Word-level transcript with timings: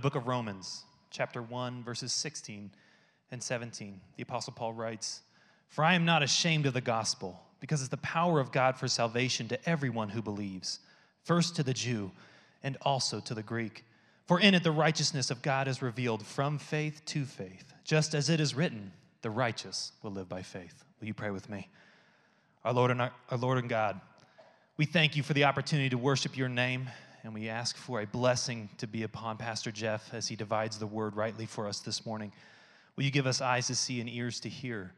the 0.00 0.08
book 0.08 0.16
of 0.16 0.26
Romans, 0.26 0.84
chapter 1.10 1.42
1, 1.42 1.84
verses 1.84 2.10
16 2.14 2.70
and 3.30 3.42
17. 3.42 4.00
The 4.16 4.22
Apostle 4.22 4.54
Paul 4.54 4.72
writes, 4.72 5.20
For 5.68 5.84
I 5.84 5.92
am 5.92 6.06
not 6.06 6.22
ashamed 6.22 6.64
of 6.64 6.72
the 6.72 6.80
gospel, 6.80 7.38
because 7.60 7.82
it's 7.82 7.90
the 7.90 7.98
power 7.98 8.40
of 8.40 8.50
God 8.50 8.78
for 8.78 8.88
salvation 8.88 9.46
to 9.48 9.68
everyone 9.68 10.08
who 10.08 10.22
believes, 10.22 10.78
first 11.22 11.54
to 11.56 11.62
the 11.62 11.74
Jew 11.74 12.12
and 12.62 12.78
also 12.80 13.20
to 13.20 13.34
the 13.34 13.42
Greek. 13.42 13.84
For 14.24 14.40
in 14.40 14.54
it 14.54 14.62
the 14.62 14.70
righteousness 14.70 15.30
of 15.30 15.42
God 15.42 15.68
is 15.68 15.82
revealed 15.82 16.24
from 16.24 16.56
faith 16.56 17.02
to 17.04 17.26
faith, 17.26 17.74
just 17.84 18.14
as 18.14 18.30
it 18.30 18.40
is 18.40 18.54
written, 18.54 18.92
the 19.20 19.28
righteous 19.28 19.92
will 20.02 20.12
live 20.12 20.30
by 20.30 20.40
faith. 20.40 20.82
Will 20.98 21.08
you 21.08 21.14
pray 21.14 21.30
with 21.30 21.50
me? 21.50 21.68
Our 22.64 22.72
Lord 22.72 22.90
and 22.90 23.02
our, 23.02 23.12
our 23.30 23.36
Lord 23.36 23.58
and 23.58 23.68
God, 23.68 24.00
we 24.78 24.86
thank 24.86 25.14
you 25.14 25.22
for 25.22 25.34
the 25.34 25.44
opportunity 25.44 25.90
to 25.90 25.98
worship 25.98 26.38
your 26.38 26.48
name 26.48 26.88
and 27.22 27.34
we 27.34 27.48
ask 27.48 27.76
for 27.76 28.00
a 28.00 28.06
blessing 28.06 28.68
to 28.78 28.86
be 28.86 29.02
upon 29.02 29.36
Pastor 29.36 29.70
Jeff 29.70 30.12
as 30.14 30.28
he 30.28 30.36
divides 30.36 30.78
the 30.78 30.86
word 30.86 31.16
rightly 31.16 31.46
for 31.46 31.66
us 31.66 31.80
this 31.80 32.06
morning. 32.06 32.32
Will 32.96 33.04
you 33.04 33.10
give 33.10 33.26
us 33.26 33.40
eyes 33.40 33.66
to 33.66 33.74
see 33.74 34.00
and 34.00 34.08
ears 34.08 34.40
to 34.40 34.48
hear 34.48 34.92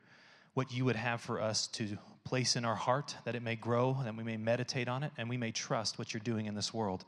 what 0.54 0.72
you 0.72 0.84
would 0.84 0.96
have 0.96 1.20
for 1.20 1.40
us 1.40 1.66
to 1.68 1.96
place 2.24 2.56
in 2.56 2.64
our 2.64 2.74
heart, 2.74 3.16
that 3.24 3.34
it 3.34 3.42
may 3.42 3.56
grow, 3.56 3.96
that 4.04 4.16
we 4.16 4.22
may 4.22 4.36
meditate 4.36 4.88
on 4.88 5.02
it, 5.02 5.10
and 5.18 5.28
we 5.28 5.36
may 5.36 5.50
trust 5.50 5.98
what 5.98 6.12
you're 6.12 6.20
doing 6.20 6.46
in 6.46 6.54
this 6.54 6.72
world? 6.72 7.04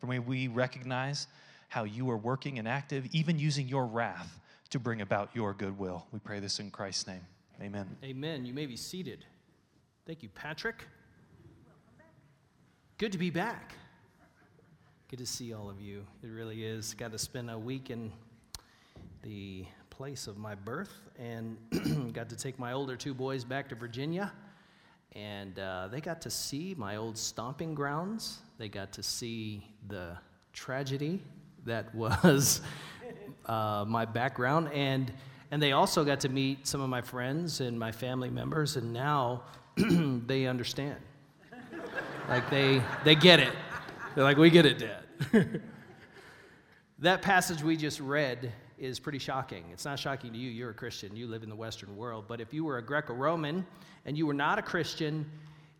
For 0.00 0.06
may 0.06 0.18
we 0.18 0.48
recognize 0.48 1.26
how 1.68 1.84
you 1.84 2.10
are 2.10 2.16
working 2.16 2.58
and 2.58 2.66
active, 2.66 3.06
even 3.12 3.38
using 3.38 3.68
your 3.68 3.86
wrath 3.86 4.40
to 4.70 4.78
bring 4.78 5.00
about 5.00 5.30
your 5.34 5.52
goodwill. 5.52 6.06
We 6.12 6.18
pray 6.18 6.40
this 6.40 6.58
in 6.58 6.70
Christ's 6.70 7.06
name. 7.06 7.24
Amen. 7.62 7.96
Amen. 8.04 8.44
You 8.44 8.52
may 8.52 8.66
be 8.66 8.76
seated. 8.76 9.24
Thank 10.06 10.22
you, 10.22 10.28
Patrick. 10.28 10.84
Good 12.98 13.12
to 13.12 13.18
be 13.18 13.30
back. 13.30 13.74
Good 15.08 15.20
to 15.20 15.26
see 15.26 15.54
all 15.54 15.70
of 15.70 15.80
you. 15.80 16.04
It 16.24 16.26
really 16.26 16.64
is. 16.64 16.92
Got 16.94 17.12
to 17.12 17.18
spend 17.18 17.48
a 17.48 17.56
week 17.56 17.90
in 17.90 18.10
the 19.22 19.64
place 19.88 20.26
of 20.26 20.36
my 20.36 20.56
birth 20.56 20.90
and 21.16 21.56
got 22.12 22.28
to 22.30 22.36
take 22.36 22.58
my 22.58 22.72
older 22.72 22.96
two 22.96 23.14
boys 23.14 23.44
back 23.44 23.68
to 23.68 23.76
Virginia. 23.76 24.32
And 25.12 25.60
uh, 25.60 25.90
they 25.92 26.00
got 26.00 26.20
to 26.22 26.30
see 26.30 26.74
my 26.76 26.96
old 26.96 27.16
stomping 27.16 27.72
grounds. 27.72 28.38
They 28.58 28.68
got 28.68 28.90
to 28.94 29.02
see 29.04 29.68
the 29.86 30.18
tragedy 30.52 31.22
that 31.66 31.94
was 32.24 32.60
uh, 33.46 33.84
my 33.86 34.06
background. 34.06 34.72
And, 34.72 35.12
and 35.52 35.62
they 35.62 35.70
also 35.70 36.04
got 36.04 36.18
to 36.22 36.28
meet 36.28 36.66
some 36.66 36.80
of 36.80 36.88
my 36.88 37.00
friends 37.00 37.60
and 37.60 37.78
my 37.78 37.92
family 37.92 38.28
members. 38.28 38.74
And 38.74 38.92
now 38.92 39.44
they 39.76 40.48
understand. 40.48 40.96
like 42.28 42.50
they, 42.50 42.82
they 43.04 43.14
get 43.14 43.38
it. 43.38 43.52
They're 44.16 44.24
like, 44.24 44.38
we 44.38 44.48
get 44.48 44.64
it, 44.64 44.78
Dad. 44.78 45.60
that 47.00 47.20
passage 47.20 47.62
we 47.62 47.76
just 47.76 48.00
read 48.00 48.50
is 48.78 48.98
pretty 48.98 49.18
shocking. 49.18 49.62
It's 49.74 49.84
not 49.84 49.98
shocking 49.98 50.32
to 50.32 50.38
you. 50.38 50.48
You're 50.48 50.70
a 50.70 50.74
Christian. 50.74 51.14
You 51.14 51.26
live 51.26 51.42
in 51.42 51.50
the 51.50 51.54
Western 51.54 51.94
world. 51.98 52.24
But 52.26 52.40
if 52.40 52.54
you 52.54 52.64
were 52.64 52.78
a 52.78 52.82
Greco 52.82 53.12
Roman 53.12 53.66
and 54.06 54.16
you 54.16 54.26
were 54.26 54.32
not 54.32 54.58
a 54.58 54.62
Christian, 54.62 55.30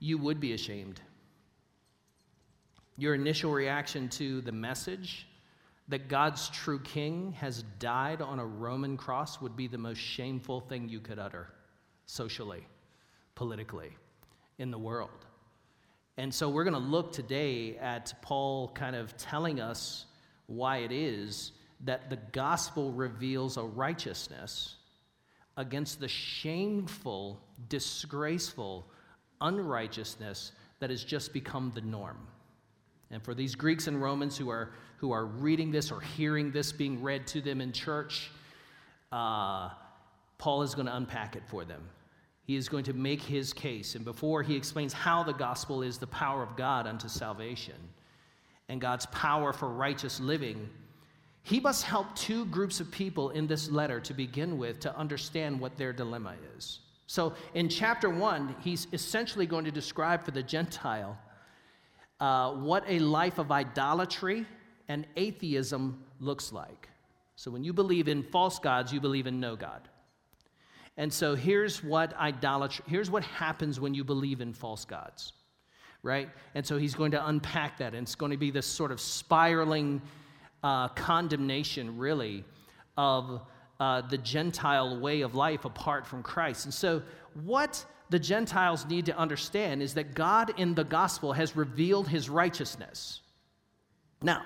you 0.00 0.18
would 0.18 0.38
be 0.38 0.52
ashamed. 0.52 1.00
Your 2.98 3.14
initial 3.14 3.52
reaction 3.52 4.06
to 4.10 4.42
the 4.42 4.52
message 4.52 5.26
that 5.88 6.08
God's 6.08 6.50
true 6.50 6.80
king 6.80 7.32
has 7.40 7.64
died 7.78 8.20
on 8.20 8.38
a 8.38 8.44
Roman 8.44 8.98
cross 8.98 9.40
would 9.40 9.56
be 9.56 9.66
the 9.66 9.78
most 9.78 9.98
shameful 9.98 10.60
thing 10.60 10.90
you 10.90 11.00
could 11.00 11.18
utter 11.18 11.48
socially, 12.04 12.66
politically, 13.34 13.96
in 14.58 14.70
the 14.70 14.78
world. 14.78 15.25
And 16.18 16.32
so 16.32 16.48
we're 16.48 16.64
going 16.64 16.74
to 16.74 16.80
look 16.80 17.12
today 17.12 17.76
at 17.76 18.14
Paul 18.22 18.68
kind 18.74 18.96
of 18.96 19.16
telling 19.16 19.60
us 19.60 20.06
why 20.46 20.78
it 20.78 20.92
is 20.92 21.52
that 21.84 22.08
the 22.08 22.16
gospel 22.32 22.90
reveals 22.92 23.58
a 23.58 23.62
righteousness 23.62 24.76
against 25.58 26.00
the 26.00 26.08
shameful, 26.08 27.40
disgraceful 27.68 28.86
unrighteousness 29.40 30.52
that 30.80 30.90
has 30.90 31.04
just 31.04 31.32
become 31.32 31.70
the 31.74 31.80
norm. 31.82 32.18
And 33.10 33.22
for 33.22 33.34
these 33.34 33.54
Greeks 33.54 33.86
and 33.86 34.00
Romans 34.00 34.36
who 34.36 34.48
are, 34.48 34.72
who 34.98 35.12
are 35.12 35.26
reading 35.26 35.70
this 35.70 35.92
or 35.92 36.00
hearing 36.00 36.50
this 36.50 36.72
being 36.72 37.02
read 37.02 37.26
to 37.28 37.40
them 37.40 37.60
in 37.60 37.72
church, 37.72 38.30
uh, 39.12 39.70
Paul 40.38 40.62
is 40.62 40.74
going 40.74 40.86
to 40.86 40.96
unpack 40.96 41.36
it 41.36 41.42
for 41.46 41.64
them. 41.64 41.82
He 42.46 42.54
is 42.54 42.68
going 42.68 42.84
to 42.84 42.92
make 42.92 43.20
his 43.20 43.52
case. 43.52 43.96
And 43.96 44.04
before 44.04 44.42
he 44.42 44.54
explains 44.54 44.92
how 44.92 45.24
the 45.24 45.32
gospel 45.32 45.82
is 45.82 45.98
the 45.98 46.06
power 46.06 46.42
of 46.42 46.56
God 46.56 46.86
unto 46.86 47.08
salvation 47.08 47.74
and 48.68 48.80
God's 48.80 49.06
power 49.06 49.52
for 49.52 49.68
righteous 49.68 50.20
living, 50.20 50.68
he 51.42 51.58
must 51.60 51.84
help 51.84 52.14
two 52.14 52.44
groups 52.46 52.78
of 52.78 52.90
people 52.90 53.30
in 53.30 53.46
this 53.46 53.68
letter 53.68 54.00
to 54.00 54.14
begin 54.14 54.58
with 54.58 54.80
to 54.80 54.96
understand 54.96 55.60
what 55.60 55.76
their 55.76 55.92
dilemma 55.92 56.34
is. 56.56 56.80
So 57.08 57.34
in 57.54 57.68
chapter 57.68 58.10
one, 58.10 58.54
he's 58.60 58.86
essentially 58.92 59.46
going 59.46 59.64
to 59.64 59.70
describe 59.70 60.24
for 60.24 60.30
the 60.30 60.42
Gentile 60.42 61.18
uh, 62.20 62.52
what 62.52 62.84
a 62.88 62.98
life 63.00 63.38
of 63.38 63.52
idolatry 63.52 64.46
and 64.88 65.06
atheism 65.16 66.02
looks 66.20 66.52
like. 66.52 66.88
So 67.34 67.50
when 67.50 67.62
you 67.64 67.72
believe 67.72 68.08
in 68.08 68.22
false 68.22 68.58
gods, 68.58 68.92
you 68.92 69.00
believe 69.00 69.26
in 69.26 69.38
no 69.38 69.56
God. 69.56 69.88
And 70.96 71.12
so 71.12 71.34
here's 71.34 71.84
what 71.84 72.16
idolatry, 72.16 72.84
here's 72.88 73.10
what 73.10 73.22
happens 73.22 73.78
when 73.78 73.94
you 73.94 74.02
believe 74.02 74.40
in 74.40 74.52
false 74.52 74.84
gods, 74.84 75.32
right? 76.02 76.30
And 76.54 76.64
so 76.64 76.78
he's 76.78 76.94
going 76.94 77.10
to 77.10 77.26
unpack 77.26 77.78
that, 77.78 77.94
and 77.94 78.02
it's 78.02 78.14
going 78.14 78.32
to 78.32 78.38
be 78.38 78.50
this 78.50 78.66
sort 78.66 78.90
of 78.90 79.00
spiraling 79.00 80.00
uh, 80.62 80.88
condemnation, 80.88 81.98
really, 81.98 82.44
of 82.96 83.42
uh, 83.78 84.00
the 84.02 84.18
Gentile 84.18 84.98
way 85.00 85.20
of 85.20 85.34
life 85.34 85.66
apart 85.66 86.06
from 86.06 86.22
Christ. 86.22 86.64
And 86.64 86.72
so, 86.72 87.02
what 87.44 87.84
the 88.08 88.18
Gentiles 88.18 88.86
need 88.86 89.04
to 89.06 89.16
understand 89.18 89.82
is 89.82 89.94
that 89.94 90.14
God 90.14 90.58
in 90.58 90.74
the 90.74 90.84
gospel 90.84 91.32
has 91.34 91.56
revealed 91.56 92.08
his 92.08 92.30
righteousness. 92.30 93.20
Now, 94.22 94.42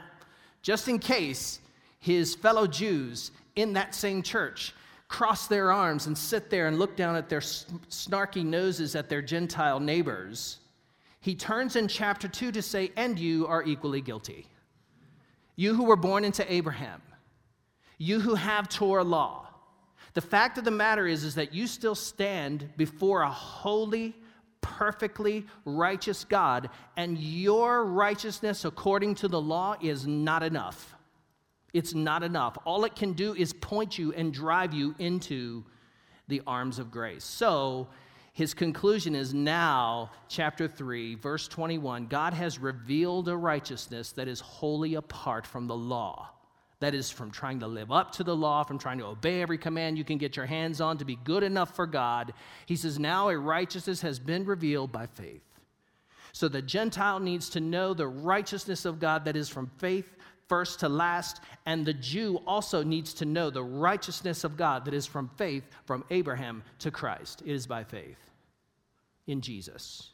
just 0.62 0.88
in 0.88 0.98
case 0.98 1.60
his 2.00 2.34
fellow 2.34 2.66
Jews 2.66 3.30
in 3.54 3.74
that 3.74 3.94
same 3.94 4.22
church 4.22 4.74
cross 5.10 5.48
their 5.48 5.72
arms 5.72 6.06
and 6.06 6.16
sit 6.16 6.50
there 6.50 6.68
and 6.68 6.78
look 6.78 6.96
down 6.96 7.16
at 7.16 7.28
their 7.28 7.40
snarky 7.40 8.44
noses 8.44 8.94
at 8.94 9.08
their 9.08 9.20
Gentile 9.20 9.80
neighbors, 9.80 10.60
he 11.20 11.34
turns 11.34 11.74
in 11.74 11.88
chapter 11.88 12.28
2 12.28 12.52
to 12.52 12.62
say, 12.62 12.92
And 12.96 13.18
you 13.18 13.46
are 13.48 13.64
equally 13.64 14.00
guilty. 14.00 14.46
You 15.56 15.74
who 15.74 15.84
were 15.84 15.96
born 15.96 16.24
into 16.24 16.50
Abraham, 16.50 17.02
you 17.98 18.20
who 18.20 18.36
have 18.36 18.68
Torah 18.68 19.04
law. 19.04 19.48
The 20.14 20.20
fact 20.20 20.58
of 20.58 20.64
the 20.64 20.70
matter 20.70 21.06
is, 21.06 21.24
is 21.24 21.34
that 21.34 21.52
you 21.52 21.66
still 21.66 21.96
stand 21.96 22.70
before 22.76 23.22
a 23.22 23.30
holy, 23.30 24.14
perfectly 24.60 25.44
righteous 25.64 26.24
God, 26.24 26.70
and 26.96 27.18
your 27.18 27.84
righteousness 27.84 28.64
according 28.64 29.16
to 29.16 29.28
the 29.28 29.40
law 29.40 29.76
is 29.80 30.06
not 30.06 30.44
enough. 30.44 30.94
It's 31.72 31.94
not 31.94 32.22
enough. 32.22 32.58
All 32.64 32.84
it 32.84 32.96
can 32.96 33.12
do 33.12 33.34
is 33.34 33.52
point 33.52 33.98
you 33.98 34.12
and 34.12 34.32
drive 34.32 34.74
you 34.74 34.94
into 34.98 35.64
the 36.28 36.42
arms 36.46 36.78
of 36.78 36.90
grace. 36.90 37.24
So, 37.24 37.88
his 38.32 38.54
conclusion 38.54 39.14
is 39.14 39.34
now, 39.34 40.12
chapter 40.28 40.68
3, 40.68 41.16
verse 41.16 41.48
21 41.48 42.06
God 42.06 42.32
has 42.32 42.58
revealed 42.58 43.28
a 43.28 43.36
righteousness 43.36 44.12
that 44.12 44.28
is 44.28 44.40
wholly 44.40 44.94
apart 44.94 45.46
from 45.46 45.66
the 45.66 45.76
law. 45.76 46.30
That 46.78 46.94
is, 46.94 47.10
from 47.10 47.30
trying 47.30 47.60
to 47.60 47.66
live 47.66 47.92
up 47.92 48.12
to 48.12 48.24
the 48.24 48.34
law, 48.34 48.62
from 48.62 48.78
trying 48.78 48.98
to 48.98 49.06
obey 49.06 49.42
every 49.42 49.58
command 49.58 49.98
you 49.98 50.04
can 50.04 50.16
get 50.16 50.36
your 50.36 50.46
hands 50.46 50.80
on 50.80 50.96
to 50.98 51.04
be 51.04 51.16
good 51.16 51.42
enough 51.42 51.76
for 51.76 51.86
God. 51.86 52.32
He 52.64 52.76
says, 52.76 52.98
now 52.98 53.28
a 53.28 53.38
righteousness 53.38 54.00
has 54.00 54.18
been 54.18 54.46
revealed 54.46 54.90
by 54.90 55.04
faith. 55.06 55.42
So 56.32 56.48
the 56.48 56.62
Gentile 56.62 57.20
needs 57.20 57.50
to 57.50 57.60
know 57.60 57.92
the 57.92 58.08
righteousness 58.08 58.86
of 58.86 58.98
God 58.98 59.26
that 59.26 59.36
is 59.36 59.48
from 59.48 59.70
faith 59.76 60.16
first 60.50 60.80
to 60.80 60.88
last. 60.88 61.40
And 61.64 61.86
the 61.86 61.94
Jew 61.94 62.40
also 62.46 62.82
needs 62.82 63.14
to 63.14 63.24
know 63.24 63.48
the 63.48 63.62
righteousness 63.62 64.44
of 64.44 64.56
God 64.56 64.84
that 64.84 64.92
is 64.92 65.06
from 65.06 65.30
faith, 65.36 65.64
from 65.86 66.04
Abraham 66.10 66.64
to 66.80 66.90
Christ. 66.90 67.42
It 67.46 67.52
is 67.52 67.66
by 67.66 67.84
faith 67.84 68.18
in 69.28 69.40
Jesus. 69.40 70.10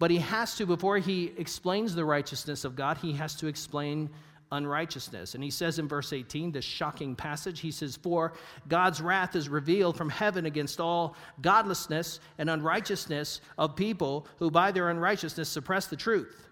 But 0.00 0.10
he 0.10 0.18
has 0.18 0.56
to, 0.56 0.66
before 0.66 0.98
he 0.98 1.32
explains 1.38 1.94
the 1.94 2.04
righteousness 2.04 2.64
of 2.64 2.74
God, 2.74 2.98
he 2.98 3.12
has 3.12 3.36
to 3.36 3.46
explain 3.46 4.10
unrighteousness. 4.50 5.34
And 5.34 5.44
he 5.44 5.50
says 5.50 5.78
in 5.78 5.86
verse 5.86 6.12
18, 6.12 6.50
this 6.52 6.64
shocking 6.64 7.14
passage, 7.14 7.60
he 7.60 7.70
says, 7.70 7.96
For 7.96 8.32
God's 8.66 9.00
wrath 9.00 9.36
is 9.36 9.48
revealed 9.48 9.96
from 9.96 10.10
heaven 10.10 10.46
against 10.46 10.80
all 10.80 11.14
godlessness 11.40 12.18
and 12.38 12.50
unrighteousness 12.50 13.40
of 13.56 13.76
people 13.76 14.26
who 14.38 14.50
by 14.50 14.72
their 14.72 14.90
unrighteousness 14.90 15.48
suppress 15.48 15.86
the 15.86 15.96
truth. 15.96 16.47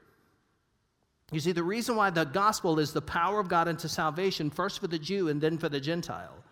You 1.33 1.41
see, 1.41 1.53
the 1.53 1.63
reason 1.63 1.97
why 1.97 2.11
the 2.11 2.25
gospel 2.25 2.79
is 2.79 2.93
the 2.93 3.03
power 3.03 3.41
of 3.41 3.49
God 3.49 3.67
unto 3.67 3.89
salvation, 3.89 4.49
first 4.49 4.79
for 4.81 4.87
the 4.87 4.99
Jew 4.99 5.29
and 5.29 5.41
then 5.41 5.59
for 5.59 5.69
the 5.69 5.81
Gentile, 5.81 6.45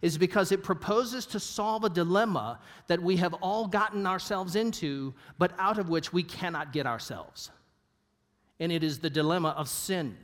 is 0.00 0.16
because 0.16 0.50
it 0.50 0.62
proposes 0.62 1.26
to 1.26 1.40
solve 1.40 1.84
a 1.84 1.90
dilemma 1.90 2.58
that 2.86 3.02
we 3.02 3.16
have 3.16 3.34
all 3.34 3.66
gotten 3.66 4.06
ourselves 4.06 4.56
into, 4.56 5.14
but 5.38 5.52
out 5.58 5.78
of 5.78 5.88
which 5.88 6.12
we 6.12 6.22
cannot 6.22 6.72
get 6.72 6.86
ourselves. 6.86 7.50
And 8.60 8.72
it 8.72 8.82
is 8.82 8.98
the 8.98 9.10
dilemma 9.10 9.50
of 9.50 9.68
sin 9.68 10.16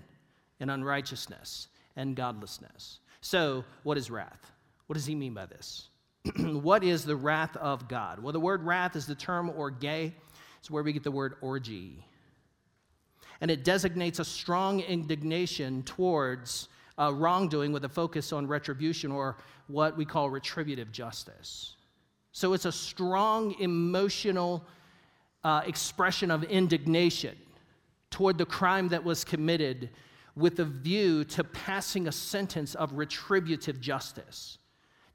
and 0.61 0.71
unrighteousness. 0.71 1.69
and 1.97 2.15
godlessness. 2.15 3.01
So, 3.21 3.65
what 3.83 3.99
is 3.99 4.11
wrath? 4.11 4.53
What 4.87 4.95
does 4.95 5.07
he 5.07 5.15
mean 5.15 5.35
by 5.35 5.47
this? 5.47 5.89
what 6.39 6.85
is 6.85 7.05
the 7.05 7.17
wrath 7.17 7.57
of 7.57 7.89
God? 7.89 8.21
Well, 8.21 8.33
the 8.33 8.41
word 8.41 8.63
wrath 8.63 8.97
is 8.97 9.07
the 9.07 9.15
term 9.15 9.51
orge. 9.51 9.85
It's 9.85 10.71
where 10.71 10.83
we 10.83 10.93
get 10.93 11.03
the 11.03 11.11
word 11.11 11.35
orgy. 11.41 12.05
And 13.41 13.51
it 13.51 13.65
designates 13.65 14.19
a 14.19 14.25
strong 14.25 14.81
indignation 14.81 15.83
towards 15.85 16.69
uh, 16.99 17.13
wrongdoing 17.15 17.73
with 17.73 17.85
a 17.85 17.89
focus 17.89 18.33
on 18.33 18.47
retribution 18.47 19.11
or 19.11 19.39
what 19.69 19.97
we 19.97 20.05
call 20.05 20.29
retributive 20.29 20.93
justice. 20.93 21.77
So 22.33 22.53
it's 22.53 22.67
a 22.67 22.73
strong 22.73 23.55
emotional 23.61 24.65
uh, 25.43 25.63
expression 25.67 26.31
of 26.31 26.45
indignation 26.45 27.37
toward 28.11 28.37
the 28.37 28.45
crime 28.45 28.89
that 28.89 29.03
was 29.03 29.25
committed 29.25 29.91
with 30.37 30.59
a 30.61 30.65
view 30.65 31.25
to 31.25 31.45
passing 31.45 32.09
a 32.09 32.13
sentence 32.13 32.75
of 32.75 32.93
retributive 32.93 33.81
justice, 33.81 34.59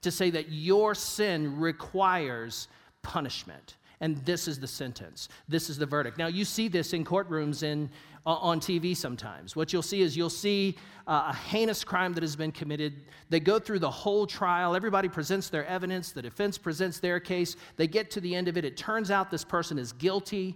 to 0.01 0.11
say 0.11 0.29
that 0.29 0.51
your 0.51 0.95
sin 0.95 1.59
requires 1.59 2.67
punishment. 3.01 3.75
And 4.01 4.17
this 4.25 4.47
is 4.47 4.59
the 4.59 4.67
sentence. 4.67 5.29
This 5.47 5.69
is 5.69 5.77
the 5.77 5.85
verdict. 5.85 6.17
Now, 6.17 6.27
you 6.27 6.45
see 6.45 6.67
this 6.67 6.93
in 6.93 7.05
courtrooms 7.05 7.63
in, 7.63 7.89
uh, 8.25 8.33
on 8.33 8.59
TV 8.59 8.95
sometimes. 8.95 9.55
What 9.55 9.71
you'll 9.71 9.81
see 9.81 10.01
is 10.01 10.17
you'll 10.17 10.29
see 10.29 10.75
uh, 11.07 11.27
a 11.29 11.35
heinous 11.35 11.83
crime 11.83 12.13
that 12.13 12.23
has 12.23 12.35
been 12.35 12.51
committed. 12.51 12.93
They 13.29 13.39
go 13.39 13.59
through 13.59 13.79
the 13.79 13.89
whole 13.89 14.27
trial. 14.27 14.75
Everybody 14.75 15.07
presents 15.07 15.49
their 15.49 15.65
evidence. 15.65 16.11
The 16.11 16.21
defense 16.21 16.57
presents 16.57 16.99
their 16.99 17.19
case. 17.19 17.55
They 17.77 17.87
get 17.87 18.11
to 18.11 18.21
the 18.21 18.35
end 18.35 18.47
of 18.47 18.57
it. 18.57 18.65
It 18.65 18.77
turns 18.77 19.11
out 19.11 19.31
this 19.31 19.45
person 19.45 19.79
is 19.79 19.93
guilty 19.93 20.55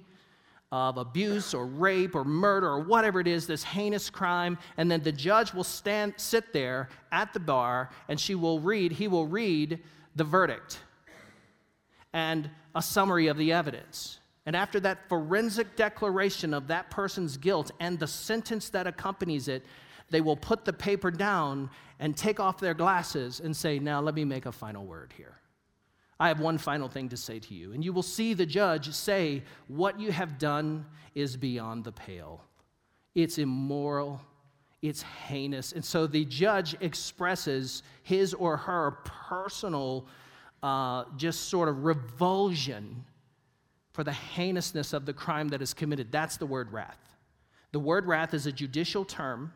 of 0.72 0.98
abuse 0.98 1.54
or 1.54 1.66
rape 1.66 2.14
or 2.16 2.24
murder 2.24 2.68
or 2.68 2.80
whatever 2.80 3.20
it 3.20 3.28
is, 3.28 3.48
this 3.48 3.64
heinous 3.64 4.10
crime, 4.10 4.58
and 4.78 4.90
then 4.90 5.02
the 5.02 5.12
judge 5.12 5.52
will 5.54 5.64
stand, 5.64 6.14
sit 6.18 6.54
there 6.54 6.90
at 7.12 7.34
the 7.34 7.40
bar 7.40 7.90
and 8.08 8.20
she 8.20 8.36
will 8.36 8.60
read, 8.60 8.92
he 8.92 9.08
will 9.08 9.26
read 9.26 9.80
the 10.16 10.24
verdict 10.24 10.80
and 12.14 12.50
a 12.76 12.82
summary 12.82 13.28
of 13.28 13.38
the 13.38 13.52
evidence. 13.52 14.20
And 14.46 14.56
after 14.56 14.80
that 14.80 15.08
forensic 15.10 15.76
declaration 15.76 16.54
of 16.54 16.68
that 16.68 16.90
person's 16.90 17.38
guilt 17.38 17.72
and 17.80 18.00
the 18.00 18.08
sentence 18.08 18.70
that 18.70 18.88
accompanies 18.88 19.48
it, 19.48 19.64
they 20.10 20.22
will 20.22 20.38
put 20.38 20.66
the 20.66 20.74
paper 20.74 21.12
down 21.12 21.70
and 22.00 22.16
take 22.16 22.40
off 22.40 22.60
their 22.60 22.74
glasses 22.74 23.40
and 23.40 23.56
say, 23.56 23.80
Now 23.80 24.02
let 24.02 24.16
me 24.16 24.26
make 24.26 24.46
a 24.46 24.52
final 24.52 24.86
word 24.86 25.14
here. 25.16 25.36
I 26.20 26.28
have 26.28 26.40
one 26.40 26.58
final 26.58 26.90
thing 26.90 27.10
to 27.10 27.18
say 27.18 27.40
to 27.40 27.54
you. 27.54 27.72
And 27.74 27.84
you 27.84 27.94
will 27.94 28.04
see 28.04 28.34
the 28.34 28.46
judge 28.46 28.92
say, 28.94 29.44
What 29.68 30.00
you 30.00 30.12
have 30.12 30.38
done 30.38 30.86
is 31.16 31.38
beyond 31.38 31.84
the 31.84 31.92
pale. 31.92 32.44
It's 33.16 33.38
immoral, 33.38 34.22
it's 34.82 35.02
heinous. 35.02 35.74
And 35.74 35.84
so 35.84 36.08
the 36.08 36.26
judge 36.26 36.76
expresses 36.82 37.84
his 38.04 38.34
or 38.34 38.58
her 38.58 38.92
personal, 39.04 40.08
uh, 40.62 41.06
just 41.18 41.50
sort 41.50 41.70
of 41.70 41.84
revulsion 41.84 43.04
for 43.94 44.04
the 44.04 44.12
heinousness 44.12 44.94
of 44.94 45.06
the 45.06 45.14
crime 45.14 45.50
that 45.50 45.62
is 45.62 45.74
committed. 45.74 46.12
That's 46.12 46.38
the 46.38 46.46
word 46.46 46.72
wrath. 46.72 47.00
The 47.72 47.80
word 47.80 48.06
wrath 48.06 48.34
is 48.34 48.46
a 48.46 48.52
judicial 48.52 49.06
term 49.06 49.54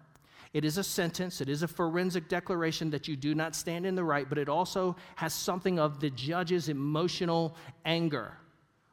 it 0.53 0.63
is 0.63 0.77
a 0.77 0.83
sentence, 0.83 1.41
it 1.41 1.49
is 1.49 1.63
a 1.63 1.67
forensic 1.67 2.29
declaration 2.29 2.91
that 2.91 3.07
you 3.07 3.15
do 3.15 3.33
not 3.33 3.55
stand 3.55 3.87
in 3.87 3.95
the 3.95 4.03
right, 4.03 4.29
but 4.29 4.37
it 4.37 4.47
also 4.47 4.95
has 5.15 5.33
something 5.33 5.79
of 5.79 5.99
the 5.99 6.11
judge's 6.11 6.69
emotional 6.69 7.55
anger 7.85 8.37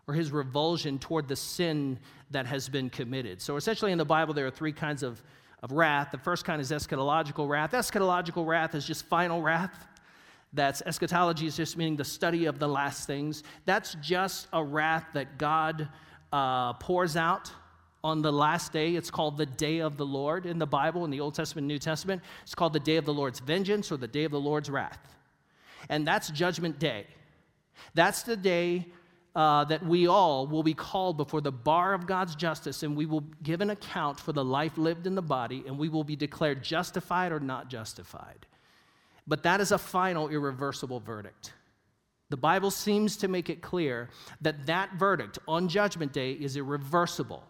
or 0.09 0.15
his 0.15 0.33
revulsion 0.33 0.99
toward 0.99 1.29
the 1.29 1.37
sin 1.37 1.99
that 2.31 2.47
has 2.47 2.69
been 2.69 2.89
committed. 2.89 3.43
So 3.43 3.57
essentially, 3.57 3.93
in 3.93 3.99
the 3.99 4.07
Bible, 4.07 4.33
there 4.33 4.47
are 4.47 4.51
three 4.51 4.73
kinds 4.73 5.03
of, 5.03 5.23
of 5.63 5.71
wrath. 5.71 6.09
The 6.13 6.19
first 6.19 6.47
kind 6.47 6.63
is 6.63 6.71
eschatological 6.71 7.47
wrath. 7.47 7.73
Eschatological 7.73 8.47
wrath 8.47 8.75
is 8.75 8.87
just 8.87 9.05
final 9.05 9.43
wrath. 9.43 9.87
That's 10.53 10.83
eschatology 10.85 11.47
is 11.47 11.57
just 11.57 11.77
meaning 11.77 11.97
the 11.97 12.05
study 12.05 12.47
of 12.47 12.59
the 12.59 12.69
last 12.69 13.07
things. 13.07 13.45
That's 13.67 13.95
just 14.01 14.49
a 14.53 14.63
wrath 14.63 15.07
that 15.15 15.39
God 15.39 15.89
uh, 16.33 16.73
pours 16.75 17.17
out 17.17 17.53
on 18.03 18.23
the 18.23 18.33
last 18.33 18.73
day. 18.73 18.97
It's 18.97 19.11
called 19.11 19.37
the 19.37 19.47
day 19.47 19.79
of 19.79 19.97
the 19.97 20.07
Lord 20.07 20.47
in 20.47 20.59
the 20.59 20.67
Bible, 20.67 21.05
in 21.05 21.11
the 21.11 21.21
Old 21.21 21.35
Testament, 21.35 21.67
New 21.67 21.79
Testament. 21.79 22.23
It's 22.43 22.55
called 22.55 22.73
the 22.73 22.81
day 22.81 22.97
of 22.97 23.05
the 23.05 23.15
Lord's 23.15 23.39
vengeance 23.39 23.93
or 23.93 23.97
the 23.97 24.09
day 24.09 24.25
of 24.25 24.33
the 24.33 24.41
Lord's 24.41 24.71
wrath. 24.71 24.99
And 25.89 26.07
that's 26.07 26.31
Judgment 26.31 26.79
Day. 26.79 27.07
That's 27.95 28.23
the 28.23 28.37
day 28.37 28.87
uh, 29.35 29.65
that 29.65 29.85
we 29.85 30.07
all 30.09 30.47
will 30.47 30.63
be 30.63 30.75
called 30.75 31.17
before 31.17 31.41
the 31.41 31.53
bar 31.53 31.95
of 31.95 32.07
God's 32.07 32.35
justice, 32.35 32.83
and 32.83 32.97
we 32.97 33.07
will 33.07 33.25
give 33.43 33.61
an 33.61 33.71
account 33.71 34.19
for 34.19 34.33
the 34.33 34.45
life 34.45 34.77
lived 34.77 35.07
in 35.07 35.15
the 35.15 35.23
body, 35.23 35.63
and 35.67 35.79
we 35.79 35.89
will 35.89 36.05
be 36.05 36.17
declared 36.17 36.65
justified 36.65 37.31
or 37.31 37.39
not 37.39 37.69
justified. 37.69 38.47
But 39.27 39.43
that 39.45 39.61
is 39.61 39.73
a 39.73 39.79
final, 39.79 40.29
irreversible 40.29 41.01
verdict. 41.01 41.53
The 42.31 42.37
Bible 42.37 42.71
seems 42.71 43.17
to 43.19 43.29
make 43.29 43.51
it 43.51 43.61
clear 43.61 44.09
that 44.41 44.67
that 44.67 44.95
verdict 44.95 45.39
on 45.49 45.69
Judgment 45.69 46.13
Day 46.13 46.33
is 46.33 46.57
irreversible. 46.57 47.43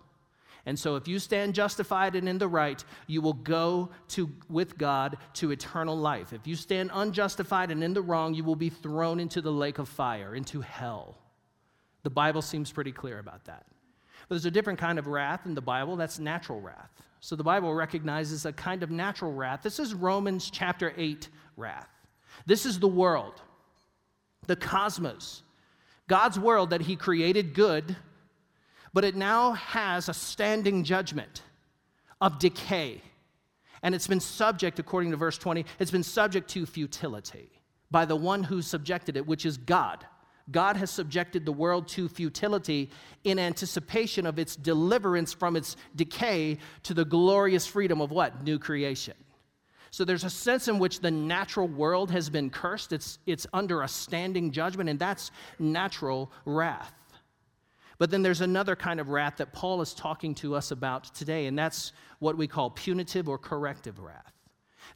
And 0.67 0.79
so, 0.79 0.97
if 0.97 1.09
you 1.09 1.19
stand 1.19 1.55
justified 1.55 2.17
and 2.17 2.29
in 2.29 2.39
the 2.39 2.49
right, 2.49 2.83
you 3.07 3.23
will 3.23 3.35
go 3.35 3.91
to, 4.09 4.31
with 4.49 4.77
God 4.77 5.17
to 5.35 5.51
eternal 5.53 5.97
life. 5.97 6.33
If 6.33 6.47
you 6.47 6.55
stand 6.55 6.91
unjustified 6.93 7.71
and 7.71 7.83
in 7.83 7.95
the 7.95 8.03
wrong, 8.03 8.35
you 8.35 8.45
will 8.45 8.57
be 8.57 8.69
thrown 8.69 9.21
into 9.21 9.41
the 9.41 9.53
lake 9.53 9.79
of 9.79 9.89
fire, 9.89 10.35
into 10.35 10.61
hell. 10.61 11.19
The 12.03 12.11
Bible 12.11 12.43
seems 12.43 12.71
pretty 12.71 12.93
clear 12.93 13.19
about 13.19 13.45
that. 13.47 13.65
But 14.29 14.35
there's 14.35 14.45
a 14.45 14.51
different 14.51 14.79
kind 14.79 14.99
of 14.99 15.07
wrath 15.07 15.47
in 15.47 15.55
the 15.55 15.63
Bible 15.63 15.97
that's 15.97 16.19
natural 16.19 16.61
wrath. 16.61 16.91
So, 17.21 17.37
the 17.37 17.45
Bible 17.45 17.75
recognizes 17.75 18.45
a 18.45 18.53
kind 18.53 18.83
of 18.83 18.91
natural 18.91 19.33
wrath. 19.33 19.63
This 19.63 19.79
is 19.79 19.95
Romans 19.95 20.51
chapter 20.51 20.93
8 20.97 21.29
wrath. 21.61 21.89
This 22.47 22.67
is 22.67 22.79
the 22.79 22.89
world, 22.89 23.41
the 24.47 24.57
cosmos, 24.57 25.43
God's 26.09 26.39
world 26.39 26.71
that 26.71 26.81
He 26.81 26.97
created 26.97 27.55
good 27.55 27.97
but 28.93 29.05
it 29.05 29.17
now 29.17 29.53
has 29.53 30.09
a 30.09 30.15
standing 30.15 30.85
judgment 30.85 31.43
of 32.21 32.39
decay. 32.39 33.01
And 33.83 33.95
it's 33.95 34.07
been 34.07 34.21
subject, 34.21 34.79
according 34.79 35.11
to 35.13 35.17
verse 35.17 35.39
20, 35.39 35.65
it's 35.79 35.91
been 35.91 36.03
subject 36.03 36.51
to 36.51 36.67
futility 36.67 37.51
by 37.91 38.05
the 38.05 38.17
one 38.17 38.43
who 38.43 38.63
subjected 38.63 39.17
it, 39.17 39.27
which 39.27 39.47
is 39.47 39.57
God. 39.57 40.05
God 40.51 40.77
has 40.77 40.91
subjected 40.91 41.45
the 41.45 41.53
world 41.53 41.87
to 41.89 42.09
futility 42.09 42.91
in 43.25 43.39
anticipation 43.39 44.27
of 44.27 44.39
its 44.39 44.57
deliverance 44.57 45.33
from 45.33 45.57
its 45.57 45.77
decay 45.95 46.59
to 46.83 46.95
the 46.95 47.05
glorious 47.05 47.67
freedom 47.67 48.01
of 48.01 48.11
what? 48.11 48.43
New 48.43 48.59
creation. 48.59 49.15
So 49.91 50.05
there's 50.05 50.25
a 50.25 50.31
sense 50.31 50.69
in 50.69 50.79
which 50.79 51.01
the 51.01 51.11
natural 51.11 51.67
world 51.67 52.11
has 52.11 52.31
been 52.31 52.51
cursed. 52.51 52.93
It's, 52.93 53.19
it's 53.27 53.47
under 53.53 53.83
a 53.83 53.89
standing 53.89 54.53
judgment, 54.53 54.89
and 54.89 54.99
that's 54.99 55.31
natural 55.59 56.31
wrath. 56.45 56.95
But 57.99 58.11
then 58.11 58.23
there's 58.23 58.41
another 58.41 58.77
kind 58.77 59.01
of 59.01 59.09
wrath 59.09 59.37
that 59.39 59.53
Paul 59.53 59.83
is 59.83 59.93
talking 59.93 60.35
to 60.37 60.55
us 60.55 60.71
about 60.71 61.05
today, 61.15 61.47
and 61.47 61.59
that's 61.59 61.93
what 62.19 62.37
we 62.37 62.47
call 62.47 62.71
punitive 62.71 63.29
or 63.29 63.37
corrective 63.37 63.99
wrath. 63.99 64.33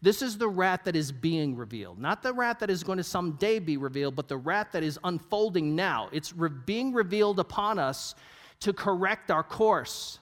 This 0.01 0.23
is 0.23 0.39
the 0.39 0.49
wrath 0.49 0.85
that 0.85 0.97
is 0.97 1.13
being 1.13 1.57
revealed, 1.57 1.99
not 1.99 2.23
the 2.23 2.33
wrath 2.33 2.61
that 2.61 2.71
is 2.71 2.83
going 2.83 2.99
to 2.99 3.05
someday 3.05 3.59
be 3.59 3.77
revealed, 3.77 4.17
but 4.17 4.29
the 4.29 4.37
wrath 4.37 4.69
that 4.73 4.83
is 4.83 4.99
unfolding 5.05 5.75
now. 5.75 6.09
It's 6.13 6.33
re- 6.33 6.49
being 6.49 6.93
revealed 6.93 7.39
upon 7.39 7.79
us 7.79 8.15
to 8.61 8.73
correct 8.73 9.31
our 9.31 9.43
course, 9.43 10.19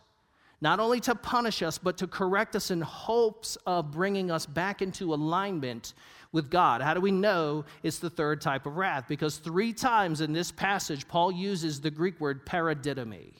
not 0.62 0.78
only 0.78 1.00
to 1.00 1.14
punish 1.16 1.60
us, 1.60 1.76
but 1.76 1.98
to 1.98 2.06
correct 2.06 2.54
us 2.54 2.70
in 2.70 2.80
hopes 2.80 3.58
of 3.66 3.90
bringing 3.90 4.30
us 4.30 4.46
back 4.46 4.80
into 4.80 5.12
alignment 5.12 5.92
with 6.30 6.50
God. 6.50 6.80
How 6.80 6.94
do 6.94 7.00
we 7.00 7.10
know 7.10 7.64
it's 7.82 7.98
the 7.98 8.08
third 8.08 8.40
type 8.40 8.64
of 8.64 8.76
wrath? 8.76 9.06
Because 9.08 9.38
three 9.38 9.72
times 9.72 10.20
in 10.20 10.32
this 10.32 10.52
passage, 10.52 11.08
Paul 11.08 11.32
uses 11.32 11.80
the 11.80 11.90
Greek 11.90 12.20
word 12.20 12.46
paradidomi. 12.46 13.32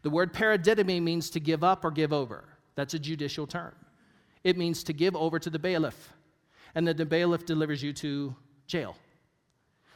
The 0.00 0.08
word 0.08 0.32
paradidomi 0.32 1.02
means 1.02 1.28
to 1.30 1.40
give 1.40 1.62
up 1.62 1.84
or 1.84 1.90
give 1.90 2.10
over. 2.10 2.44
That's 2.74 2.94
a 2.94 2.98
judicial 2.98 3.46
term. 3.46 3.74
It 4.42 4.56
means 4.56 4.82
to 4.84 4.94
give 4.94 5.14
over 5.14 5.38
to 5.38 5.50
the 5.50 5.58
bailiff, 5.58 6.10
and 6.74 6.88
then 6.88 6.96
the 6.96 7.04
bailiff 7.04 7.44
delivers 7.44 7.82
you 7.82 7.92
to 7.92 8.34
jail. 8.66 8.96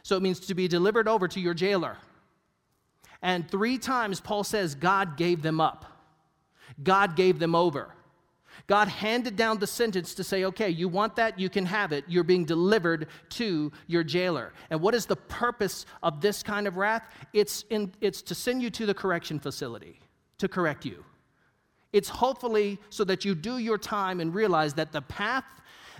So 0.02 0.14
it 0.18 0.22
means 0.22 0.40
to 0.40 0.54
be 0.54 0.68
delivered 0.68 1.08
over 1.08 1.26
to 1.26 1.40
your 1.40 1.54
jailer. 1.54 1.96
And 3.22 3.50
three 3.50 3.78
times 3.78 4.20
Paul 4.20 4.44
says 4.44 4.74
God 4.74 5.16
gave 5.16 5.40
them 5.40 5.58
up, 5.58 5.86
God 6.82 7.16
gave 7.16 7.38
them 7.38 7.54
over. 7.54 7.94
God 8.66 8.88
handed 8.88 9.36
down 9.36 9.58
the 9.58 9.66
sentence 9.66 10.14
to 10.14 10.24
say, 10.24 10.44
okay, 10.44 10.70
you 10.70 10.88
want 10.88 11.16
that, 11.16 11.38
you 11.38 11.50
can 11.50 11.66
have 11.66 11.92
it. 11.92 12.04
You're 12.08 12.24
being 12.24 12.44
delivered 12.44 13.08
to 13.30 13.70
your 13.86 14.02
jailer. 14.02 14.54
And 14.70 14.80
what 14.80 14.94
is 14.94 15.06
the 15.06 15.16
purpose 15.16 15.84
of 16.02 16.20
this 16.20 16.42
kind 16.42 16.66
of 16.66 16.76
wrath? 16.76 17.08
It's, 17.32 17.64
in, 17.68 17.92
it's 18.00 18.22
to 18.22 18.34
send 18.34 18.62
you 18.62 18.70
to 18.70 18.86
the 18.86 18.94
correction 18.94 19.38
facility 19.38 20.00
to 20.38 20.48
correct 20.48 20.84
you. 20.84 21.04
It's 21.92 22.08
hopefully 22.08 22.78
so 22.90 23.04
that 23.04 23.24
you 23.24 23.34
do 23.34 23.58
your 23.58 23.78
time 23.78 24.20
and 24.20 24.34
realize 24.34 24.74
that 24.74 24.92
the 24.92 25.02
path 25.02 25.44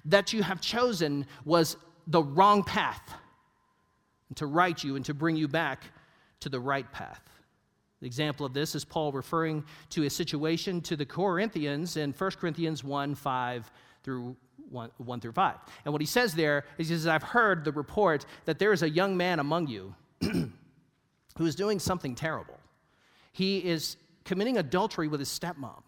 that 0.07 0.33
you 0.33 0.43
have 0.43 0.61
chosen 0.61 1.27
was 1.45 1.77
the 2.07 2.23
wrong 2.23 2.63
path, 2.63 3.15
and 4.29 4.37
to 4.37 4.47
right 4.47 4.83
you 4.83 4.97
and 4.97 5.05
to 5.07 5.15
bring 5.15 5.37
you 5.37 5.49
back 5.49 5.85
to 6.41 6.49
the 6.49 6.61
right 6.61 6.91
path. 6.93 7.23
Example 8.05 8.45
of 8.45 8.53
this 8.53 8.75
is 8.75 8.85
Paul 8.85 9.13
referring 9.13 9.65
to 9.91 10.05
a 10.05 10.11
situation 10.11 10.81
to 10.83 10.97
the 10.97 11.07
Corinthians 11.07 11.97
in 11.97 12.13
1 12.13 12.31
Corinthians 12.33 12.85
1 12.85 13.15
5 13.15 13.73
through 14.03 14.37
1, 14.71 14.91
1 14.99 15.21
through 15.21 15.33
5. 15.33 15.57
And 15.85 15.93
what 15.93 16.01
he 16.01 16.07
says 16.07 16.35
there 16.35 16.65
is 16.79 16.89
he 16.89 16.95
says, 16.95 17.07
I've 17.07 17.23
heard 17.23 17.65
the 17.65 17.73
report 17.73 18.27
that 18.45 18.59
there 18.59 18.73
is 18.73 18.83
a 18.83 18.91
young 18.91 19.17
man 19.17 19.39
among 19.39 19.69
you 19.69 19.95
who 20.21 21.47
is 21.47 21.55
doing 21.55 21.79
something 21.79 22.15
terrible. 22.15 22.59
He 23.33 23.59
is 23.59 23.97
committing 24.25 24.59
adultery 24.59 25.09
with 25.09 25.21
his 25.21 25.29
stepmom. 25.29 25.83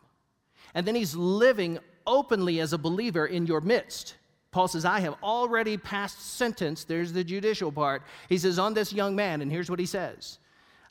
And 0.74 0.86
then 0.86 0.94
he's 0.94 1.14
living 1.14 1.78
openly 2.06 2.60
as 2.60 2.72
a 2.72 2.78
believer 2.78 3.26
in 3.26 3.46
your 3.46 3.60
midst. 3.60 4.16
Paul 4.50 4.68
says, 4.68 4.84
I 4.84 5.00
have 5.00 5.16
already 5.22 5.76
passed 5.76 6.36
sentence. 6.36 6.84
There's 6.84 7.12
the 7.12 7.24
judicial 7.24 7.72
part. 7.72 8.02
He 8.28 8.38
says, 8.38 8.58
on 8.58 8.74
this 8.74 8.92
young 8.92 9.14
man, 9.14 9.42
and 9.42 9.50
here's 9.50 9.70
what 9.70 9.78
he 9.78 9.86
says 9.86 10.38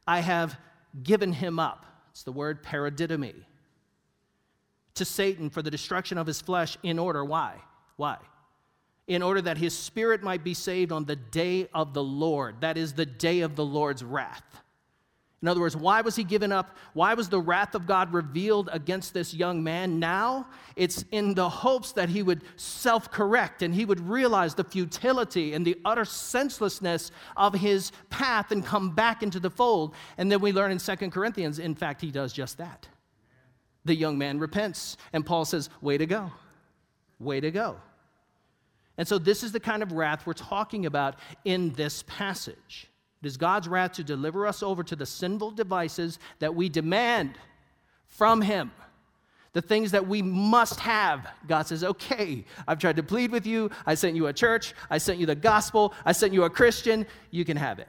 I 0.08 0.20
have 0.20 0.58
given 1.04 1.34
him 1.34 1.60
up. 1.60 1.86
It's 2.12 2.24
the 2.24 2.32
word 2.32 2.64
paradidomi. 2.64 3.36
To 4.96 5.06
Satan 5.06 5.50
for 5.50 5.62
the 5.62 5.72
destruction 5.72 6.18
of 6.18 6.28
his 6.28 6.42
flesh 6.42 6.78
in 6.84 6.98
order. 6.98 7.26
Why? 7.26 7.56
Why? 7.98 8.18
In 9.08 9.22
order 9.22 9.42
that 9.42 9.58
his 9.58 9.78
spirit 9.78 10.24
might 10.24 10.44
be 10.44 10.54
saved 10.54 10.92
on 10.92 11.06
the 11.06 11.16
day 11.16 11.68
of 11.74 11.94
the 11.94 12.04
Lord. 12.04 12.62
That 12.62 12.78
is 12.78 12.94
the 12.94 13.06
day 13.06 13.42
of 13.42 13.56
the 13.56 13.66
Lord's 13.66 14.04
wrath. 14.04 14.62
In 15.46 15.50
other 15.50 15.60
words, 15.60 15.78
why 15.78 16.02
was 16.02 16.16
he 16.16 16.24
given 16.24 16.52
up? 16.52 16.76
Why 16.94 17.14
was 17.14 17.30
the 17.30 17.40
wrath 17.40 17.76
of 17.76 17.86
God 17.86 18.12
revealed 18.12 18.68
against 18.74 19.14
this 19.14 19.32
young 19.32 19.64
man 19.64 20.00
now? 20.00 20.48
It's 20.76 21.06
in 21.12 21.36
the 21.36 21.48
hopes 21.48 21.92
that 21.92 22.10
he 22.10 22.24
would 22.24 22.42
self 22.56 23.12
correct 23.12 23.62
and 23.62 23.72
he 23.72 23.86
would 23.86 24.00
realize 24.00 24.56
the 24.56 24.64
futility 24.64 25.54
and 25.54 25.64
the 25.64 25.78
utter 25.86 26.04
senselessness 26.04 27.12
of 27.38 27.54
his 27.54 27.92
path 28.10 28.50
and 28.50 28.66
come 28.66 28.96
back 28.96 29.22
into 29.22 29.40
the 29.40 29.52
fold. 29.52 29.94
And 30.18 30.32
then 30.32 30.42
we 30.42 30.52
learn 30.52 30.72
in 30.72 30.80
Second 30.80 31.12
Corinthians, 31.12 31.60
in 31.60 31.76
fact, 31.76 32.02
he 32.02 32.10
does 32.10 32.34
just 32.34 32.58
that. 32.58 32.88
The 33.84 33.94
young 33.94 34.18
man 34.18 34.40
repents, 34.40 34.98
and 35.14 35.24
Paul 35.24 35.46
says, 35.46 35.70
Way 35.80 36.00
to 36.00 36.08
go. 36.08 36.32
Way 37.20 37.40
to 37.40 37.52
go. 37.52 37.78
And 38.98 39.08
so, 39.08 39.20
this 39.20 39.44
is 39.44 39.52
the 39.52 39.60
kind 39.60 39.84
of 39.84 39.92
wrath 39.92 40.26
we're 40.26 40.34
talking 40.34 40.88
about 40.88 41.20
in 41.44 41.72
this 41.74 42.04
passage. 42.08 42.90
It 43.22 43.28
is 43.28 43.38
God's 43.38 43.68
wrath 43.68 43.94
to 43.94 44.04
deliver 44.04 44.46
us 44.46 44.62
over 44.62 44.84
to 44.84 44.96
the 44.96 45.06
sinful 45.06 45.52
devices 45.52 46.20
that 46.40 46.54
we 46.54 46.70
demand 46.70 47.38
from 48.08 48.42
Him. 48.42 48.72
The 49.54 49.62
things 49.62 49.92
that 49.92 50.08
we 50.08 50.22
must 50.22 50.80
have. 50.82 51.28
God 51.48 51.66
says, 51.66 51.84
okay, 51.84 52.44
I've 52.68 52.78
tried 52.78 52.98
to 52.98 53.04
plead 53.04 53.32
with 53.32 53.48
you. 53.48 53.72
I 53.86 53.96
sent 53.96 54.16
you 54.16 54.28
a 54.28 54.34
church. 54.34 54.74
I 54.90 54.98
sent 54.98 55.18
you 55.18 55.26
the 55.26 55.36
gospel. 55.36 55.94
I 56.06 56.12
sent 56.12 56.34
you 56.34 56.44
a 56.44 56.50
Christian. 56.50 57.08
You 57.32 57.46
can 57.46 57.56
have 57.56 57.80
it. 57.80 57.88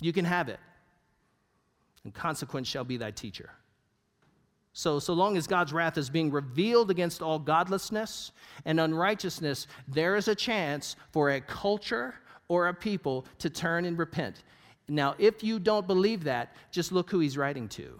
You 0.00 0.12
can 0.12 0.24
have 0.24 0.48
it. 0.48 0.58
And 2.02 2.12
consequence 2.12 2.66
shall 2.66 2.82
be 2.82 2.96
thy 2.96 3.12
teacher. 3.12 3.50
So, 4.72 4.98
so 4.98 5.12
long 5.12 5.36
as 5.36 5.46
God's 5.46 5.72
wrath 5.72 5.98
is 5.98 6.10
being 6.10 6.30
revealed 6.30 6.90
against 6.90 7.22
all 7.22 7.38
godlessness 7.38 8.32
and 8.64 8.80
unrighteousness, 8.80 9.66
there 9.86 10.16
is 10.16 10.28
a 10.28 10.34
chance 10.34 10.96
for 11.12 11.30
a 11.30 11.40
culture 11.40 12.14
or 12.52 12.68
a 12.68 12.74
people 12.74 13.24
to 13.38 13.48
turn 13.48 13.86
and 13.86 13.98
repent. 13.98 14.42
Now, 14.86 15.14
if 15.18 15.42
you 15.42 15.58
don't 15.58 15.86
believe 15.86 16.24
that, 16.24 16.54
just 16.70 16.92
look 16.92 17.10
who 17.10 17.20
he's 17.20 17.38
writing 17.38 17.66
to. 17.70 17.98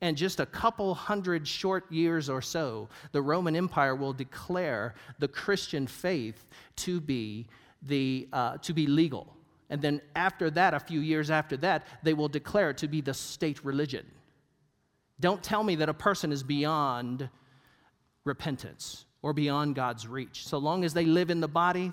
And 0.00 0.16
just 0.16 0.38
a 0.38 0.46
couple 0.46 0.94
hundred 0.94 1.48
short 1.48 1.90
years 1.90 2.30
or 2.30 2.40
so, 2.40 2.88
the 3.10 3.20
Roman 3.20 3.56
Empire 3.56 3.96
will 3.96 4.12
declare 4.12 4.94
the 5.18 5.26
Christian 5.26 5.88
faith 5.88 6.46
to 6.76 7.00
be, 7.00 7.48
the, 7.82 8.28
uh, 8.32 8.58
to 8.58 8.72
be 8.72 8.86
legal. 8.86 9.34
And 9.68 9.82
then 9.82 10.00
after 10.14 10.48
that, 10.50 10.72
a 10.72 10.78
few 10.78 11.00
years 11.00 11.28
after 11.28 11.56
that, 11.56 11.88
they 12.04 12.14
will 12.14 12.28
declare 12.28 12.70
it 12.70 12.78
to 12.78 12.86
be 12.86 13.00
the 13.00 13.12
state 13.14 13.64
religion. 13.64 14.06
Don't 15.18 15.42
tell 15.42 15.64
me 15.64 15.74
that 15.74 15.88
a 15.88 15.94
person 15.94 16.30
is 16.30 16.44
beyond 16.44 17.28
repentance 18.22 19.06
or 19.22 19.32
beyond 19.32 19.74
God's 19.74 20.06
reach. 20.06 20.46
So 20.46 20.58
long 20.58 20.84
as 20.84 20.94
they 20.94 21.04
live 21.04 21.30
in 21.30 21.40
the 21.40 21.48
body, 21.48 21.92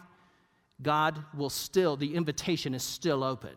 God 0.82 1.24
will 1.36 1.50
still, 1.50 1.96
the 1.96 2.16
invitation 2.16 2.74
is 2.74 2.84
still 2.84 3.24
open, 3.24 3.56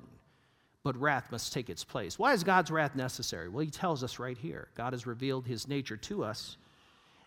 but 0.84 0.96
wrath 0.96 1.30
must 1.32 1.52
take 1.52 1.68
its 1.68 1.84
place. 1.84 2.18
Why 2.18 2.32
is 2.32 2.44
God's 2.44 2.70
wrath 2.70 2.94
necessary? 2.94 3.48
Well, 3.48 3.64
He 3.64 3.70
tells 3.70 4.04
us 4.04 4.18
right 4.18 4.38
here 4.38 4.68
God 4.76 4.92
has 4.92 5.06
revealed 5.06 5.46
His 5.46 5.66
nature 5.66 5.96
to 5.96 6.24
us, 6.24 6.56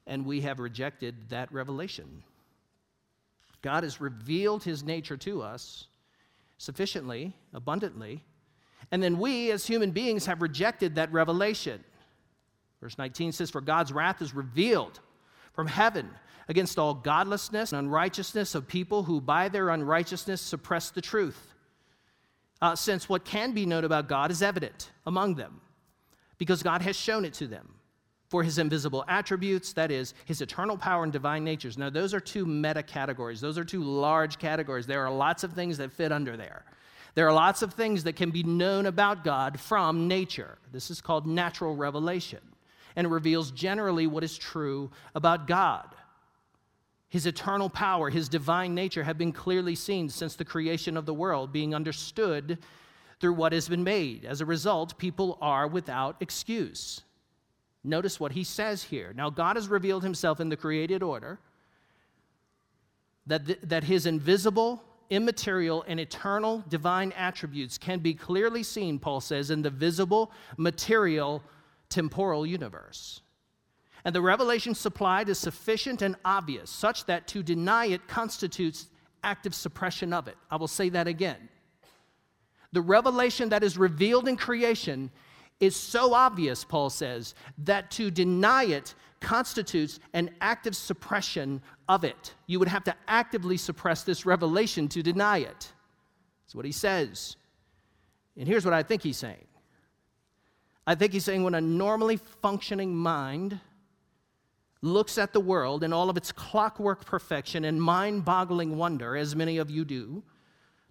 and 0.07 0.25
we 0.25 0.41
have 0.41 0.60
rejected 0.60 1.29
that 1.29 1.51
revelation. 1.51 2.24
God 3.62 3.83
has 3.83 4.01
revealed 4.01 4.63
His 4.63 4.83
nature 4.83 5.17
to 5.17 5.41
us 5.41 5.88
sufficiently, 6.57 7.33
abundantly, 7.53 8.24
and 8.91 9.01
then 9.01 9.19
we 9.19 9.51
as 9.51 9.65
human 9.65 9.91
beings 9.91 10.25
have 10.25 10.41
rejected 10.41 10.95
that 10.95 11.12
revelation. 11.12 11.83
Verse 12.81 12.98
19 12.98 13.31
says, 13.31 13.50
For 13.50 13.62
God's 13.62 13.91
wrath 13.91 14.21
is 14.21 14.33
revealed 14.33 15.00
from 15.53 15.67
heaven 15.67 16.10
against 16.51 16.77
all 16.77 16.93
godlessness 16.93 17.72
and 17.72 17.79
unrighteousness 17.79 18.55
of 18.55 18.67
people 18.67 19.03
who 19.03 19.22
by 19.22 19.48
their 19.48 19.70
unrighteousness 19.70 20.41
suppress 20.41 20.89
the 20.89 21.00
truth. 21.00 21.53
Uh, 22.62 22.75
since 22.75 23.08
what 23.08 23.24
can 23.24 23.53
be 23.53 23.65
known 23.65 23.86
about 23.86 24.10
God 24.10 24.31
is 24.31 24.41
evident 24.41 24.91
among 25.05 25.36
them, 25.36 25.62
because 26.38 26.62
God 26.62 26.81
has 26.81 26.98
shown 26.98 27.24
it 27.24 27.34
to 27.36 27.48
them. 27.48 27.75
For 28.27 28.43
his 28.43 28.58
invisible 28.58 29.05
attributes, 29.08 29.72
that 29.74 29.91
is, 29.91 30.13
his 30.25 30.41
eternal 30.41 30.77
power 30.77 31.03
and 31.03 31.12
divine 31.13 31.46
natures. 31.46 31.77
Now, 31.77 31.89
those 31.89 32.13
are 32.13 32.20
two 32.20 32.46
meta 32.46 32.84
categories. 32.84 33.39
Those 33.39 33.58
are 33.58 33.63
two 33.63 33.84
large 33.84 34.38
categories. 34.38 34.86
There 34.86 35.05
are 35.05 35.12
lots 35.12 35.46
of 35.46 35.53
things 35.53 35.77
that 35.77 35.93
fit 35.93 36.12
under 36.12 36.36
there. 36.36 36.65
There 37.15 37.27
are 37.27 37.34
lots 37.34 37.62
of 37.62 37.74
things 37.74 38.03
that 38.03 38.17
can 38.17 38.29
be 38.29 38.43
known 38.43 38.88
about 38.88 39.24
God 39.24 39.58
from 39.58 40.10
nature. 40.10 40.58
This 40.74 40.91
is 40.91 41.00
called 41.00 41.25
natural 41.25 41.75
revelation 41.75 42.39
and 42.96 43.08
it 43.08 43.10
reveals 43.10 43.51
generally 43.51 44.08
what 44.08 44.24
is 44.24 44.38
true 44.38 44.91
about 45.15 45.48
God. 45.48 45.88
His 47.11 47.25
eternal 47.25 47.69
power, 47.69 48.09
his 48.09 48.29
divine 48.29 48.73
nature 48.73 49.03
have 49.03 49.17
been 49.17 49.33
clearly 49.33 49.75
seen 49.75 50.07
since 50.07 50.37
the 50.37 50.45
creation 50.45 50.95
of 50.95 51.05
the 51.05 51.13
world, 51.13 51.51
being 51.51 51.75
understood 51.75 52.57
through 53.19 53.33
what 53.33 53.51
has 53.51 53.67
been 53.67 53.83
made. 53.83 54.23
As 54.23 54.39
a 54.39 54.45
result, 54.45 54.97
people 54.97 55.37
are 55.41 55.67
without 55.67 56.15
excuse. 56.21 57.01
Notice 57.83 58.17
what 58.17 58.31
he 58.31 58.45
says 58.45 58.83
here. 58.83 59.11
Now, 59.13 59.29
God 59.29 59.57
has 59.57 59.67
revealed 59.67 60.03
himself 60.03 60.39
in 60.39 60.47
the 60.47 60.55
created 60.55 61.03
order 61.03 61.37
that, 63.27 63.45
th- 63.45 63.59
that 63.63 63.83
his 63.83 64.05
invisible, 64.05 64.81
immaterial, 65.09 65.83
and 65.89 65.99
eternal 65.99 66.63
divine 66.69 67.11
attributes 67.17 67.77
can 67.77 67.99
be 67.99 68.13
clearly 68.13 68.63
seen, 68.63 68.99
Paul 68.99 69.19
says, 69.19 69.51
in 69.51 69.61
the 69.61 69.69
visible, 69.69 70.31
material, 70.55 71.43
temporal 71.89 72.45
universe. 72.45 73.19
And 74.03 74.15
the 74.15 74.22
revelation 74.22 74.74
supplied 74.74 75.29
is 75.29 75.38
sufficient 75.38 76.01
and 76.01 76.15
obvious, 76.25 76.70
such 76.70 77.05
that 77.05 77.27
to 77.29 77.43
deny 77.43 77.86
it 77.86 78.08
constitutes 78.08 78.88
active 79.24 79.53
suppression 79.53 80.13
of 80.13 80.27
it. 80.27 80.38
I 80.50 80.55
will 80.55 80.67
say 80.67 80.89
that 80.89 81.08
again. 81.08 81.50
The 82.72 82.81
revelation 82.81 83.50
that 83.50 83.63
is 83.63 83.77
revealed 83.77 84.27
in 84.27 84.38
creation 84.38 85.12
is 85.60 85.75
so 85.75 86.13
obvious, 86.13 86.63
Paul 86.63 86.89
says, 86.89 87.36
that 87.60 87.91
to 87.91 88.10
deny 88.10 88.63
it 88.63 88.96
constitutes 89.20 90.00
an 90.13 90.31
active 90.41 90.75
suppression 90.75 91.62
of 91.88 92.03
it. 92.03 92.34
You 92.48 92.58
would 92.60 92.67
have 92.67 92.84
to 92.86 92.96
actively 93.08 93.58
suppress 93.58 94.03
this 94.03 94.25
revelation 94.25 94.88
to 94.89 95.03
deny 95.03 95.39
it. 95.39 95.72
That's 96.43 96.55
what 96.55 96.65
he 96.65 96.72
says. 96.72 97.36
And 98.38 98.48
here's 98.48 98.65
what 98.65 98.74
I 98.74 98.81
think 98.81 99.03
he's 99.03 99.17
saying 99.17 99.46
I 100.88 100.96
think 100.96 101.13
he's 101.13 101.24
saying 101.24 101.43
when 101.43 101.53
a 101.53 101.62
normally 101.62 102.17
functioning 102.17 102.96
mind 102.96 103.60
looks 104.81 105.17
at 105.17 105.33
the 105.33 105.39
world 105.39 105.83
in 105.83 105.93
all 105.93 106.09
of 106.09 106.17
its 106.17 106.31
clockwork 106.31 107.05
perfection 107.05 107.65
and 107.65 107.81
mind 107.81 108.25
boggling 108.25 108.77
wonder, 108.77 109.15
as 109.15 109.35
many 109.35 109.57
of 109.57 109.69
you 109.69 109.85
do, 109.85 110.23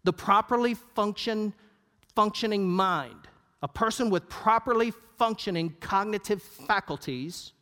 the 0.05 0.13
properly 0.13 0.75
function, 0.75 1.53
functioning 2.15 2.69
mind, 2.69 3.29
a 3.63 3.69
person 3.69 4.11
with 4.11 4.29
properly 4.29 4.93
functioning 5.19 5.75
cognitive 5.81 6.43
faculties, 6.43 7.53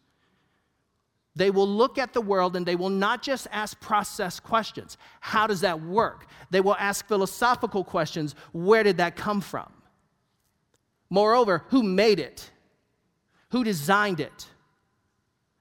they 1.35 1.51
will 1.51 1.69
look 1.69 1.99
at 1.99 2.13
the 2.13 2.21
world 2.21 2.57
and 2.57 2.67
they 2.67 2.77
will 2.77 2.91
not 2.91 3.23
just 3.23 3.47
ask 3.53 3.79
process 3.81 4.41
questions. 4.41 4.99
How 5.21 5.47
does 5.47 5.61
that 5.61 5.81
work? 5.81 6.27
They 6.51 6.61
will 6.61 6.77
ask 6.77 7.07
philosophical 7.07 7.85
questions. 7.85 8.35
Where 8.53 8.83
did 8.83 8.97
that 8.99 9.17
come 9.17 9.41
from? 9.41 9.73
Moreover, 11.11 11.65
who 11.69 11.83
made 11.83 12.19
it? 12.21 12.51
Who 13.51 13.65
designed 13.65 14.21
it? 14.21 14.49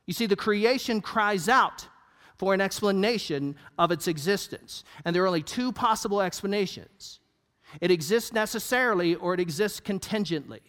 You 0.07 0.13
see, 0.13 0.25
the 0.25 0.35
creation 0.35 1.01
cries 1.01 1.47
out 1.47 1.87
for 2.37 2.53
an 2.53 2.61
explanation 2.61 3.55
of 3.77 3.91
its 3.91 4.07
existence. 4.07 4.83
And 5.05 5.15
there 5.15 5.23
are 5.23 5.27
only 5.27 5.43
two 5.43 5.71
possible 5.71 6.21
explanations 6.21 7.19
it 7.81 7.91
exists 7.91 8.31
necessarily 8.31 9.15
or 9.15 9.33
it 9.33 9.41
exists 9.41 9.81
contingently. 9.81 10.61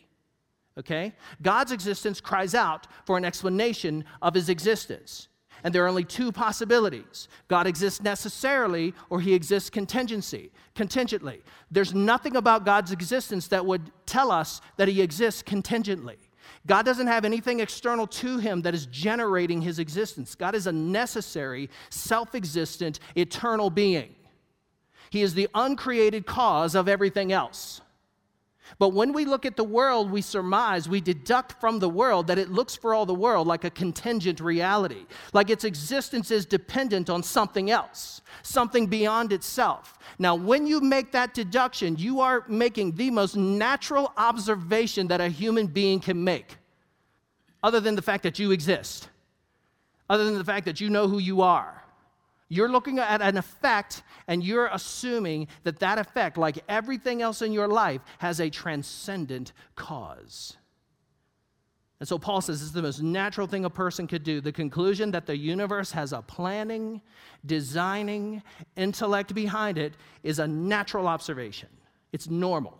Okay? 0.77 1.15
God's 1.43 1.71
existence 1.71 2.21
cries 2.21 2.57
out 2.57 2.89
for 3.07 3.17
an 3.17 3.25
explanation 3.25 4.05
of 4.21 4.35
his 4.35 4.49
existence. 4.49 5.29
And 5.65 5.75
there 5.75 5.85
are 5.85 5.89
only 5.89 6.05
two 6.05 6.31
possibilities 6.33 7.29
God 7.49 7.67
exists 7.67 8.03
necessarily 8.03 8.95
or 9.11 9.21
he 9.21 9.35
exists 9.35 9.71
contingency, 9.71 10.51
contingently. 10.75 11.43
There's 11.71 11.95
nothing 11.95 12.37
about 12.37 12.65
God's 12.65 12.93
existence 12.93 13.49
that 13.49 13.67
would 13.67 13.91
tell 14.07 14.31
us 14.31 14.61
that 14.77 14.89
he 14.89 15.03
exists 15.03 15.43
contingently. 15.43 16.17
God 16.67 16.85
doesn't 16.85 17.07
have 17.07 17.25
anything 17.25 17.61
external 17.61 18.07
to 18.07 18.39
him 18.39 18.63
that 18.63 18.75
is 18.75 18.87
generating 18.87 19.63
his 19.63 19.79
existence. 19.79 20.35
God 20.35 20.55
is 20.55 20.67
a 20.67 20.73
necessary, 20.73 21.71
self 21.91 22.35
existent, 22.35 23.01
eternal 23.17 23.71
being. 23.71 24.15
He 25.11 25.23
is 25.23 25.35
the 25.35 25.49
uncreated 25.55 26.27
cause 26.27 26.75
of 26.75 26.89
everything 26.89 27.33
else. 27.33 27.81
But 28.79 28.91
when 28.91 29.13
we 29.13 29.25
look 29.25 29.47
at 29.47 29.57
the 29.57 29.65
world, 29.65 30.11
we 30.11 30.21
surmise, 30.21 30.89
we 30.89 31.01
deduct 31.01 31.61
from 31.61 31.79
the 31.79 31.89
world 31.89 32.27
that 32.27 32.39
it 32.39 32.51
looks 32.51 32.77
for 32.77 32.95
all 32.95 33.07
the 33.07 33.15
world 33.15 33.47
like 33.47 33.65
a 33.65 33.71
contingent 33.71 34.41
reality, 34.41 35.07
like 35.33 35.51
its 35.51 35.65
existence 35.65 36.31
is 36.31 36.45
dependent 36.45 37.09
on 37.09 37.23
something 37.23 37.71
else, 37.71 38.21
something 38.43 38.87
beyond 38.87 39.33
itself. 39.33 39.99
Now, 40.19 40.35
when 40.35 40.67
you 40.67 40.81
make 40.81 41.13
that 41.13 41.35
deduction, 41.35 41.97
you 41.97 42.21
are 42.21 42.45
making 42.49 42.93
the 42.93 43.11
most 43.11 43.37
natural 43.37 44.13
observation 44.17 45.09
that 45.09 45.21
a 45.21 45.29
human 45.29 45.67
being 45.67 46.01
can 46.01 46.23
make, 46.23 46.57
other 47.63 47.81
than 47.81 47.97
the 47.97 48.03
fact 48.03 48.23
that 48.25 48.39
you 48.39 48.51
exist, 48.51 49.09
other 50.11 50.25
than 50.25 50.39
the 50.39 50.45
fact 50.45 50.67
that 50.67 50.81
you 50.81 50.91
know 50.91 51.09
who 51.09 51.19
you 51.19 51.43
are. 51.43 51.78
You're 52.49 52.69
looking 52.71 52.99
at 52.99 53.21
an 53.21 53.37
effect 53.37 54.03
and 54.27 54.43
you're 54.43 54.69
assuming 54.69 55.49
that 55.65 55.81
that 55.81 55.99
effect, 55.99 56.39
like 56.39 56.59
everything 56.69 57.21
else 57.21 57.43
in 57.43 57.53
your 57.53 57.69
life, 57.69 58.01
has 58.19 58.41
a 58.41 58.49
transcendent 58.49 59.53
cause. 59.75 60.57
And 62.01 62.09
so 62.09 62.19
Paul 62.19 62.41
says 62.41 62.63
is 62.63 62.73
the 62.73 62.83
most 62.83 63.03
natural 63.03 63.47
thing 63.47 63.65
a 63.65 63.71
person 63.71 64.07
could 64.07 64.23
do. 64.23 64.41
The 64.41 64.53
conclusion 64.53 65.11
that 65.11 65.27
the 65.27 65.37
universe 65.37 65.91
has 65.93 66.13
a 66.13 66.23
planning, 66.23 67.03
designing, 67.45 68.43
intellect 68.77 69.35
behind 69.35 69.79
it 69.79 69.95
is 70.23 70.39
a 70.39 70.47
natural 70.47 71.09
observation. 71.09 71.69
It's 72.13 72.29
normal. 72.31 72.79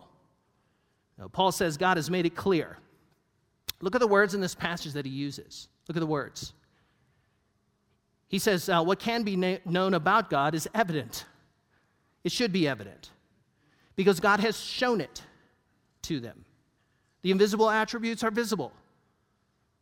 Now, 1.17 1.27
Paul 1.27 1.51
says 1.51 1.75
God 1.75 1.97
has 1.97 2.09
made 2.09 2.25
it 2.25 2.35
clear. 2.35 2.77
Look 3.81 3.93
at 3.93 3.99
the 3.99 4.07
words 4.07 4.33
in 4.33 4.41
this 4.41 4.55
passage 4.55 4.93
that 4.93 5.05
he 5.05 5.11
uses. 5.11 5.67
Look 5.87 5.97
at 5.97 5.99
the 5.99 6.07
words. 6.07 6.53
He 8.29 8.39
says, 8.39 8.69
uh, 8.69 8.81
What 8.81 8.99
can 8.99 9.23
be 9.23 9.35
na- 9.35 9.57
known 9.65 9.93
about 9.93 10.29
God 10.29 10.55
is 10.55 10.69
evident. 10.73 11.25
It 12.23 12.31
should 12.31 12.53
be 12.53 12.67
evident 12.67 13.09
because 13.95 14.19
God 14.19 14.39
has 14.39 14.57
shown 14.57 15.01
it 15.01 15.23
to 16.03 16.19
them. 16.19 16.45
The 17.21 17.31
invisible 17.31 17.69
attributes 17.69 18.23
are 18.23 18.31
visible, 18.31 18.71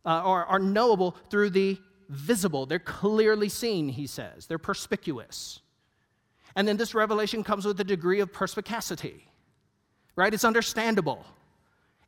uh, 0.06 0.24
or 0.24 0.46
are 0.46 0.60
knowable 0.60 1.16
through 1.30 1.51
the 1.51 1.77
visible. 2.10 2.66
They're 2.66 2.80
clearly 2.80 3.50
seen, 3.50 3.89
he 3.89 4.08
says, 4.08 4.48
they're 4.48 4.58
perspicuous. 4.58 5.60
And 6.56 6.68
then 6.68 6.77
this 6.77 6.96
revelation 6.96 7.44
comes 7.44 7.66
with 7.66 7.80
a 7.80 7.84
degree 7.84 8.20
of 8.20 8.34
perspicacity, 8.34 9.27
right? 10.16 10.34
It's 10.34 10.46
understandable. 10.46 11.25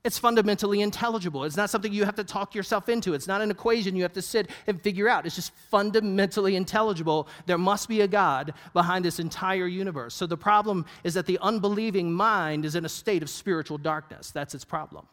It's 0.06 0.18
fundamentally 0.18 0.80
intelligible. 0.80 1.44
It's 1.44 1.58
not 1.58 1.70
something 1.70 1.92
you 1.92 2.06
have 2.06 2.16
to 2.16 2.24
talk 2.24 2.56
yourself 2.56 2.88
into. 2.88 3.14
It's 3.14 3.28
not 3.28 3.42
an 3.42 3.52
equation 3.52 3.98
you 3.98 4.04
have 4.04 4.14
to 4.14 4.22
sit 4.22 4.50
and 4.66 4.82
figure 4.82 5.10
out. 5.10 5.26
It's 5.26 5.36
just 5.36 5.52
fundamentally 5.70 6.56
intelligible. 6.56 7.28
There 7.48 7.58
must 7.58 7.90
be 7.90 8.00
a 8.00 8.08
God 8.08 8.54
behind 8.72 9.04
this 9.04 9.20
entire 9.20 9.68
universe. 9.68 10.16
So 10.16 10.26
the 10.26 10.38
problem 10.38 10.86
is 11.04 11.16
that 11.16 11.26
the 11.26 11.38
unbelieving 11.42 12.14
mind 12.14 12.64
is 12.64 12.76
in 12.76 12.86
a 12.86 12.90
state 12.90 13.24
of 13.24 13.30
spiritual 13.30 13.78
darkness. 13.78 14.32
That's 14.32 14.56
its 14.56 14.64
problem. 14.64 15.06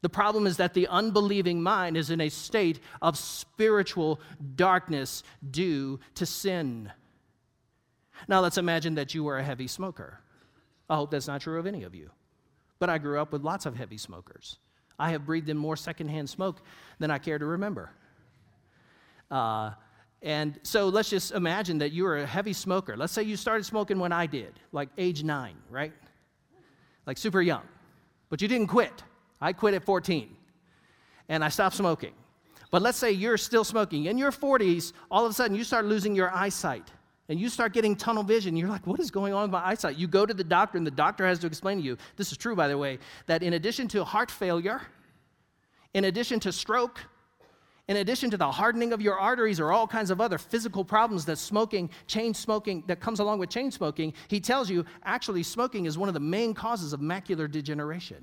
The 0.00 0.08
problem 0.08 0.48
is 0.48 0.56
that 0.56 0.74
the 0.74 0.88
unbelieving 0.88 1.62
mind 1.62 1.96
is 1.96 2.10
in 2.10 2.20
a 2.20 2.28
state 2.28 2.80
of 3.00 3.16
spiritual 3.16 4.20
darkness 4.56 5.22
due 5.48 6.00
to 6.16 6.26
sin. 6.26 6.90
Now 8.26 8.40
let's 8.40 8.58
imagine 8.58 8.96
that 8.96 9.14
you 9.14 9.22
were 9.22 9.38
a 9.38 9.44
heavy 9.44 9.68
smoker. 9.68 10.18
I 10.90 10.96
hope 10.96 11.12
that's 11.12 11.28
not 11.28 11.42
true 11.42 11.60
of 11.60 11.66
any 11.66 11.84
of 11.84 11.94
you 11.94 12.10
but 12.82 12.90
I 12.90 12.98
grew 12.98 13.20
up 13.20 13.30
with 13.30 13.44
lots 13.44 13.64
of 13.64 13.76
heavy 13.76 13.96
smokers. 13.96 14.58
I 14.98 15.10
have 15.10 15.24
breathed 15.24 15.48
in 15.48 15.56
more 15.56 15.76
secondhand 15.76 16.28
smoke 16.28 16.60
than 16.98 17.12
I 17.12 17.18
care 17.18 17.38
to 17.38 17.46
remember. 17.46 17.92
Uh, 19.30 19.70
and 20.20 20.58
so 20.64 20.88
let's 20.88 21.08
just 21.08 21.30
imagine 21.30 21.78
that 21.78 21.92
you 21.92 22.02
were 22.02 22.18
a 22.18 22.26
heavy 22.26 22.52
smoker. 22.52 22.96
Let's 22.96 23.12
say 23.12 23.22
you 23.22 23.36
started 23.36 23.62
smoking 23.66 24.00
when 24.00 24.10
I 24.10 24.26
did, 24.26 24.58
like 24.72 24.88
age 24.98 25.22
nine, 25.22 25.54
right? 25.70 25.92
Like 27.06 27.18
super 27.18 27.40
young. 27.40 27.62
But 28.30 28.42
you 28.42 28.48
didn't 28.48 28.66
quit. 28.66 29.04
I 29.40 29.52
quit 29.52 29.74
at 29.74 29.84
14 29.84 30.34
and 31.28 31.44
I 31.44 31.50
stopped 31.50 31.76
smoking. 31.76 32.14
But 32.72 32.82
let's 32.82 32.98
say 32.98 33.12
you're 33.12 33.38
still 33.38 33.62
smoking. 33.62 34.06
In 34.06 34.18
your 34.18 34.32
40s, 34.32 34.92
all 35.08 35.24
of 35.24 35.30
a 35.30 35.34
sudden 35.34 35.56
you 35.56 35.62
start 35.62 35.84
losing 35.84 36.16
your 36.16 36.34
eyesight 36.34 36.90
and 37.32 37.40
you 37.40 37.48
start 37.48 37.72
getting 37.72 37.96
tunnel 37.96 38.22
vision. 38.22 38.58
You're 38.58 38.68
like, 38.68 38.86
what 38.86 39.00
is 39.00 39.10
going 39.10 39.32
on 39.32 39.44
with 39.44 39.52
my 39.52 39.66
eyesight? 39.66 39.96
You 39.96 40.06
go 40.06 40.26
to 40.26 40.34
the 40.34 40.44
doctor, 40.44 40.76
and 40.76 40.86
the 40.86 40.90
doctor 40.90 41.26
has 41.26 41.38
to 41.38 41.46
explain 41.46 41.78
to 41.78 41.82
you 41.82 41.96
this 42.16 42.30
is 42.30 42.36
true, 42.36 42.54
by 42.54 42.68
the 42.68 42.76
way 42.76 42.98
that 43.24 43.42
in 43.42 43.54
addition 43.54 43.88
to 43.88 44.04
heart 44.04 44.30
failure, 44.30 44.82
in 45.94 46.04
addition 46.04 46.38
to 46.40 46.52
stroke, 46.52 47.00
in 47.88 47.96
addition 47.96 48.28
to 48.32 48.36
the 48.36 48.50
hardening 48.50 48.92
of 48.92 49.00
your 49.00 49.18
arteries 49.18 49.60
or 49.60 49.72
all 49.72 49.86
kinds 49.86 50.10
of 50.10 50.20
other 50.20 50.36
physical 50.36 50.84
problems 50.84 51.24
that 51.24 51.36
smoking, 51.38 51.88
chain 52.06 52.34
smoking, 52.34 52.84
that 52.86 53.00
comes 53.00 53.18
along 53.18 53.38
with 53.38 53.48
chain 53.48 53.70
smoking, 53.70 54.12
he 54.28 54.38
tells 54.38 54.68
you 54.68 54.84
actually 55.02 55.42
smoking 55.42 55.86
is 55.86 55.96
one 55.96 56.10
of 56.10 56.14
the 56.14 56.20
main 56.20 56.52
causes 56.52 56.92
of 56.92 57.00
macular 57.00 57.50
degeneration. 57.50 58.22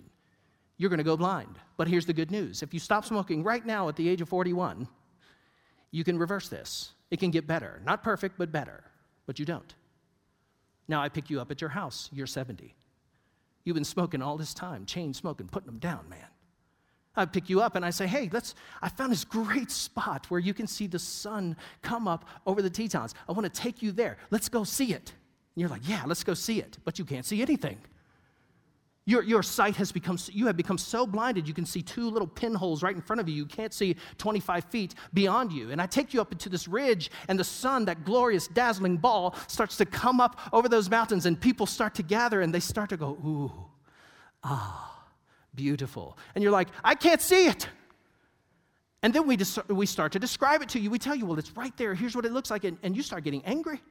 You're 0.77 0.91
going 0.91 0.99
to 0.99 1.03
go 1.03 1.17
blind. 1.17 1.57
But 1.77 1.87
here's 1.87 2.05
the 2.05 2.13
good 2.13 2.29
news 2.29 2.61
if 2.61 2.75
you 2.75 2.79
stop 2.79 3.05
smoking 3.05 3.41
right 3.41 3.65
now 3.65 3.89
at 3.89 3.95
the 3.95 4.07
age 4.07 4.21
of 4.21 4.29
41, 4.29 4.87
you 5.89 6.03
can 6.03 6.19
reverse 6.19 6.47
this. 6.47 6.91
It 7.09 7.19
can 7.19 7.31
get 7.31 7.47
better. 7.47 7.81
Not 7.83 8.03
perfect, 8.03 8.37
but 8.37 8.51
better 8.51 8.83
but 9.29 9.37
you 9.37 9.45
don't. 9.45 9.75
Now 10.87 11.03
I 11.03 11.07
pick 11.07 11.29
you 11.29 11.39
up 11.39 11.51
at 11.51 11.61
your 11.61 11.69
house, 11.69 12.09
you're 12.11 12.25
70. 12.25 12.73
You've 13.63 13.75
been 13.75 13.85
smoking 13.85 14.23
all 14.23 14.37
this 14.37 14.55
time, 14.55 14.87
chain 14.87 15.13
smoking, 15.13 15.47
putting 15.47 15.67
them 15.67 15.77
down, 15.77 16.09
man. 16.09 16.25
I 17.15 17.25
pick 17.25 17.47
you 17.47 17.61
up 17.61 17.75
and 17.75 17.85
I 17.85 17.91
say, 17.91 18.07
hey, 18.07 18.27
let's, 18.33 18.55
I 18.81 18.89
found 18.89 19.11
this 19.11 19.23
great 19.23 19.69
spot 19.69 20.25
where 20.29 20.39
you 20.39 20.55
can 20.55 20.65
see 20.65 20.87
the 20.87 20.97
sun 20.97 21.57
come 21.83 22.07
up 22.07 22.25
over 22.47 22.63
the 22.63 22.71
Tetons. 22.71 23.13
I 23.27 23.33
want 23.33 23.43
to 23.43 23.61
take 23.61 23.83
you 23.83 23.91
there. 23.91 24.17
Let's 24.31 24.49
go 24.49 24.63
see 24.63 24.93
it. 24.93 25.13
And 25.53 25.61
you're 25.61 25.69
like, 25.69 25.87
yeah, 25.87 26.01
let's 26.07 26.23
go 26.23 26.33
see 26.33 26.59
it. 26.59 26.79
But 26.83 26.97
you 26.97 27.05
can't 27.05 27.23
see 27.23 27.43
anything. 27.43 27.77
Your, 29.09 29.23
your 29.23 29.41
sight 29.41 29.75
has 29.77 29.91
become, 29.91 30.19
you 30.31 30.45
have 30.45 30.55
become 30.55 30.77
so 30.77 31.07
blinded, 31.07 31.47
you 31.47 31.53
can 31.55 31.65
see 31.65 31.81
two 31.81 32.11
little 32.11 32.27
pinholes 32.27 32.83
right 32.83 32.95
in 32.95 33.01
front 33.01 33.19
of 33.19 33.27
you. 33.27 33.33
You 33.33 33.47
can't 33.47 33.73
see 33.73 33.95
25 34.19 34.65
feet 34.65 34.93
beyond 35.15 35.51
you. 35.51 35.71
And 35.71 35.81
I 35.81 35.87
take 35.87 36.13
you 36.13 36.21
up 36.21 36.31
into 36.31 36.47
this 36.47 36.67
ridge, 36.67 37.09
and 37.27 37.39
the 37.39 37.43
sun, 37.43 37.85
that 37.85 38.05
glorious, 38.05 38.47
dazzling 38.47 38.97
ball, 38.97 39.35
starts 39.47 39.77
to 39.77 39.85
come 39.87 40.21
up 40.21 40.39
over 40.53 40.69
those 40.69 40.91
mountains, 40.91 41.25
and 41.25 41.41
people 41.41 41.65
start 41.65 41.95
to 41.95 42.03
gather, 42.03 42.41
and 42.41 42.53
they 42.53 42.59
start 42.59 42.89
to 42.89 42.97
go, 42.97 43.17
ooh, 43.25 43.51
ah, 44.43 45.03
beautiful. 45.55 46.15
And 46.35 46.43
you're 46.43 46.53
like, 46.53 46.67
I 46.83 46.93
can't 46.93 47.19
see 47.19 47.47
it. 47.47 47.67
And 49.01 49.11
then 49.11 49.25
we, 49.25 49.39
we 49.69 49.87
start 49.87 50.11
to 50.11 50.19
describe 50.19 50.61
it 50.61 50.69
to 50.69 50.79
you. 50.79 50.91
We 50.91 50.99
tell 50.99 51.15
you, 51.15 51.25
well, 51.25 51.39
it's 51.39 51.57
right 51.57 51.75
there. 51.77 51.95
Here's 51.95 52.15
what 52.15 52.25
it 52.25 52.31
looks 52.31 52.51
like. 52.51 52.63
And, 52.63 52.77
and 52.83 52.95
you 52.95 53.01
start 53.01 53.23
getting 53.23 53.43
angry. 53.43 53.81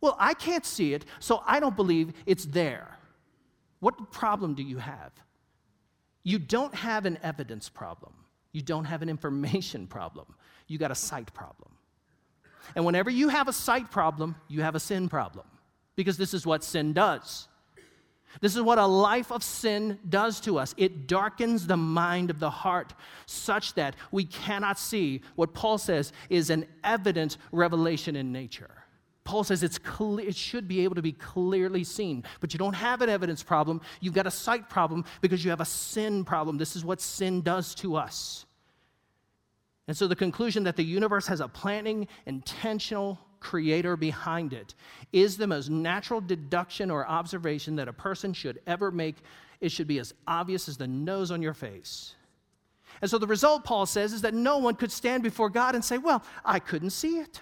Well, 0.00 0.16
I 0.18 0.32
can't 0.32 0.64
see 0.64 0.94
it, 0.94 1.04
so 1.20 1.42
I 1.46 1.60
don't 1.60 1.76
believe 1.76 2.14
it's 2.24 2.46
there. 2.46 2.96
What 3.86 4.10
problem 4.10 4.54
do 4.54 4.64
you 4.64 4.78
have? 4.78 5.12
You 6.24 6.40
don't 6.40 6.74
have 6.74 7.06
an 7.06 7.20
evidence 7.22 7.68
problem. 7.68 8.14
You 8.50 8.60
don't 8.60 8.84
have 8.84 9.00
an 9.00 9.08
information 9.08 9.86
problem. 9.96 10.26
You 10.66 10.76
got 10.76 10.90
a 10.90 10.96
sight 10.96 11.32
problem. 11.32 11.70
And 12.74 12.84
whenever 12.84 13.10
you 13.10 13.28
have 13.28 13.46
a 13.46 13.52
sight 13.52 13.88
problem, 13.92 14.34
you 14.48 14.62
have 14.62 14.74
a 14.74 14.80
sin 14.80 15.08
problem 15.08 15.46
because 15.94 16.16
this 16.16 16.34
is 16.34 16.44
what 16.44 16.64
sin 16.64 16.94
does. 16.94 17.46
This 18.40 18.56
is 18.56 18.62
what 18.62 18.78
a 18.78 18.86
life 18.86 19.30
of 19.30 19.44
sin 19.44 20.00
does 20.08 20.40
to 20.40 20.58
us. 20.58 20.74
It 20.76 21.06
darkens 21.06 21.68
the 21.68 21.76
mind 21.76 22.28
of 22.28 22.40
the 22.40 22.50
heart 22.50 22.92
such 23.26 23.74
that 23.74 23.94
we 24.10 24.24
cannot 24.24 24.80
see 24.80 25.22
what 25.36 25.54
Paul 25.54 25.78
says 25.78 26.12
is 26.28 26.50
an 26.50 26.66
evident 26.82 27.36
revelation 27.52 28.16
in 28.16 28.32
nature. 28.32 28.75
Paul 29.26 29.44
says 29.44 29.62
it's 29.62 29.78
it 30.00 30.36
should 30.36 30.66
be 30.66 30.84
able 30.84 30.94
to 30.94 31.02
be 31.02 31.12
clearly 31.12 31.84
seen, 31.84 32.24
but 32.40 32.54
you 32.54 32.58
don't 32.58 32.74
have 32.74 33.02
an 33.02 33.10
evidence 33.10 33.42
problem. 33.42 33.80
You've 34.00 34.14
got 34.14 34.26
a 34.26 34.30
sight 34.30 34.70
problem 34.70 35.04
because 35.20 35.44
you 35.44 35.50
have 35.50 35.60
a 35.60 35.66
sin 35.66 36.24
problem. 36.24 36.56
This 36.56 36.76
is 36.76 36.84
what 36.84 37.00
sin 37.00 37.42
does 37.42 37.74
to 37.76 37.96
us. 37.96 38.46
And 39.88 39.96
so 39.96 40.08
the 40.08 40.16
conclusion 40.16 40.64
that 40.64 40.76
the 40.76 40.84
universe 40.84 41.26
has 41.26 41.40
a 41.40 41.48
planning, 41.48 42.08
intentional 42.24 43.20
creator 43.40 43.96
behind 43.96 44.52
it 44.52 44.74
is 45.12 45.36
the 45.36 45.46
most 45.46 45.70
natural 45.70 46.20
deduction 46.20 46.90
or 46.90 47.06
observation 47.06 47.76
that 47.76 47.88
a 47.88 47.92
person 47.92 48.32
should 48.32 48.60
ever 48.66 48.90
make. 48.90 49.16
It 49.60 49.70
should 49.70 49.86
be 49.86 49.98
as 49.98 50.14
obvious 50.26 50.68
as 50.68 50.76
the 50.76 50.88
nose 50.88 51.30
on 51.30 51.42
your 51.42 51.54
face. 51.54 52.14
And 53.00 53.10
so 53.10 53.18
the 53.18 53.26
result, 53.26 53.64
Paul 53.64 53.86
says, 53.86 54.12
is 54.12 54.22
that 54.22 54.34
no 54.34 54.58
one 54.58 54.74
could 54.74 54.90
stand 54.90 55.22
before 55.22 55.50
God 55.50 55.74
and 55.74 55.84
say, 55.84 55.98
Well, 55.98 56.22
I 56.44 56.58
couldn't 56.58 56.90
see 56.90 57.18
it. 57.18 57.40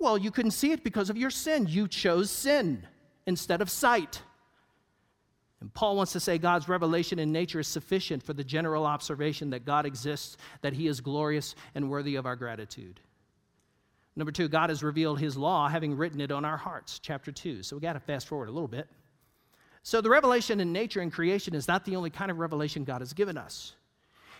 Well, 0.00 0.16
you 0.16 0.30
couldn't 0.30 0.52
see 0.52 0.72
it 0.72 0.82
because 0.82 1.10
of 1.10 1.18
your 1.18 1.30
sin. 1.30 1.66
You 1.68 1.86
chose 1.86 2.30
sin 2.30 2.86
instead 3.26 3.60
of 3.60 3.70
sight. 3.70 4.22
And 5.60 5.72
Paul 5.72 5.94
wants 5.94 6.12
to 6.12 6.20
say 6.20 6.38
God's 6.38 6.70
revelation 6.70 7.18
in 7.18 7.32
nature 7.32 7.60
is 7.60 7.68
sufficient 7.68 8.22
for 8.22 8.32
the 8.32 8.42
general 8.42 8.86
observation 8.86 9.50
that 9.50 9.66
God 9.66 9.84
exists, 9.84 10.38
that 10.62 10.72
he 10.72 10.86
is 10.86 11.02
glorious 11.02 11.54
and 11.74 11.90
worthy 11.90 12.16
of 12.16 12.24
our 12.24 12.34
gratitude. 12.34 12.98
Number 14.16 14.32
two, 14.32 14.48
God 14.48 14.70
has 14.70 14.82
revealed 14.82 15.20
his 15.20 15.36
law, 15.36 15.68
having 15.68 15.94
written 15.94 16.20
it 16.20 16.32
on 16.32 16.46
our 16.46 16.56
hearts, 16.56 16.98
chapter 16.98 17.30
2. 17.30 17.62
So 17.62 17.76
we 17.76 17.82
got 17.82 17.92
to 17.92 18.00
fast 18.00 18.26
forward 18.26 18.48
a 18.48 18.52
little 18.52 18.68
bit. 18.68 18.88
So 19.82 20.00
the 20.00 20.10
revelation 20.10 20.60
in 20.60 20.72
nature 20.72 21.00
and 21.00 21.12
creation 21.12 21.54
is 21.54 21.68
not 21.68 21.84
the 21.84 21.96
only 21.96 22.10
kind 22.10 22.30
of 22.30 22.38
revelation 22.38 22.84
God 22.84 23.02
has 23.02 23.12
given 23.12 23.36
us. 23.36 23.74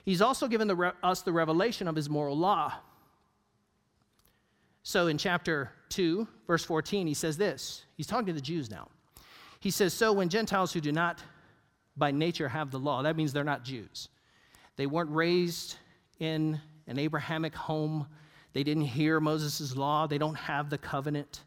He's 0.05 0.23
also 0.23 0.49
given 0.49 0.68
the 0.68 0.77
re- 0.77 0.92
us 1.03 1.20
the 1.23 1.33
revelation 1.33 1.87
of 1.87 1.94
his 1.94 2.09
moral 2.09 2.37
law. 2.37 2.75
So 4.82 5.08
in 5.08 5.18
chapter 5.18 5.72
2, 5.90 6.26
verse 6.46 6.64
14, 6.64 7.06
he 7.06 7.14
says 7.14 7.36
this. 7.36 7.84
He's 7.96 8.06
talking 8.06 8.26
to 8.26 8.32
the 8.32 8.40
Jews 8.40 8.70
now. 8.70 8.88
He 9.60 9.70
says, 9.70 9.92
So 9.92 10.12
when 10.12 10.28
Gentiles 10.28 10.72
who 10.72 10.80
do 10.80 10.92
not 10.92 11.22
by 11.96 12.10
nature 12.10 12.48
have 12.48 12.70
the 12.70 12.78
law, 12.78 13.02
that 13.02 13.16
means 13.16 13.32
they're 13.32 13.44
not 13.44 13.62
Jews. 13.62 14.08
They 14.76 14.86
weren't 14.86 15.10
raised 15.10 15.76
in 16.18 16.60
an 16.86 16.98
Abrahamic 16.98 17.54
home. 17.54 18.06
They 18.52 18.62
didn't 18.62 18.84
hear 18.84 19.20
Moses' 19.20 19.76
law. 19.76 20.06
They 20.06 20.18
don't 20.18 20.34
have 20.34 20.70
the 20.70 20.78
covenant. 20.78 21.42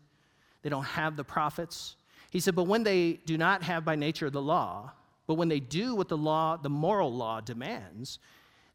They 0.61 0.69
don't 0.69 0.85
have 0.85 1.15
the 1.15 1.23
prophets. 1.23 1.95
He 2.29 2.39
said, 2.39 2.55
But 2.55 2.65
when 2.65 2.83
they 2.83 3.13
do 3.25 3.37
not 3.37 3.63
have 3.63 3.83
by 3.83 3.95
nature 3.95 4.29
the 4.29 4.41
law, 4.41 4.91
but 5.25 5.35
when 5.35 5.47
they 5.47 5.59
do 5.59 5.95
what 5.95 6.09
the 6.09 6.17
law, 6.17 6.57
the 6.57 6.69
moral 6.69 7.13
law 7.13 7.41
demands, 7.41 8.19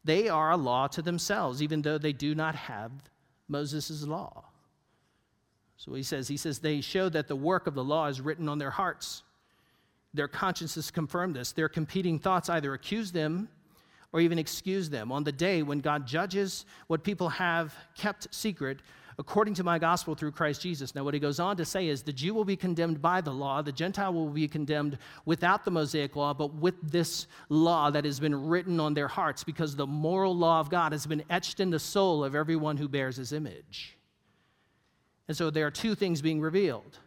they 0.03 0.27
are 0.29 0.51
a 0.51 0.57
law 0.57 0.87
to 0.87 1.01
themselves, 1.01 1.61
even 1.61 1.81
though 1.81 1.97
they 1.97 2.13
do 2.13 2.35
not 2.35 2.55
have 2.55 2.91
Moses' 3.49 4.03
law. 4.03 4.45
So 5.77 5.93
he 5.93 6.03
says, 6.03 6.27
he 6.27 6.37
says, 6.37 6.59
they 6.59 6.81
show 6.81 7.09
that 7.09 7.27
the 7.27 7.35
work 7.35 7.67
of 7.67 7.73
the 7.73 7.83
law 7.83 8.07
is 8.07 8.21
written 8.21 8.47
on 8.47 8.57
their 8.57 8.69
hearts. 8.69 9.23
Their 10.13 10.27
consciences 10.27 10.91
confirm 10.91 11.33
this. 11.33 11.51
Their 11.51 11.69
competing 11.69 12.19
thoughts 12.19 12.49
either 12.49 12.73
accuse 12.73 13.11
them 13.11 13.47
or 14.11 14.19
even 14.19 14.39
excuse 14.39 14.89
them. 14.89 15.11
On 15.11 15.23
the 15.23 15.31
day 15.31 15.61
when 15.63 15.79
God 15.79 16.05
judges 16.05 16.65
what 16.87 17.03
people 17.03 17.29
have 17.29 17.73
kept 17.95 18.33
secret, 18.33 18.79
according 19.19 19.53
to 19.53 19.65
my 19.65 19.77
gospel 19.77 20.15
through 20.15 20.31
Christ 20.31 20.61
Jesus. 20.61 20.95
Now, 20.95 21.03
what 21.03 21.13
he 21.13 21.19
goes 21.19 21.41
on 21.41 21.57
to 21.57 21.65
say 21.65 21.89
is 21.89 22.01
the 22.01 22.13
Jew 22.13 22.33
will 22.33 22.45
be 22.45 22.55
condemned 22.55 23.01
by 23.01 23.19
the 23.19 23.33
law, 23.33 23.61
the 23.61 23.73
Gentile 23.73 24.13
will 24.13 24.29
be 24.29 24.47
condemned 24.47 24.97
without 25.25 25.65
the 25.65 25.71
Mosaic 25.71 26.15
law, 26.15 26.33
but 26.33 26.55
with 26.55 26.75
this 26.81 27.27
law 27.49 27.91
that 27.91 28.05
has 28.05 28.17
been 28.17 28.47
written 28.47 28.79
on 28.79 28.93
their 28.93 29.09
hearts, 29.09 29.43
because 29.43 29.75
the 29.75 29.85
moral 29.85 30.35
law 30.35 30.61
of 30.61 30.69
God 30.69 30.93
has 30.93 31.05
been 31.05 31.21
etched 31.29 31.59
in 31.59 31.69
the 31.69 31.79
soul 31.79 32.23
of 32.23 32.33
everyone 32.33 32.77
who 32.77 32.87
bears 32.87 33.17
his 33.17 33.33
image. 33.33 33.97
And 35.27 35.35
so 35.35 35.49
there 35.49 35.67
are 35.67 35.71
two 35.71 35.95
things 35.95 36.21
being 36.21 36.39
revealed. 36.39 36.97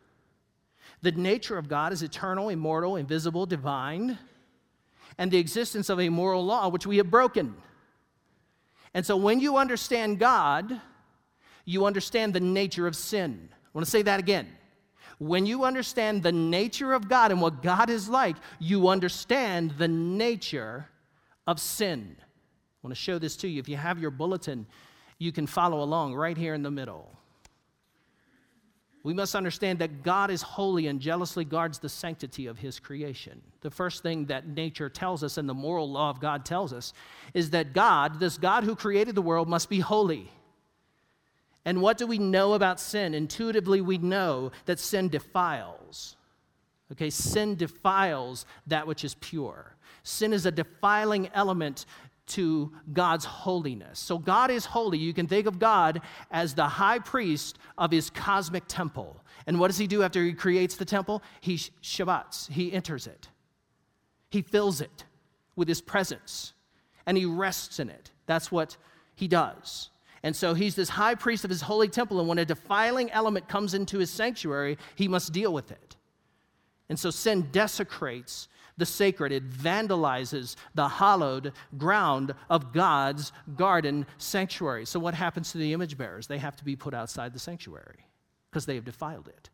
The 1.00 1.12
nature 1.12 1.56
of 1.56 1.66
God 1.66 1.94
is 1.94 2.02
eternal, 2.02 2.50
immortal, 2.50 2.96
invisible, 2.96 3.46
divine, 3.46 4.18
and 5.16 5.30
the 5.30 5.38
existence 5.38 5.88
of 5.88 5.98
a 5.98 6.10
moral 6.10 6.44
law 6.44 6.68
which 6.68 6.86
we 6.86 6.98
have 6.98 7.10
broken. 7.10 7.54
And 8.92 9.04
so 9.06 9.16
when 9.16 9.40
you 9.40 9.56
understand 9.56 10.18
God, 10.18 10.80
you 11.64 11.86
understand 11.86 12.34
the 12.34 12.40
nature 12.40 12.86
of 12.86 12.96
sin. 12.96 13.48
I 13.52 13.68
want 13.72 13.84
to 13.84 13.90
say 13.90 14.02
that 14.02 14.20
again. 14.20 14.48
When 15.18 15.46
you 15.46 15.64
understand 15.64 16.22
the 16.22 16.32
nature 16.32 16.92
of 16.92 17.08
God 17.08 17.30
and 17.30 17.40
what 17.40 17.62
God 17.62 17.90
is 17.90 18.08
like, 18.08 18.36
you 18.58 18.88
understand 18.88 19.72
the 19.78 19.88
nature 19.88 20.88
of 21.46 21.60
sin. 21.60 22.16
I 22.18 22.24
want 22.82 22.94
to 22.94 23.00
show 23.00 23.18
this 23.18 23.36
to 23.36 23.48
you. 23.48 23.60
If 23.60 23.68
you 23.68 23.76
have 23.76 24.00
your 24.00 24.10
bulletin, 24.10 24.66
you 25.18 25.30
can 25.30 25.46
follow 25.46 25.82
along 25.82 26.14
right 26.14 26.36
here 26.36 26.54
in 26.54 26.62
the 26.62 26.70
middle. 26.70 27.16
We 29.04 29.14
must 29.14 29.34
understand 29.34 29.80
that 29.80 30.02
God 30.02 30.30
is 30.30 30.42
holy 30.42 30.86
and 30.86 31.00
jealously 31.00 31.44
guards 31.44 31.78
the 31.78 31.88
sanctity 31.88 32.46
of 32.46 32.58
his 32.58 32.78
creation. 32.78 33.40
The 33.60 33.70
first 33.70 34.02
thing 34.02 34.26
that 34.26 34.46
nature 34.46 34.88
tells 34.88 35.24
us 35.24 35.38
and 35.38 35.48
the 35.48 35.54
moral 35.54 35.90
law 35.90 36.10
of 36.10 36.20
God 36.20 36.44
tells 36.44 36.72
us 36.72 36.92
is 37.34 37.50
that 37.50 37.72
God, 37.72 38.20
this 38.20 38.38
God 38.38 38.64
who 38.64 38.76
created 38.76 39.14
the 39.14 39.22
world, 39.22 39.48
must 39.48 39.68
be 39.68 39.80
holy. 39.80 40.30
And 41.64 41.80
what 41.80 41.98
do 41.98 42.06
we 42.06 42.18
know 42.18 42.54
about 42.54 42.80
sin? 42.80 43.14
Intuitively, 43.14 43.80
we 43.80 43.98
know 43.98 44.50
that 44.66 44.80
sin 44.80 45.08
defiles. 45.08 46.16
Okay, 46.90 47.10
sin 47.10 47.54
defiles 47.54 48.44
that 48.66 48.86
which 48.86 49.04
is 49.04 49.14
pure. 49.14 49.76
Sin 50.02 50.32
is 50.32 50.44
a 50.44 50.50
defiling 50.50 51.28
element 51.34 51.86
to 52.26 52.72
God's 52.92 53.24
holiness. 53.24 53.98
So, 53.98 54.18
God 54.18 54.50
is 54.50 54.64
holy. 54.64 54.98
You 54.98 55.12
can 55.12 55.26
think 55.26 55.46
of 55.46 55.58
God 55.58 56.02
as 56.30 56.54
the 56.54 56.66
high 56.66 56.98
priest 56.98 57.58
of 57.78 57.90
his 57.90 58.10
cosmic 58.10 58.64
temple. 58.68 59.22
And 59.46 59.58
what 59.58 59.68
does 59.68 59.78
he 59.78 59.86
do 59.86 60.02
after 60.02 60.24
he 60.24 60.32
creates 60.32 60.76
the 60.76 60.84
temple? 60.84 61.22
He 61.40 61.56
Shabbats, 61.56 62.50
he 62.50 62.72
enters 62.72 63.06
it, 63.06 63.28
he 64.30 64.42
fills 64.42 64.80
it 64.80 65.04
with 65.56 65.68
his 65.68 65.80
presence, 65.80 66.54
and 67.06 67.16
he 67.16 67.24
rests 67.24 67.78
in 67.78 67.90
it. 67.90 68.10
That's 68.26 68.50
what 68.52 68.76
he 69.14 69.28
does. 69.28 69.90
And 70.22 70.36
so 70.36 70.54
he's 70.54 70.76
this 70.76 70.90
high 70.90 71.14
priest 71.14 71.44
of 71.44 71.50
his 71.50 71.62
holy 71.62 71.88
temple, 71.88 72.20
and 72.20 72.28
when 72.28 72.38
a 72.38 72.44
defiling 72.44 73.10
element 73.10 73.48
comes 73.48 73.74
into 73.74 73.98
his 73.98 74.10
sanctuary, 74.10 74.78
he 74.94 75.08
must 75.08 75.32
deal 75.32 75.52
with 75.52 75.72
it. 75.72 75.96
And 76.88 76.98
so 76.98 77.10
sin 77.10 77.48
desecrates 77.50 78.48
the 78.76 78.86
sacred, 78.86 79.32
it 79.32 79.48
vandalizes 79.50 80.56
the 80.74 80.88
hallowed 80.88 81.52
ground 81.76 82.34
of 82.48 82.72
God's 82.72 83.32
garden 83.54 84.06
sanctuary. 84.16 84.86
So, 84.86 84.98
what 84.98 85.14
happens 85.14 85.52
to 85.52 85.58
the 85.58 85.74
image 85.74 85.98
bearers? 85.98 86.26
They 86.26 86.38
have 86.38 86.56
to 86.56 86.64
be 86.64 86.74
put 86.74 86.94
outside 86.94 87.34
the 87.34 87.38
sanctuary 87.38 88.06
because 88.50 88.64
they 88.64 88.74
have 88.76 88.84
defiled 88.84 89.28
it. 89.28 89.50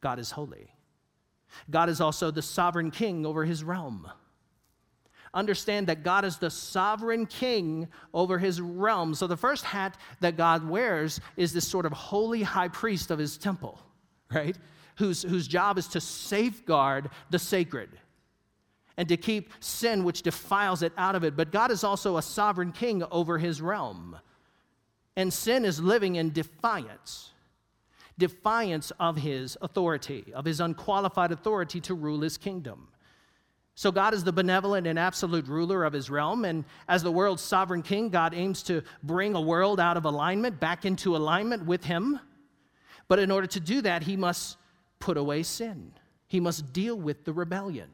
God 0.00 0.18
is 0.18 0.32
holy. 0.32 0.74
God 1.70 1.88
is 1.88 2.00
also 2.00 2.30
the 2.30 2.42
sovereign 2.42 2.90
king 2.90 3.24
over 3.24 3.44
his 3.44 3.62
realm 3.62 4.10
understand 5.34 5.86
that 5.86 6.02
God 6.02 6.24
is 6.24 6.38
the 6.38 6.50
sovereign 6.50 7.26
king 7.26 7.88
over 8.12 8.38
his 8.38 8.60
realm. 8.60 9.14
So 9.14 9.26
the 9.26 9.36
first 9.36 9.64
hat 9.64 9.96
that 10.20 10.36
God 10.36 10.68
wears 10.68 11.20
is 11.36 11.52
this 11.52 11.66
sort 11.66 11.86
of 11.86 11.92
holy 11.92 12.42
high 12.42 12.68
priest 12.68 13.10
of 13.10 13.18
his 13.18 13.38
temple, 13.38 13.78
right? 14.32 14.56
Whose, 14.96 15.22
whose 15.22 15.48
job 15.48 15.78
is 15.78 15.88
to 15.88 16.00
safeguard 16.00 17.10
the 17.30 17.38
sacred 17.38 17.90
and 18.96 19.08
to 19.08 19.16
keep 19.16 19.50
sin 19.60 20.04
which 20.04 20.22
defiles 20.22 20.82
it 20.82 20.92
out 20.98 21.14
of 21.14 21.24
it. 21.24 21.34
But 21.34 21.50
God 21.50 21.70
is 21.70 21.82
also 21.82 22.18
a 22.18 22.22
sovereign 22.22 22.72
king 22.72 23.02
over 23.10 23.38
his 23.38 23.62
realm. 23.62 24.18
And 25.16 25.32
sin 25.32 25.64
is 25.64 25.80
living 25.80 26.16
in 26.16 26.32
defiance 26.32 27.30
defiance 28.18 28.92
of 29.00 29.16
his 29.16 29.56
authority, 29.62 30.32
of 30.34 30.44
his 30.44 30.60
unqualified 30.60 31.32
authority 31.32 31.80
to 31.80 31.94
rule 31.94 32.20
his 32.20 32.36
kingdom. 32.36 32.88
So, 33.74 33.90
God 33.90 34.12
is 34.12 34.22
the 34.22 34.32
benevolent 34.32 34.86
and 34.86 34.98
absolute 34.98 35.48
ruler 35.48 35.84
of 35.84 35.92
his 35.92 36.10
realm. 36.10 36.44
And 36.44 36.64
as 36.88 37.02
the 37.02 37.10
world's 37.10 37.42
sovereign 37.42 37.82
king, 37.82 38.10
God 38.10 38.34
aims 38.34 38.62
to 38.64 38.82
bring 39.02 39.34
a 39.34 39.40
world 39.40 39.80
out 39.80 39.96
of 39.96 40.04
alignment 40.04 40.60
back 40.60 40.84
into 40.84 41.16
alignment 41.16 41.64
with 41.64 41.84
him. 41.84 42.20
But 43.08 43.18
in 43.18 43.30
order 43.30 43.46
to 43.46 43.60
do 43.60 43.80
that, 43.82 44.02
he 44.02 44.16
must 44.16 44.58
put 44.98 45.16
away 45.16 45.42
sin, 45.42 45.92
he 46.26 46.40
must 46.40 46.72
deal 46.72 46.96
with 46.96 47.24
the 47.24 47.32
rebellion. 47.32 47.90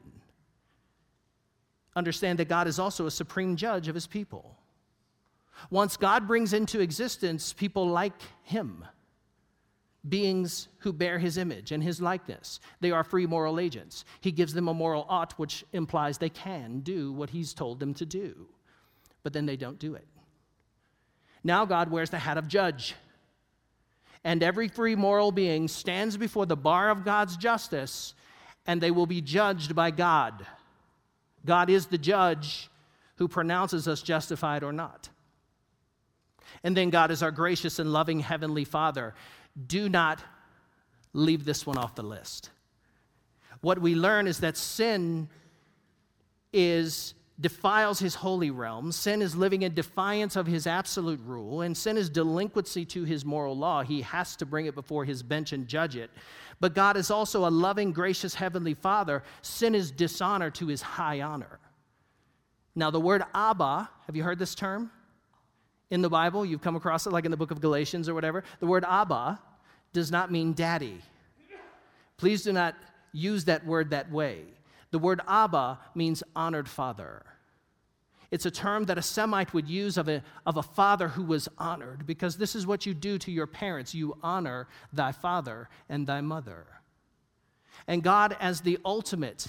Understand 1.95 2.39
that 2.39 2.47
God 2.47 2.67
is 2.67 2.77
also 2.77 3.07
a 3.07 3.11
supreme 3.11 3.55
judge 3.55 3.87
of 3.87 3.95
his 3.95 4.07
people. 4.07 4.57
Once 5.69 5.97
God 5.97 6.27
brings 6.27 6.53
into 6.53 6.79
existence 6.79 7.51
people 7.51 7.87
like 7.87 8.13
him, 8.43 8.85
beings 10.07 10.69
who 10.79 10.93
bear 10.93 11.19
his 11.19 11.37
image 11.37 11.71
and 11.71 11.83
his 11.83 12.01
likeness. 12.01 12.59
They 12.79 12.91
are 12.91 13.03
free 13.03 13.25
moral 13.25 13.59
agents. 13.59 14.05
He 14.21 14.31
gives 14.31 14.53
them 14.53 14.67
a 14.67 14.73
moral 14.73 15.05
ought, 15.09 15.33
which 15.33 15.65
implies 15.73 16.17
they 16.17 16.29
can 16.29 16.79
do 16.79 17.11
what 17.11 17.31
he's 17.31 17.53
told 17.53 17.79
them 17.79 17.93
to 17.95 18.05
do, 18.05 18.47
but 19.23 19.33
then 19.33 19.45
they 19.45 19.57
don't 19.57 19.79
do 19.79 19.95
it. 19.95 20.07
Now 21.43 21.65
God 21.65 21.91
wears 21.91 22.09
the 22.09 22.19
hat 22.19 22.37
of 22.37 22.47
judge. 22.47 22.95
And 24.23 24.43
every 24.43 24.67
free 24.67 24.95
moral 24.95 25.31
being 25.31 25.67
stands 25.67 26.17
before 26.17 26.45
the 26.45 26.57
bar 26.57 26.89
of 26.89 27.05
God's 27.05 27.37
justice, 27.37 28.13
and 28.67 28.81
they 28.81 28.91
will 28.91 29.05
be 29.05 29.21
judged 29.21 29.75
by 29.75 29.91
God. 29.91 30.45
God 31.45 31.69
is 31.69 31.87
the 31.87 31.97
judge 31.97 32.69
who 33.15 33.27
pronounces 33.27 33.87
us 33.87 34.01
justified 34.01 34.63
or 34.63 34.73
not. 34.73 35.09
And 36.63 36.75
then 36.75 36.89
God 36.89 37.11
is 37.11 37.23
our 37.23 37.31
gracious 37.31 37.79
and 37.79 37.93
loving 37.93 38.19
Heavenly 38.19 38.65
Father 38.65 39.13
do 39.67 39.89
not 39.89 40.23
leave 41.13 41.45
this 41.45 41.65
one 41.65 41.77
off 41.77 41.95
the 41.95 42.03
list. 42.03 42.49
What 43.61 43.79
we 43.79 43.95
learn 43.95 44.27
is 44.27 44.39
that 44.39 44.57
sin 44.57 45.29
is 46.53 47.13
defiles 47.39 47.99
his 47.99 48.15
holy 48.15 48.51
realm. 48.51 48.91
Sin 48.91 49.21
is 49.21 49.35
living 49.35 49.61
in 49.61 49.73
defiance 49.73 50.35
of 50.35 50.45
his 50.45 50.67
absolute 50.67 51.21
rule, 51.25 51.61
and 51.61 51.75
sin 51.75 51.97
is 51.97 52.09
delinquency 52.09 52.85
to 52.85 53.03
his 53.03 53.23
moral 53.23 53.57
law. 53.57 53.81
He 53.81 54.01
has 54.01 54.35
to 54.37 54.45
bring 54.45 54.65
it 54.65 54.75
before 54.75 55.05
his 55.05 55.23
bench 55.23 55.53
and 55.53 55.67
judge 55.67 55.95
it. 55.95 56.11
But 56.59 56.75
God 56.75 56.97
is 56.97 57.09
also 57.09 57.47
a 57.47 57.49
loving, 57.49 57.93
gracious 57.93 58.35
heavenly 58.35 58.73
Father. 58.73 59.23
Sin 59.41 59.73
is 59.73 59.91
dishonor 59.91 60.49
to 60.51 60.67
his 60.67 60.81
high 60.81 61.21
honor. 61.21 61.59
Now, 62.75 62.91
the 62.91 62.99
word 62.99 63.23
Abba, 63.33 63.89
have 64.05 64.15
you 64.15 64.23
heard 64.23 64.39
this 64.39 64.55
term? 64.55 64.91
in 65.91 66.01
the 66.01 66.09
Bible. 66.09 66.45
You've 66.45 66.61
come 66.61 66.75
across 66.75 67.07
it 67.07 67.13
like 67.13 67.25
in 67.25 67.31
the 67.31 67.37
book 67.37 67.51
of 67.51 67.61
Galatians 67.61 68.07
or 68.07 68.13
whatever. 68.13 68.43
The 68.59 68.67
word 68.67 68.85
Abba 68.87 69.39
does 69.93 70.11
not 70.11 70.31
mean 70.31 70.53
daddy. 70.53 71.01
Please 72.17 72.43
do 72.43 72.53
not 72.53 72.75
use 73.11 73.45
that 73.45 73.65
word 73.65 73.89
that 73.91 74.11
way. 74.11 74.43
The 74.91 74.99
word 74.99 75.21
Abba 75.27 75.79
means 75.95 76.23
honored 76.35 76.67
father. 76.67 77.23
It's 78.31 78.45
a 78.45 78.51
term 78.51 78.85
that 78.85 78.97
a 78.97 79.01
Semite 79.01 79.53
would 79.53 79.67
use 79.67 79.97
of 79.97 80.07
a, 80.07 80.21
of 80.45 80.57
a 80.57 80.63
father 80.63 81.07
who 81.07 81.23
was 81.23 81.49
honored, 81.57 82.05
because 82.05 82.37
this 82.37 82.55
is 82.55 82.67
what 82.67 82.85
you 82.85 82.93
do 82.93 83.17
to 83.17 83.31
your 83.31 83.47
parents. 83.47 83.95
You 83.95 84.17
honor 84.21 84.67
thy 84.93 85.11
father 85.11 85.69
and 85.87 86.05
thy 86.05 86.21
mother. 86.21 86.67
And 87.87 88.03
God, 88.03 88.37
as 88.39 88.61
the 88.61 88.77
ultimate 88.85 89.47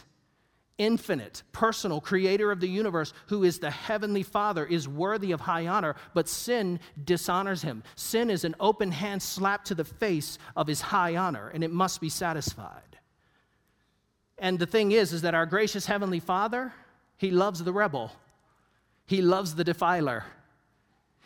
infinite, 0.80 1.42
personal 1.52 2.00
creator 2.00 2.50
of 2.50 2.58
the 2.58 2.68
universe, 2.68 3.12
who 3.26 3.44
is 3.44 3.58
the 3.58 3.70
heavenly 3.70 4.22
Father, 4.22 4.64
is 4.64 4.88
worthy 4.88 5.30
of 5.30 5.40
high 5.40 5.66
honor, 5.66 5.94
but 6.14 6.26
sin 6.26 6.80
dishonors 7.04 7.60
him. 7.60 7.82
Sin 7.96 8.30
is 8.30 8.44
an 8.44 8.56
open 8.58 8.90
hand 8.90 9.22
slap 9.22 9.62
to 9.66 9.74
the 9.74 9.84
face 9.84 10.38
of 10.56 10.66
his 10.66 10.80
high 10.80 11.16
honor, 11.16 11.50
and 11.50 11.62
it 11.62 11.70
must 11.70 12.00
be 12.00 12.08
satisfied. 12.08 12.96
And 14.38 14.58
the 14.58 14.66
thing 14.66 14.92
is, 14.92 15.12
is 15.12 15.20
that 15.22 15.34
our 15.34 15.44
gracious 15.44 15.84
heavenly 15.84 16.18
Father, 16.18 16.72
he 17.18 17.30
loves 17.30 17.62
the 17.62 17.74
rebel. 17.74 18.10
He 19.04 19.20
loves 19.20 19.54
the 19.54 19.64
defiler. 19.64 20.24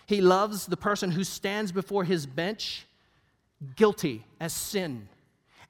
He 0.06 0.20
loves 0.20 0.66
the 0.66 0.76
person 0.76 1.12
who 1.12 1.22
stands 1.22 1.70
before 1.70 2.02
his 2.02 2.26
bench 2.26 2.86
guilty 3.76 4.24
as 4.40 4.52
sin. 4.52 5.08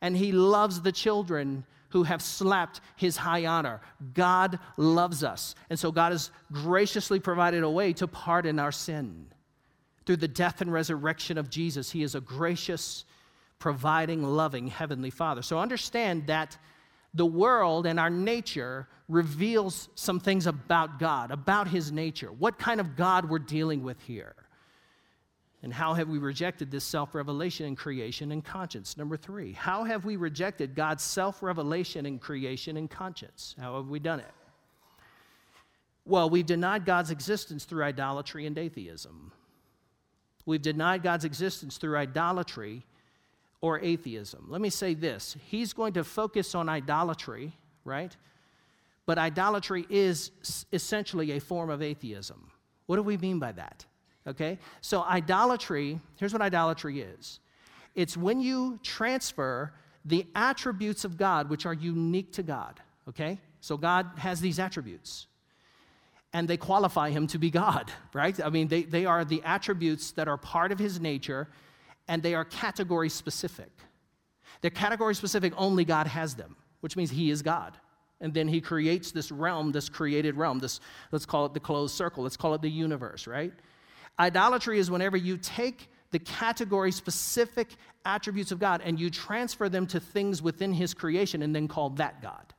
And 0.01 0.17
he 0.17 0.33
loves 0.33 0.81
the 0.81 0.93
children 0.93 1.67
who 1.95 2.03
have 2.03 2.21
slapped 2.21 2.81
his 2.97 3.17
high 3.17 3.47
honor. 3.47 3.81
God 4.15 4.59
loves 4.77 5.23
us. 5.23 5.55
And 5.71 5.79
so 5.79 5.93
God 5.93 6.11
has 6.11 6.33
graciously 6.51 7.21
provided 7.21 7.63
a 7.63 7.71
way 7.71 7.93
to 7.93 8.09
pardon 8.09 8.59
our 8.59 8.73
sin. 8.73 9.29
Through 10.05 10.17
the 10.17 10.27
death 10.27 10.61
and 10.61 10.73
resurrection 10.73 11.39
of 11.39 11.49
Jesus, 11.49 11.93
he 11.93 12.03
is 12.03 12.17
a 12.17 12.21
gracious, 12.21 13.05
providing, 13.61 14.25
loving 14.25 14.67
Heavenly 14.67 15.11
Father. 15.11 15.41
So 15.41 15.61
understand 15.61 16.27
that 16.27 16.59
the 17.15 17.25
world 17.25 17.87
and 17.87 18.01
our 18.01 18.11
nature 18.11 18.89
reveals 19.09 19.89
some 19.95 20.19
things 20.19 20.49
about 20.49 20.99
God, 20.99 21.31
about 21.31 21.69
his 21.69 21.93
nature, 21.93 22.33
what 22.33 22.59
kind 22.59 22.81
of 22.81 22.97
God 22.97 23.31
we're 23.31 23.39
dealing 23.39 23.85
with 23.85 24.01
here. 24.01 24.35
And 25.65 25.73
how 25.73 25.95
have 25.95 26.11
we 26.11 26.19
rejected 26.19 26.71
this 26.71 26.85
self 26.85 27.15
revelation 27.15 27.65
in 27.65 27.75
creation 27.75 28.33
and 28.33 28.45
conscience? 28.45 28.99
Number 28.99 29.17
three, 29.17 29.53
how 29.53 29.85
have 29.85 30.05
we 30.05 30.17
rejected 30.17 30.75
God's 30.75 31.03
self 31.03 31.43
revelation 31.43 32.05
in 32.05 32.19
creation 32.19 32.77
and 32.77 32.89
conscience? 32.89 33.57
How 33.59 33.77
have 33.77 33.89
we 33.89 33.99
done 33.99 34.21
it? 34.21 34.31
Well, 36.05 36.29
we've 36.29 36.45
denied 36.45 36.85
God's 36.85 37.11
existence 37.11 37.65
through 37.65 37.83
idolatry 37.83 38.45
and 38.45 38.59
atheism. 38.59 39.33
We've 40.45 40.61
denied 40.61 41.03
God's 41.03 41.25
existence 41.25 41.79
through 41.79 41.97
idolatry 41.97 42.85
or 43.63 43.81
atheism. 43.81 44.45
Let 44.51 44.61
me 44.61 44.69
say 44.69 44.93
this 44.93 45.35
He's 45.47 45.73
going 45.73 45.95
to 45.95 46.05
focus 46.05 46.55
on 46.55 46.69
idolatry, 46.69 47.53
right? 47.87 48.15
But 49.07 49.17
idolatry 49.17 49.87
is 49.89 50.31
essentially 50.75 51.33
a 51.33 51.39
form 51.39 51.71
of 51.71 51.81
atheism. 51.81 52.51
What 52.85 52.97
do 52.97 53.03
we 53.03 53.17
mean 53.17 53.39
by 53.39 53.53
that? 53.53 53.87
Okay? 54.27 54.59
So, 54.81 55.03
idolatry, 55.03 56.01
here's 56.17 56.33
what 56.33 56.43
idolatry 56.43 57.01
is 57.01 57.41
it's 57.95 58.17
when 58.17 58.41
you 58.41 58.79
transfer 58.83 59.73
the 60.05 60.27
attributes 60.35 61.05
of 61.05 61.17
God, 61.17 61.49
which 61.49 61.67
are 61.67 61.75
unique 61.75 62.33
to 62.33 62.43
God. 62.43 62.81
Okay? 63.09 63.39
So, 63.61 63.77
God 63.77 64.11
has 64.17 64.41
these 64.41 64.59
attributes. 64.59 65.27
And 66.33 66.49
they 66.49 66.57
qualify 66.57 67.11
him 67.11 67.29
to 67.29 67.39
be 67.39 67.49
God, 67.49 67.93
right? 68.13 68.39
I 68.45 68.51
mean, 68.51 68.69
they, 68.69 68.83
they 68.83 69.07
are 69.07 69.25
the 69.25 69.43
attributes 69.45 70.11
that 70.13 70.27
are 70.27 70.37
part 70.37 70.73
of 70.73 70.79
his 70.79 71.01
nature, 71.01 71.49
and 72.09 72.23
they 72.23 72.35
are 72.35 72.45
category 72.45 73.09
specific. 73.09 73.71
They're 74.61 74.71
category 74.71 75.15
specific, 75.15 75.53
only 75.57 75.85
God 75.85 76.07
has 76.07 76.35
them, 76.35 76.57
which 76.81 76.97
means 76.97 77.11
he 77.11 77.31
is 77.31 77.43
God. 77.43 77.77
And 78.21 78.33
then 78.33 78.49
he 78.49 78.61
creates 78.61 79.13
this 79.13 79.31
realm, 79.31 79.73
this 79.73 79.89
created 79.89 80.37
realm, 80.37 80.59
this, 80.59 80.81
let's 81.13 81.27
call 81.27 81.47
it 81.47 81.55
the 81.55 81.61
closed 81.61 81.95
circle, 81.95 82.23
let's 82.23 82.37
call 82.37 82.55
it 82.55 82.63
the 82.63 82.71
universe, 82.71 83.27
right? 83.27 83.53
Idolatry 84.19 84.79
is 84.79 84.91
whenever 84.91 85.17
you 85.17 85.37
take 85.37 85.89
the 86.11 86.19
category 86.19 86.93
specific 86.93 87.69
attributes 88.05 88.53
of 88.53 88.59
God 88.59 88.83
and 88.85 89.01
you 89.01 89.11
transfer 89.11 89.69
them 89.69 89.87
to 89.89 89.99
things 89.99 90.41
within 90.41 90.73
His 90.73 90.95
creation 90.95 91.43
and 91.43 91.55
then 91.55 91.67
call 91.67 91.91
that 91.91 92.23
God. 92.23 92.55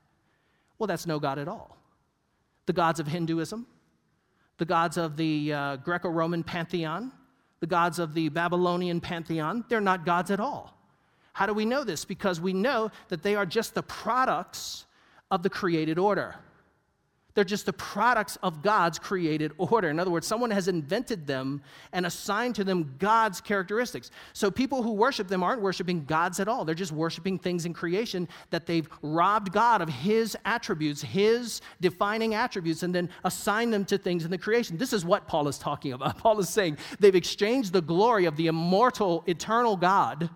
Well, 0.78 0.88
that's 0.88 1.08
no 1.08 1.20
God 1.20 1.40
at 1.40 1.48
all. 1.48 1.78
The 2.66 2.74
gods 2.74 3.00
of 3.00 3.08
Hinduism, 3.08 3.66
the 4.58 4.66
gods 4.66 4.98
of 4.98 5.16
the 5.16 5.54
uh, 5.54 5.76
Greco 5.78 6.10
Roman 6.10 6.44
pantheon, 6.44 7.12
the 7.62 7.68
gods 7.68 8.00
of 8.00 8.14
the 8.14 8.30
Babylonian 8.30 9.00
pantheon, 9.00 9.64
they're 9.70 9.80
not 9.80 10.06
gods 10.06 10.32
at 10.32 10.40
all. 10.40 10.78
How 11.34 11.46
do 11.46 11.54
we 11.54 11.66
know 11.66 11.84
this? 11.84 12.06
Because 12.06 12.40
we 12.40 12.54
know 12.54 12.92
that 13.10 13.24
they 13.24 13.36
are 13.36 13.46
just 13.46 13.74
the 13.74 13.84
products 13.84 14.86
of 15.32 15.44
the 15.44 15.50
created 15.50 15.98
order. 15.98 16.36
They're 17.36 17.44
just 17.44 17.66
the 17.66 17.74
products 17.74 18.38
of 18.42 18.62
God's 18.62 18.98
created 18.98 19.52
order. 19.58 19.90
In 19.90 20.00
other 20.00 20.10
words, 20.10 20.26
someone 20.26 20.52
has 20.52 20.70
invented 20.70 21.28
them 21.28 21.62
and 21.92 22.06
assigned 22.06 22.56
to 22.56 22.64
them 22.64 22.96
God's 22.98 23.42
characteristics. 23.42 24.10
So 24.32 24.50
people 24.50 24.82
who 24.82 24.94
worship 24.94 25.28
them 25.28 25.44
aren't 25.44 25.62
worshiping 25.62 26.06
gods 26.06 26.40
at 26.40 26.48
all. 26.48 26.64
They're 26.64 26.74
just 26.74 26.94
worshiping 26.94 27.38
things 27.38 27.66
in 27.66 27.74
creation 27.74 28.30
that 28.52 28.66
they've 28.66 28.88
robbed 29.02 29.52
God 29.52 29.82
of 29.82 29.90
His 29.90 30.38
attributes, 30.46 31.02
His 31.02 31.60
defining 31.82 32.36
attributes, 32.36 32.84
and 32.84 32.96
then 32.96 33.10
assigned 33.26 33.74
them 33.74 33.84
to 33.86 33.98
things 33.98 34.24
in 34.24 34.32
the 34.32 34.38
creation. 34.38 34.78
This 34.78 34.94
is 34.94 35.04
what 35.04 35.28
Paul 35.28 35.50
is 35.50 35.58
talking 35.58 35.92
about. 35.92 36.18
Paul 36.26 36.40
is 36.40 36.48
saying 36.48 36.78
they've 37.02 37.14
exchanged 37.14 37.74
the 37.74 37.82
glory 37.82 38.26
of 38.26 38.38
the 38.38 38.48
immortal, 38.48 39.26
eternal 39.28 39.76
God, 39.76 40.30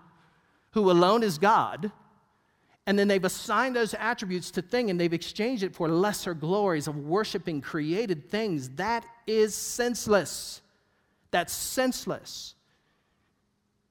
who 0.72 0.92
alone 0.92 1.24
is 1.24 1.38
God 1.38 1.94
and 2.90 2.98
then 2.98 3.08
they've 3.08 3.24
assigned 3.24 3.76
those 3.76 3.94
attributes 3.94 4.50
to 4.50 4.64
thing 4.64 4.90
and 4.90 5.00
they've 5.00 5.14
exchanged 5.14 5.62
it 5.62 5.76
for 5.76 5.88
lesser 5.88 6.34
glories 6.34 6.88
of 6.88 6.98
worshiping 6.98 7.62
created 7.62 8.32
things. 8.32 8.68
That 8.70 9.06
is 9.28 9.54
senseless. 9.54 10.62
That's 11.30 11.54
senseless. 11.54 12.56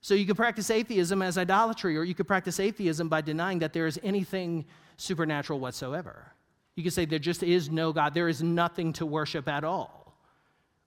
So 0.00 0.14
you 0.14 0.26
could 0.26 0.34
practice 0.34 0.68
atheism 0.68 1.22
as 1.22 1.38
idolatry, 1.38 1.96
or 1.96 2.02
you 2.02 2.12
could 2.12 2.26
practice 2.26 2.58
atheism 2.58 3.08
by 3.08 3.20
denying 3.20 3.60
that 3.60 3.72
there 3.72 3.86
is 3.86 4.00
anything 4.02 4.64
supernatural 4.96 5.60
whatsoever. 5.60 6.32
You 6.74 6.82
could 6.82 6.92
say 6.92 7.04
there 7.04 7.20
just 7.20 7.44
is 7.44 7.70
no 7.70 7.92
God, 7.92 8.14
there 8.14 8.28
is 8.28 8.42
nothing 8.42 8.92
to 8.94 9.06
worship 9.06 9.46
at 9.46 9.62
all, 9.62 10.12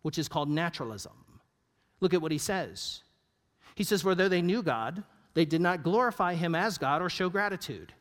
which 0.01 0.17
is 0.19 0.27
called 0.27 0.49
naturalism. 0.49 1.13
Look 2.01 2.13
at 2.13 2.21
what 2.21 2.33
he 2.33 2.37
says. 2.37 3.03
He 3.75 3.85
says, 3.85 4.01
For 4.01 4.15
though 4.15 4.27
they 4.27 4.41
knew 4.41 4.61
God, 4.61 5.01
they 5.33 5.45
did 5.45 5.61
not 5.61 5.81
glorify 5.81 6.33
him 6.33 6.55
as 6.55 6.77
God 6.77 7.01
or 7.01 7.09
show 7.09 7.29
gratitude. 7.29 7.93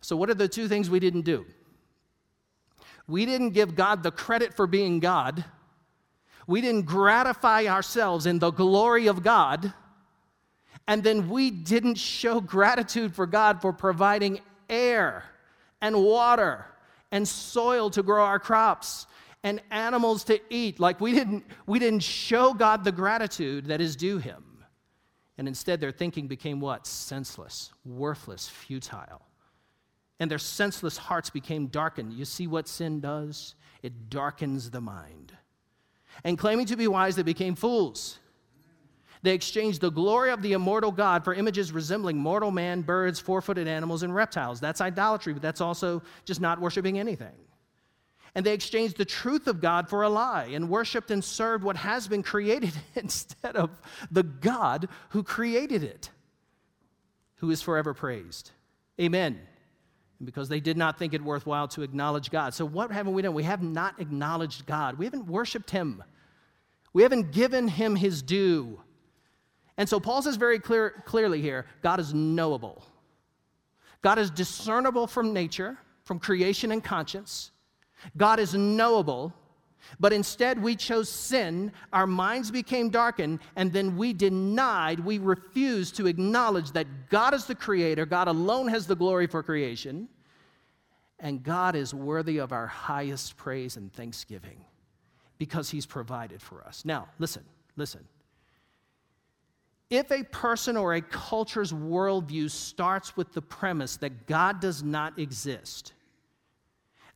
So, 0.00 0.16
what 0.16 0.30
are 0.30 0.34
the 0.34 0.48
two 0.48 0.68
things 0.68 0.88
we 0.88 1.00
didn't 1.00 1.22
do? 1.22 1.46
We 3.06 3.24
didn't 3.24 3.50
give 3.50 3.74
God 3.74 4.02
the 4.02 4.10
credit 4.10 4.54
for 4.54 4.66
being 4.66 5.00
God. 5.00 5.44
We 6.46 6.60
didn't 6.60 6.82
gratify 6.82 7.66
ourselves 7.66 8.26
in 8.26 8.38
the 8.38 8.50
glory 8.50 9.06
of 9.06 9.22
God. 9.22 9.72
And 10.86 11.02
then 11.02 11.28
we 11.28 11.50
didn't 11.50 11.96
show 11.96 12.40
gratitude 12.40 13.14
for 13.14 13.26
God 13.26 13.60
for 13.60 13.72
providing 13.72 14.40
air 14.70 15.24
and 15.80 16.02
water 16.02 16.64
and 17.10 17.26
soil 17.26 17.90
to 17.90 18.02
grow 18.02 18.24
our 18.24 18.38
crops 18.38 19.06
and 19.42 19.60
animals 19.70 20.24
to 20.24 20.40
eat. 20.50 20.80
Like 20.80 21.00
we 21.00 21.12
didn't, 21.12 21.44
we 21.66 21.78
didn't 21.78 22.02
show 22.02 22.54
God 22.54 22.84
the 22.84 22.92
gratitude 22.92 23.66
that 23.66 23.80
is 23.80 23.96
due 23.96 24.18
him. 24.18 24.44
And 25.36 25.46
instead, 25.46 25.80
their 25.80 25.92
thinking 25.92 26.26
became 26.26 26.60
what? 26.60 26.86
Senseless, 26.86 27.72
worthless, 27.84 28.48
futile 28.48 29.27
and 30.20 30.30
their 30.30 30.38
senseless 30.38 30.96
hearts 30.96 31.30
became 31.30 31.66
darkened. 31.66 32.12
You 32.12 32.24
see 32.24 32.46
what 32.46 32.68
sin 32.68 33.00
does? 33.00 33.54
It 33.82 34.10
darkens 34.10 34.70
the 34.70 34.80
mind. 34.80 35.32
And 36.24 36.38
claiming 36.38 36.66
to 36.66 36.76
be 36.76 36.88
wise, 36.88 37.16
they 37.16 37.22
became 37.22 37.54
fools. 37.54 38.18
They 39.22 39.34
exchanged 39.34 39.80
the 39.80 39.90
glory 39.90 40.30
of 40.30 40.42
the 40.42 40.52
immortal 40.52 40.92
God 40.92 41.24
for 41.24 41.34
images 41.34 41.72
resembling 41.72 42.18
mortal 42.18 42.50
man, 42.50 42.82
birds, 42.82 43.18
four 43.18 43.40
footed 43.40 43.68
animals, 43.68 44.02
and 44.02 44.14
reptiles. 44.14 44.60
That's 44.60 44.80
idolatry, 44.80 45.32
but 45.32 45.42
that's 45.42 45.60
also 45.60 46.02
just 46.24 46.40
not 46.40 46.60
worshiping 46.60 46.98
anything. 46.98 47.34
And 48.34 48.44
they 48.44 48.54
exchanged 48.54 48.96
the 48.96 49.04
truth 49.04 49.48
of 49.48 49.60
God 49.60 49.88
for 49.88 50.02
a 50.02 50.08
lie 50.08 50.50
and 50.52 50.68
worshiped 50.68 51.10
and 51.10 51.24
served 51.24 51.64
what 51.64 51.76
has 51.76 52.06
been 52.06 52.22
created 52.22 52.74
instead 52.94 53.56
of 53.56 53.80
the 54.10 54.22
God 54.22 54.88
who 55.10 55.22
created 55.22 55.82
it, 55.82 56.10
who 57.36 57.50
is 57.50 57.62
forever 57.62 57.94
praised. 57.94 58.52
Amen 59.00 59.47
because 60.24 60.48
they 60.48 60.60
did 60.60 60.76
not 60.76 60.98
think 60.98 61.14
it 61.14 61.22
worthwhile 61.22 61.68
to 61.68 61.82
acknowledge 61.82 62.30
God. 62.30 62.54
So, 62.54 62.64
what 62.64 62.90
haven't 62.90 63.14
we 63.14 63.22
done? 63.22 63.34
We 63.34 63.44
have 63.44 63.62
not 63.62 64.00
acknowledged 64.00 64.66
God. 64.66 64.98
We 64.98 65.04
haven't 65.04 65.26
worshiped 65.26 65.70
Him. 65.70 66.02
We 66.92 67.02
haven't 67.02 67.32
given 67.32 67.68
Him 67.68 67.94
His 67.94 68.22
due. 68.22 68.80
And 69.76 69.88
so, 69.88 70.00
Paul 70.00 70.22
says 70.22 70.36
very 70.36 70.58
clear, 70.58 71.02
clearly 71.06 71.40
here 71.40 71.66
God 71.82 72.00
is 72.00 72.12
knowable. 72.12 72.84
God 74.02 74.18
is 74.18 74.30
discernible 74.30 75.06
from 75.06 75.32
nature, 75.32 75.76
from 76.04 76.18
creation 76.18 76.72
and 76.72 76.82
conscience. 76.82 77.50
God 78.16 78.38
is 78.38 78.54
knowable, 78.54 79.32
but 80.00 80.12
instead 80.12 80.62
we 80.62 80.76
chose 80.76 81.08
sin, 81.08 81.72
our 81.92 82.06
minds 82.06 82.50
became 82.50 82.90
darkened, 82.90 83.40
and 83.56 83.72
then 83.72 83.96
we 83.96 84.12
denied, 84.12 85.00
we 85.00 85.18
refused 85.18 85.96
to 85.96 86.06
acknowledge 86.06 86.72
that 86.72 86.86
God 87.08 87.34
is 87.34 87.44
the 87.44 87.54
creator, 87.54 88.06
God 88.06 88.28
alone 88.28 88.68
has 88.68 88.86
the 88.86 88.96
glory 88.96 89.26
for 89.26 89.42
creation, 89.42 90.08
and 91.20 91.42
God 91.42 91.74
is 91.74 91.92
worthy 91.92 92.38
of 92.38 92.52
our 92.52 92.66
highest 92.66 93.36
praise 93.36 93.76
and 93.76 93.92
thanksgiving 93.92 94.64
because 95.38 95.70
he's 95.70 95.86
provided 95.86 96.42
for 96.42 96.62
us. 96.64 96.84
Now, 96.84 97.08
listen, 97.18 97.44
listen. 97.76 98.06
If 99.90 100.12
a 100.12 100.22
person 100.24 100.76
or 100.76 100.94
a 100.94 101.00
culture's 101.00 101.72
worldview 101.72 102.50
starts 102.50 103.16
with 103.16 103.32
the 103.32 103.40
premise 103.40 103.96
that 103.98 104.26
God 104.26 104.60
does 104.60 104.82
not 104.82 105.18
exist, 105.18 105.94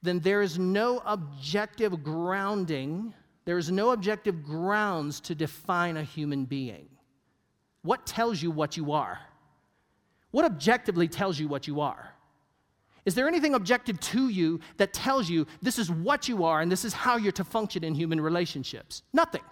then 0.03 0.21
there 0.21 0.43
is 0.43 0.59
no 0.59 1.01
objective 1.05 2.03
grounding, 2.03 3.15
there 3.45 3.59
is 3.59 3.71
no 3.71 3.91
objective 3.91 4.43
grounds 4.43 5.21
to 5.21 5.35
define 5.35 5.97
a 5.97 6.03
human 6.03 6.45
being. 6.45 6.89
What 7.83 8.07
tells 8.07 8.43
you 8.43 8.51
what 8.51 8.77
you 8.77 8.93
are? 8.93 9.19
What 10.31 10.45
objectively 10.45 11.09
tells 11.09 11.39
you 11.39 11.49
what 11.49 11.67
you 11.67 11.81
are? 11.81 12.15
Is 13.05 13.15
there 13.15 13.27
anything 13.27 13.55
objective 13.55 13.99
to 14.01 14.29
you 14.29 14.61
that 14.77 14.93
tells 14.93 15.29
you 15.29 15.47
this 15.61 15.79
is 15.79 15.91
what 15.91 16.29
you 16.29 16.45
are 16.45 16.61
and 16.61 16.71
this 16.71 16.85
is 16.85 16.93
how 16.93 17.17
you're 17.17 17.33
to 17.33 17.45
function 17.45 17.83
in 17.85 17.95
human 17.95 18.21
relationships? 18.21 19.03
Nothing. 19.13 19.43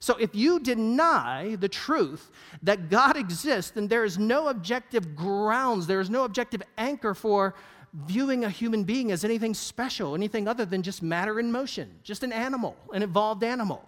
So 0.00 0.16
if 0.16 0.34
you 0.34 0.58
deny 0.58 1.56
the 1.56 1.68
truth 1.68 2.30
that 2.62 2.88
God 2.88 3.18
exists, 3.18 3.72
then 3.72 3.86
there 3.86 4.04
is 4.04 4.18
no 4.18 4.48
objective 4.48 5.14
grounds, 5.14 5.86
there 5.86 6.00
is 6.00 6.08
no 6.08 6.24
objective 6.24 6.62
anchor 6.78 7.12
for 7.12 7.54
viewing 7.92 8.44
a 8.44 8.50
human 8.50 8.84
being 8.84 9.10
as 9.10 9.24
anything 9.24 9.54
special, 9.54 10.14
anything 10.14 10.46
other 10.46 10.64
than 10.64 10.82
just 10.82 11.02
matter 11.02 11.40
in 11.40 11.50
motion, 11.50 11.90
just 12.02 12.22
an 12.22 12.32
animal, 12.32 12.76
an 12.92 13.02
evolved 13.02 13.42
animal. 13.42 13.84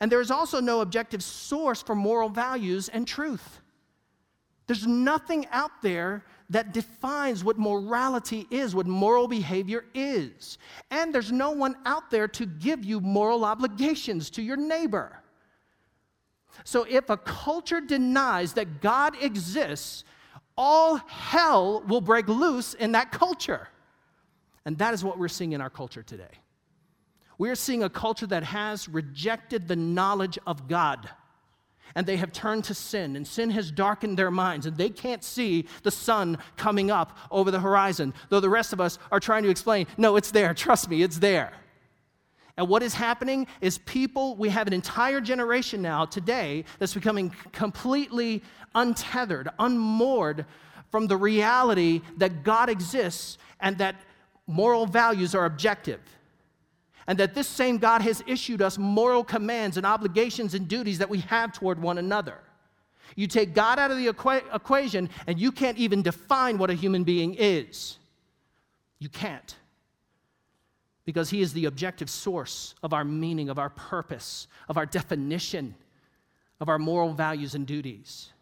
And 0.00 0.12
there 0.12 0.20
is 0.20 0.30
also 0.30 0.60
no 0.60 0.82
objective 0.82 1.22
source 1.22 1.82
for 1.82 1.94
moral 1.94 2.28
values 2.28 2.88
and 2.88 3.06
truth. 3.06 3.60
There's 4.66 4.86
nothing 4.86 5.46
out 5.52 5.82
there 5.82 6.24
that 6.50 6.72
defines 6.72 7.42
what 7.42 7.58
morality 7.58 8.46
is, 8.50 8.74
what 8.74 8.86
moral 8.86 9.26
behavior 9.26 9.84
is. 9.94 10.58
And 10.90 11.14
there's 11.14 11.32
no 11.32 11.50
one 11.50 11.76
out 11.84 12.10
there 12.10 12.28
to 12.28 12.46
give 12.46 12.84
you 12.84 13.00
moral 13.00 13.44
obligations 13.44 14.30
to 14.30 14.42
your 14.42 14.56
neighbor. 14.56 15.20
So 16.64 16.86
if 16.88 17.10
a 17.10 17.16
culture 17.16 17.80
denies 17.80 18.52
that 18.54 18.80
God 18.80 19.14
exists, 19.20 20.04
all 20.56 20.96
hell 20.96 21.82
will 21.86 22.00
break 22.00 22.28
loose 22.28 22.74
in 22.74 22.92
that 22.92 23.12
culture. 23.12 23.68
And 24.64 24.78
that 24.78 24.94
is 24.94 25.04
what 25.04 25.18
we're 25.18 25.28
seeing 25.28 25.52
in 25.52 25.60
our 25.60 25.70
culture 25.70 26.02
today. 26.02 26.40
We 27.38 27.50
are 27.50 27.54
seeing 27.54 27.82
a 27.82 27.90
culture 27.90 28.26
that 28.26 28.42
has 28.44 28.88
rejected 28.88 29.68
the 29.68 29.76
knowledge 29.76 30.38
of 30.46 30.68
God 30.68 31.08
and 31.96 32.06
they 32.06 32.18
have 32.18 32.30
turned 32.30 32.62
to 32.64 32.74
sin, 32.74 33.16
and 33.16 33.26
sin 33.26 33.48
has 33.48 33.70
darkened 33.70 34.18
their 34.18 34.30
minds, 34.30 34.66
and 34.66 34.76
they 34.76 34.90
can't 34.90 35.24
see 35.24 35.66
the 35.82 35.90
sun 35.90 36.36
coming 36.58 36.90
up 36.90 37.16
over 37.30 37.50
the 37.50 37.58
horizon, 37.58 38.12
though 38.28 38.38
the 38.38 38.50
rest 38.50 38.74
of 38.74 38.82
us 38.82 38.98
are 39.10 39.18
trying 39.18 39.42
to 39.44 39.48
explain, 39.48 39.86
no, 39.96 40.16
it's 40.16 40.30
there, 40.30 40.52
trust 40.52 40.90
me, 40.90 41.02
it's 41.02 41.18
there. 41.18 41.54
And 42.56 42.68
what 42.68 42.82
is 42.82 42.94
happening 42.94 43.46
is 43.60 43.78
people, 43.78 44.34
we 44.36 44.48
have 44.48 44.66
an 44.66 44.72
entire 44.72 45.20
generation 45.20 45.82
now 45.82 46.06
today 46.06 46.64
that's 46.78 46.94
becoming 46.94 47.34
completely 47.52 48.42
untethered, 48.74 49.50
unmoored 49.58 50.46
from 50.90 51.06
the 51.06 51.16
reality 51.16 52.00
that 52.16 52.42
God 52.44 52.70
exists 52.70 53.36
and 53.60 53.76
that 53.78 53.96
moral 54.46 54.86
values 54.86 55.34
are 55.34 55.44
objective 55.44 56.00
and 57.06 57.18
that 57.18 57.34
this 57.34 57.46
same 57.46 57.78
God 57.78 58.02
has 58.02 58.22
issued 58.26 58.62
us 58.62 58.78
moral 58.78 59.22
commands 59.22 59.76
and 59.76 59.86
obligations 59.86 60.54
and 60.54 60.66
duties 60.66 60.98
that 60.98 61.08
we 61.08 61.20
have 61.20 61.52
toward 61.52 61.80
one 61.80 61.98
another. 61.98 62.38
You 63.14 63.26
take 63.26 63.54
God 63.54 63.78
out 63.78 63.90
of 63.90 63.98
the 63.98 64.08
equa- 64.08 64.54
equation, 64.54 65.08
and 65.26 65.38
you 65.38 65.52
can't 65.52 65.78
even 65.78 66.02
define 66.02 66.58
what 66.58 66.70
a 66.70 66.74
human 66.74 67.04
being 67.04 67.34
is. 67.38 67.98
You 68.98 69.08
can't. 69.08 69.54
Because 71.06 71.30
He 71.30 71.40
is 71.40 71.54
the 71.54 71.64
objective 71.64 72.10
source 72.10 72.74
of 72.82 72.92
our 72.92 73.04
meaning, 73.04 73.48
of 73.48 73.58
our 73.58 73.70
purpose, 73.70 74.48
of 74.68 74.76
our 74.76 74.84
definition, 74.84 75.74
of 76.60 76.68
our 76.68 76.78
moral 76.78 77.14
values 77.14 77.54
and 77.54 77.66
duties. 77.66 78.32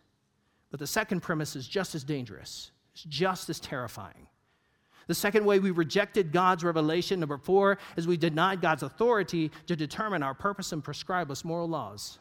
But 0.73 0.81
the 0.81 0.87
second 0.89 1.21
premise 1.21 1.55
is 1.55 1.69
just 1.69 1.95
as 1.95 2.03
dangerous, 2.03 2.73
it's 2.93 3.05
just 3.05 3.49
as 3.49 3.61
terrifying. 3.61 4.27
The 5.07 5.15
second 5.15 5.45
way 5.45 5.59
we 5.59 5.71
rejected 5.71 6.33
God's 6.33 6.65
revelation, 6.65 7.21
number 7.21 7.37
four, 7.37 7.79
is 7.97 8.09
we 8.09 8.17
denied 8.17 8.61
God's 8.61 8.83
authority 8.83 9.51
to 9.67 9.77
determine 9.77 10.23
our 10.23 10.35
purpose 10.35 10.73
and 10.73 10.83
prescribe 10.83 11.31
us 11.31 11.45
moral 11.45 11.69
laws. 11.69 12.19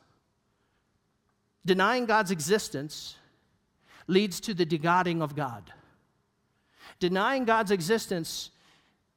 Denying 1.66 2.06
God's 2.06 2.32
existence 2.32 3.16
leads 4.08 4.42
to 4.42 4.54
the 4.54 4.66
degodding 4.66 5.22
of 5.22 5.36
God. 5.36 5.72
Denying 7.00 7.46
God's 7.46 7.72
existence 7.72 8.50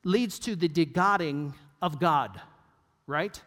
leads 0.04 0.38
to 0.40 0.56
the 0.56 0.68
degodding 0.68 1.54
of 1.82 1.98
God, 1.98 2.40
right? 3.06 3.40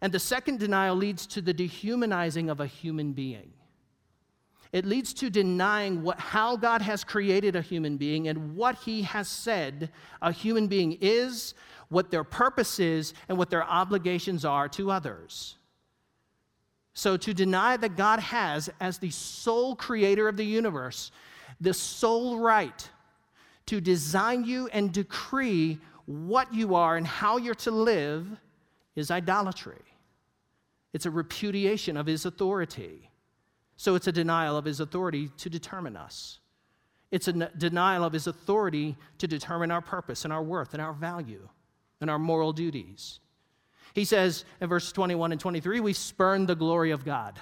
And 0.00 0.12
the 0.12 0.18
second 0.18 0.58
denial 0.58 0.96
leads 0.96 1.26
to 1.28 1.40
the 1.40 1.54
dehumanizing 1.54 2.50
of 2.50 2.60
a 2.60 2.66
human 2.66 3.12
being. 3.12 3.52
It 4.72 4.84
leads 4.84 5.14
to 5.14 5.30
denying 5.30 6.02
what, 6.02 6.18
how 6.18 6.56
God 6.56 6.82
has 6.82 7.04
created 7.04 7.56
a 7.56 7.62
human 7.62 7.96
being 7.96 8.28
and 8.28 8.56
what 8.56 8.76
He 8.76 9.02
has 9.02 9.28
said 9.28 9.90
a 10.20 10.32
human 10.32 10.66
being 10.66 10.98
is, 11.00 11.54
what 11.88 12.10
their 12.10 12.24
purpose 12.24 12.80
is, 12.80 13.14
and 13.28 13.38
what 13.38 13.48
their 13.48 13.64
obligations 13.64 14.44
are 14.44 14.68
to 14.70 14.90
others. 14.90 15.56
So, 16.94 17.16
to 17.16 17.32
deny 17.32 17.76
that 17.76 17.96
God 17.96 18.20
has, 18.20 18.70
as 18.80 18.98
the 18.98 19.10
sole 19.10 19.76
creator 19.76 20.28
of 20.28 20.36
the 20.36 20.44
universe, 20.44 21.12
the 21.60 21.74
sole 21.74 22.38
right 22.38 22.90
to 23.66 23.80
design 23.80 24.44
you 24.44 24.68
and 24.72 24.92
decree 24.92 25.78
what 26.06 26.52
you 26.54 26.74
are 26.74 26.96
and 26.96 27.06
how 27.06 27.36
you're 27.36 27.54
to 27.54 27.70
live 27.70 28.26
is 28.94 29.10
idolatry. 29.10 29.82
It's 30.92 31.06
a 31.06 31.10
repudiation 31.10 31.96
of 31.96 32.06
his 32.06 32.24
authority. 32.24 33.10
So 33.76 33.94
it's 33.94 34.06
a 34.06 34.12
denial 34.12 34.56
of 34.56 34.64
his 34.64 34.80
authority 34.80 35.30
to 35.38 35.50
determine 35.50 35.96
us. 35.96 36.38
It's 37.10 37.28
a 37.28 37.32
denial 37.32 38.04
of 38.04 38.12
his 38.12 38.26
authority 38.26 38.96
to 39.18 39.26
determine 39.26 39.70
our 39.70 39.80
purpose 39.80 40.24
and 40.24 40.32
our 40.32 40.42
worth 40.42 40.72
and 40.72 40.82
our 40.82 40.92
value 40.92 41.48
and 42.00 42.10
our 42.10 42.18
moral 42.18 42.52
duties. 42.52 43.20
He 43.94 44.04
says 44.04 44.44
in 44.60 44.68
verses 44.68 44.92
21 44.92 45.32
and 45.32 45.40
23, 45.40 45.80
we 45.80 45.92
spurn 45.92 46.46
the 46.46 46.54
glory 46.54 46.90
of 46.90 47.04
God. 47.04 47.38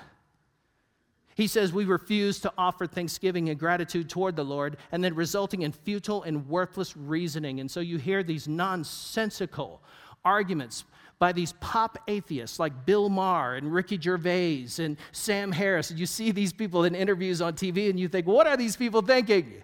He 1.35 1.47
says 1.49 1.73
we 1.73 1.85
refuse 1.85 2.39
to 2.41 2.53
offer 2.57 2.87
thanksgiving 2.87 3.49
and 3.49 3.59
gratitude 3.59 4.09
toward 4.09 4.37
the 4.37 4.45
Lord, 4.45 4.77
and 4.93 5.03
then 5.03 5.15
resulting 5.15 5.63
in 5.63 5.73
futile 5.73 6.23
and 6.23 6.49
worthless 6.49 6.97
reasoning. 6.97 7.61
And 7.61 7.71
so 7.71 7.81
you 7.81 7.99
hear 7.99 8.23
these 8.23 8.47
nonsensical 8.47 9.83
arguments 10.25 10.85
by 11.19 11.33
these 11.33 11.53
pop 11.55 11.99
atheists 12.09 12.59
like 12.59 12.87
Bill 12.87 13.09
Maher 13.09 13.57
and 13.57 13.73
Ricky 13.73 14.01
Gervais 14.01 14.67
and 14.79 14.97
Sam 15.13 15.53
Harris. 15.53 15.91
And 15.91 15.99
you 15.99 16.07
see 16.07 16.31
these 16.31 16.53
people 16.53 16.85
in 16.85 16.95
interviews 16.95 17.41
on 17.41 17.55
TV 17.55 17.91
and 17.91 17.99
you 17.99 18.09
think, 18.09 18.27
what 18.27 18.47
are 18.47 18.57
these 18.57 18.77
people 18.77 19.03
thinking? 19.03 19.63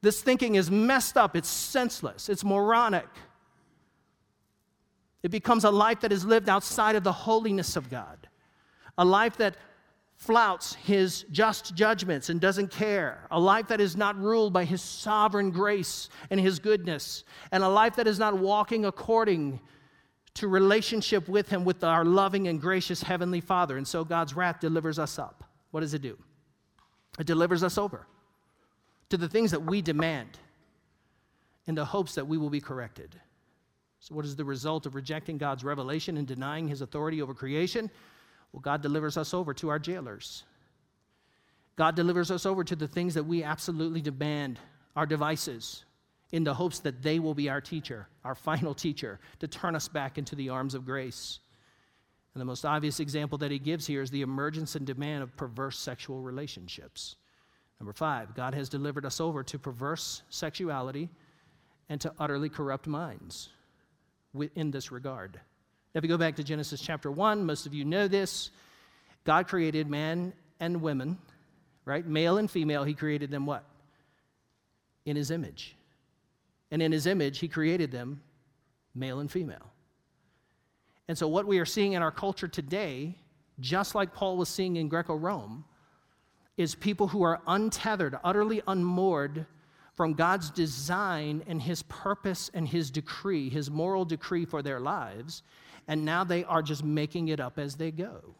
This 0.00 0.20
thinking 0.20 0.56
is 0.56 0.70
messed 0.70 1.16
up, 1.16 1.34
it's 1.36 1.48
senseless, 1.48 2.28
it's 2.28 2.44
moronic. 2.44 3.08
It 5.22 5.30
becomes 5.30 5.64
a 5.64 5.70
life 5.70 6.00
that 6.00 6.12
is 6.12 6.24
lived 6.24 6.50
outside 6.50 6.96
of 6.96 7.02
the 7.02 7.12
holiness 7.12 7.76
of 7.76 7.88
God, 7.88 8.28
a 8.98 9.04
life 9.04 9.38
that 9.38 9.56
flouts 10.16 10.74
his 10.74 11.24
just 11.32 11.74
judgments 11.74 12.30
and 12.30 12.40
doesn't 12.40 12.70
care, 12.70 13.26
a 13.30 13.38
life 13.38 13.68
that 13.68 13.80
is 13.80 13.96
not 13.96 14.16
ruled 14.18 14.52
by 14.52 14.64
his 14.64 14.80
sovereign 14.80 15.50
grace 15.50 16.08
and 16.30 16.40
his 16.40 16.58
goodness, 16.58 17.24
and 17.52 17.62
a 17.62 17.68
life 17.68 17.96
that 17.96 18.06
is 18.06 18.18
not 18.18 18.38
walking 18.38 18.84
according 18.84 19.60
to 20.34 20.48
relationship 20.48 21.28
with 21.28 21.48
Him, 21.48 21.64
with 21.64 21.82
our 21.84 22.04
loving 22.04 22.48
and 22.48 22.60
gracious 22.60 23.02
Heavenly 23.02 23.40
Father. 23.40 23.76
And 23.76 23.86
so 23.86 24.04
God's 24.04 24.34
wrath 24.34 24.60
delivers 24.60 24.98
us 24.98 25.18
up. 25.18 25.44
What 25.70 25.80
does 25.80 25.94
it 25.94 26.02
do? 26.02 26.18
It 27.18 27.26
delivers 27.26 27.62
us 27.62 27.78
over 27.78 28.06
to 29.10 29.16
the 29.16 29.28
things 29.28 29.52
that 29.52 29.62
we 29.62 29.80
demand 29.80 30.38
in 31.66 31.74
the 31.74 31.84
hopes 31.84 32.14
that 32.16 32.26
we 32.26 32.36
will 32.36 32.50
be 32.50 32.60
corrected. 32.60 33.14
So, 34.00 34.14
what 34.14 34.24
is 34.24 34.36
the 34.36 34.44
result 34.44 34.86
of 34.86 34.94
rejecting 34.94 35.38
God's 35.38 35.64
revelation 35.64 36.16
and 36.16 36.26
denying 36.26 36.68
His 36.68 36.80
authority 36.80 37.22
over 37.22 37.32
creation? 37.32 37.90
Well, 38.54 38.60
God 38.60 38.82
delivers 38.82 39.16
us 39.16 39.34
over 39.34 39.52
to 39.54 39.68
our 39.68 39.80
jailers. 39.80 40.44
God 41.74 41.96
delivers 41.96 42.30
us 42.30 42.46
over 42.46 42.62
to 42.62 42.76
the 42.76 42.86
things 42.86 43.14
that 43.14 43.24
we 43.24 43.42
absolutely 43.42 44.00
demand 44.00 44.60
our 44.94 45.06
devices, 45.06 45.84
in 46.30 46.44
the 46.44 46.54
hopes 46.54 46.78
that 46.78 47.02
they 47.02 47.18
will 47.18 47.34
be 47.34 47.48
our 47.48 47.60
teacher, 47.60 48.06
our 48.24 48.36
final 48.36 48.72
teacher, 48.72 49.18
to 49.40 49.48
turn 49.48 49.74
us 49.74 49.88
back 49.88 50.18
into 50.18 50.36
the 50.36 50.50
arms 50.50 50.76
of 50.76 50.84
grace. 50.84 51.40
And 52.32 52.40
the 52.40 52.44
most 52.44 52.64
obvious 52.64 53.00
example 53.00 53.38
that 53.38 53.50
he 53.50 53.58
gives 53.58 53.88
here 53.88 54.02
is 54.02 54.10
the 54.12 54.22
emergence 54.22 54.76
and 54.76 54.86
demand 54.86 55.24
of 55.24 55.36
perverse 55.36 55.76
sexual 55.76 56.20
relationships. 56.20 57.16
Number 57.80 57.92
five, 57.92 58.36
God 58.36 58.54
has 58.54 58.68
delivered 58.68 59.04
us 59.04 59.20
over 59.20 59.42
to 59.42 59.58
perverse 59.58 60.22
sexuality 60.30 61.10
and 61.88 62.00
to 62.00 62.12
utterly 62.20 62.48
corrupt 62.48 62.86
minds 62.86 63.48
in 64.54 64.70
this 64.70 64.92
regard. 64.92 65.40
If 65.94 66.02
we 66.02 66.08
go 66.08 66.18
back 66.18 66.34
to 66.36 66.44
Genesis 66.44 66.80
chapter 66.80 67.08
1, 67.08 67.46
most 67.46 67.66
of 67.66 67.74
you 67.74 67.84
know 67.84 68.08
this. 68.08 68.50
God 69.22 69.46
created 69.46 69.88
man 69.88 70.32
and 70.58 70.82
women, 70.82 71.18
right? 71.84 72.04
Male 72.04 72.38
and 72.38 72.50
female, 72.50 72.82
he 72.82 72.94
created 72.94 73.30
them 73.30 73.46
what? 73.46 73.64
In 75.06 75.14
his 75.14 75.30
image. 75.30 75.76
And 76.72 76.82
in 76.82 76.90
his 76.90 77.06
image, 77.06 77.38
he 77.38 77.46
created 77.46 77.92
them 77.92 78.20
male 78.92 79.20
and 79.20 79.30
female. 79.30 79.70
And 81.06 81.16
so, 81.16 81.28
what 81.28 81.46
we 81.46 81.60
are 81.60 81.66
seeing 81.66 81.92
in 81.92 82.02
our 82.02 82.10
culture 82.10 82.48
today, 82.48 83.16
just 83.60 83.94
like 83.94 84.12
Paul 84.12 84.36
was 84.36 84.48
seeing 84.48 84.76
in 84.76 84.88
Greco 84.88 85.14
Rome, 85.14 85.64
is 86.56 86.74
people 86.74 87.06
who 87.06 87.22
are 87.22 87.40
untethered, 87.46 88.18
utterly 88.24 88.62
unmoored 88.66 89.46
from 89.94 90.14
God's 90.14 90.50
design 90.50 91.44
and 91.46 91.62
His 91.62 91.82
purpose 91.84 92.50
and 92.52 92.66
His 92.66 92.90
decree, 92.90 93.48
His 93.48 93.70
moral 93.70 94.04
decree 94.04 94.44
for 94.44 94.60
their 94.60 94.80
lives, 94.80 95.44
and 95.88 96.04
now 96.04 96.24
they 96.24 96.44
are 96.44 96.62
just 96.62 96.84
making 96.84 97.28
it 97.28 97.40
up 97.40 97.58
as 97.58 97.76
they 97.76 97.90
go. 97.90 98.34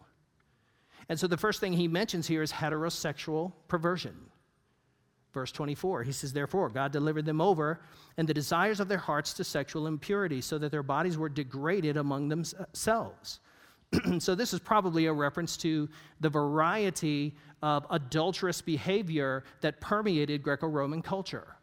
And 1.09 1.19
so 1.19 1.27
the 1.27 1.37
first 1.37 1.61
thing 1.61 1.73
he 1.73 1.89
mentions 1.89 2.27
here 2.27 2.43
is 2.43 2.53
heterosexual 2.53 3.53
perversion. 3.69 4.15
Verse 5.33 5.51
24, 5.51 6.05
he 6.05 6.13
says, 6.13 6.33
Therefore, 6.33 6.69
God 6.69 6.93
delivered 6.93 7.25
them 7.27 7.41
over 7.41 7.81
and 8.17 8.29
the 8.29 8.33
desires 8.33 8.79
of 8.79 8.87
their 8.87 8.99
hearts 8.99 9.35
to 9.35 9.45
sexual 9.45 9.89
impurity, 9.89 10.41
so 10.41 10.59
that 10.59 10.71
their 10.71 10.85
bodies 10.85 11.19
were 11.19 11.29
degraded 11.29 11.97
among 11.97 12.29
themselves. 12.29 13.41
so, 14.21 14.37
this 14.37 14.55
is 14.55 14.61
probably 14.61 15.07
a 15.07 15.13
reference 15.13 15.57
to 15.57 15.89
the 16.21 16.29
variety 16.29 17.35
of 17.63 17.85
adulterous 17.91 18.63
behavior 18.63 19.43
that 19.61 19.81
permeated 19.81 20.43
Greco 20.43 20.69
Roman 20.69 21.03
culture. 21.03 21.57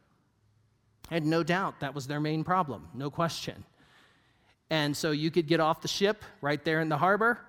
And 1.09 1.25
no 1.27 1.41
doubt 1.41 1.79
that 1.79 1.95
was 1.95 2.07
their 2.07 2.19
main 2.19 2.43
problem, 2.43 2.89
no 2.93 3.09
question. 3.09 3.63
And 4.71 4.95
so 4.95 5.11
you 5.11 5.29
could 5.29 5.47
get 5.47 5.59
off 5.59 5.81
the 5.81 5.89
ship 5.89 6.23
right 6.39 6.63
there 6.63 6.79
in 6.79 6.87
the 6.87 6.97
harbor. 6.97 7.39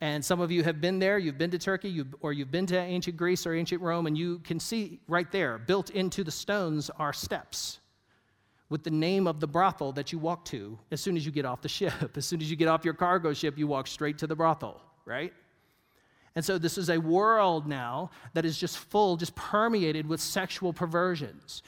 And 0.00 0.24
some 0.24 0.40
of 0.40 0.50
you 0.50 0.64
have 0.64 0.80
been 0.80 0.98
there, 0.98 1.18
you've 1.18 1.38
been 1.38 1.50
to 1.50 1.58
Turkey, 1.58 1.90
you've, 1.90 2.14
or 2.20 2.32
you've 2.32 2.50
been 2.50 2.66
to 2.66 2.78
ancient 2.78 3.16
Greece 3.16 3.46
or 3.46 3.54
ancient 3.54 3.82
Rome, 3.82 4.06
and 4.06 4.16
you 4.18 4.38
can 4.40 4.58
see 4.58 4.98
right 5.06 5.30
there, 5.30 5.58
built 5.58 5.90
into 5.90 6.24
the 6.24 6.30
stones, 6.30 6.90
are 6.98 7.12
steps 7.12 7.80
with 8.70 8.82
the 8.82 8.90
name 8.90 9.26
of 9.26 9.40
the 9.40 9.46
brothel 9.46 9.92
that 9.92 10.10
you 10.10 10.18
walk 10.18 10.46
to 10.46 10.78
as 10.90 11.02
soon 11.02 11.18
as 11.18 11.26
you 11.26 11.30
get 11.30 11.44
off 11.44 11.60
the 11.60 11.68
ship. 11.68 11.92
As 12.16 12.24
soon 12.24 12.40
as 12.40 12.50
you 12.50 12.56
get 12.56 12.66
off 12.66 12.84
your 12.84 12.94
cargo 12.94 13.34
ship, 13.34 13.58
you 13.58 13.66
walk 13.66 13.86
straight 13.86 14.18
to 14.18 14.26
the 14.26 14.34
brothel, 14.34 14.80
right? 15.04 15.32
And 16.34 16.44
so 16.44 16.58
this 16.58 16.78
is 16.78 16.88
a 16.88 16.98
world 16.98 17.68
now 17.68 18.10
that 18.32 18.44
is 18.44 18.58
just 18.58 18.78
full, 18.78 19.16
just 19.16 19.34
permeated 19.36 20.06
with 20.08 20.20
sexual 20.20 20.72
perversions. 20.72 21.62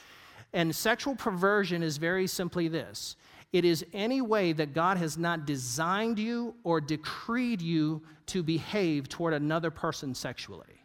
And 0.53 0.74
sexual 0.74 1.14
perversion 1.14 1.82
is 1.82 1.99
very 1.99 2.26
simply 2.26 2.66
this 2.66 3.14
it 3.53 3.64
is 3.64 3.84
any 3.92 4.20
way 4.20 4.53
that 4.53 4.74
God 4.74 4.99
has 4.99 5.16
not 5.16 5.47
designed 5.47 6.18
you 6.18 6.55
or 6.64 6.80
decreed 6.80 7.62
you 7.62 8.03
to 8.26 8.42
behave 8.42 9.09
toward 9.09 9.34
another 9.34 9.70
person 9.70 10.14
sexually. 10.14 10.82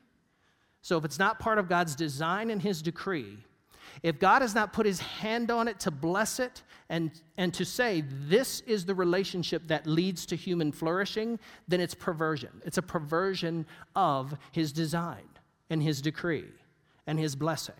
So 0.81 0.97
if 0.97 1.05
it's 1.05 1.19
not 1.19 1.39
part 1.39 1.57
of 1.57 1.67
God's 1.69 1.95
design 1.95 2.49
and 2.49 2.61
his 2.61 2.81
decree, 2.81 3.37
if 4.03 4.19
God 4.19 4.41
has 4.41 4.55
not 4.55 4.73
put 4.73 4.85
his 4.85 4.99
hand 4.99 5.51
on 5.51 5.67
it 5.67 5.79
to 5.81 5.91
bless 5.91 6.39
it 6.39 6.63
and, 6.89 7.11
and 7.37 7.53
to 7.53 7.65
say, 7.65 8.03
this 8.07 8.61
is 8.61 8.85
the 8.85 8.95
relationship 8.95 9.67
that 9.67 9.85
leads 9.85 10.25
to 10.27 10.35
human 10.35 10.71
flourishing, 10.71 11.39
then 11.67 11.81
it's 11.81 11.93
perversion. 11.93 12.61
It's 12.65 12.77
a 12.77 12.81
perversion 12.81 13.65
of 13.95 14.35
his 14.51 14.71
design 14.71 15.27
and 15.69 15.83
his 15.83 16.01
decree 16.01 16.49
and 17.05 17.19
his 17.19 17.35
blessing. 17.35 17.75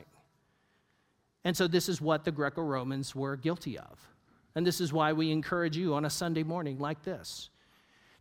And 1.43 1.57
so, 1.57 1.67
this 1.67 1.89
is 1.89 1.99
what 1.99 2.23
the 2.23 2.31
Greco 2.31 2.61
Romans 2.61 3.15
were 3.15 3.35
guilty 3.35 3.77
of. 3.77 4.10
And 4.55 4.65
this 4.65 4.81
is 4.81 4.91
why 4.91 5.13
we 5.13 5.31
encourage 5.31 5.77
you 5.77 5.93
on 5.93 6.05
a 6.05 6.09
Sunday 6.09 6.43
morning 6.43 6.79
like 6.79 7.03
this 7.03 7.49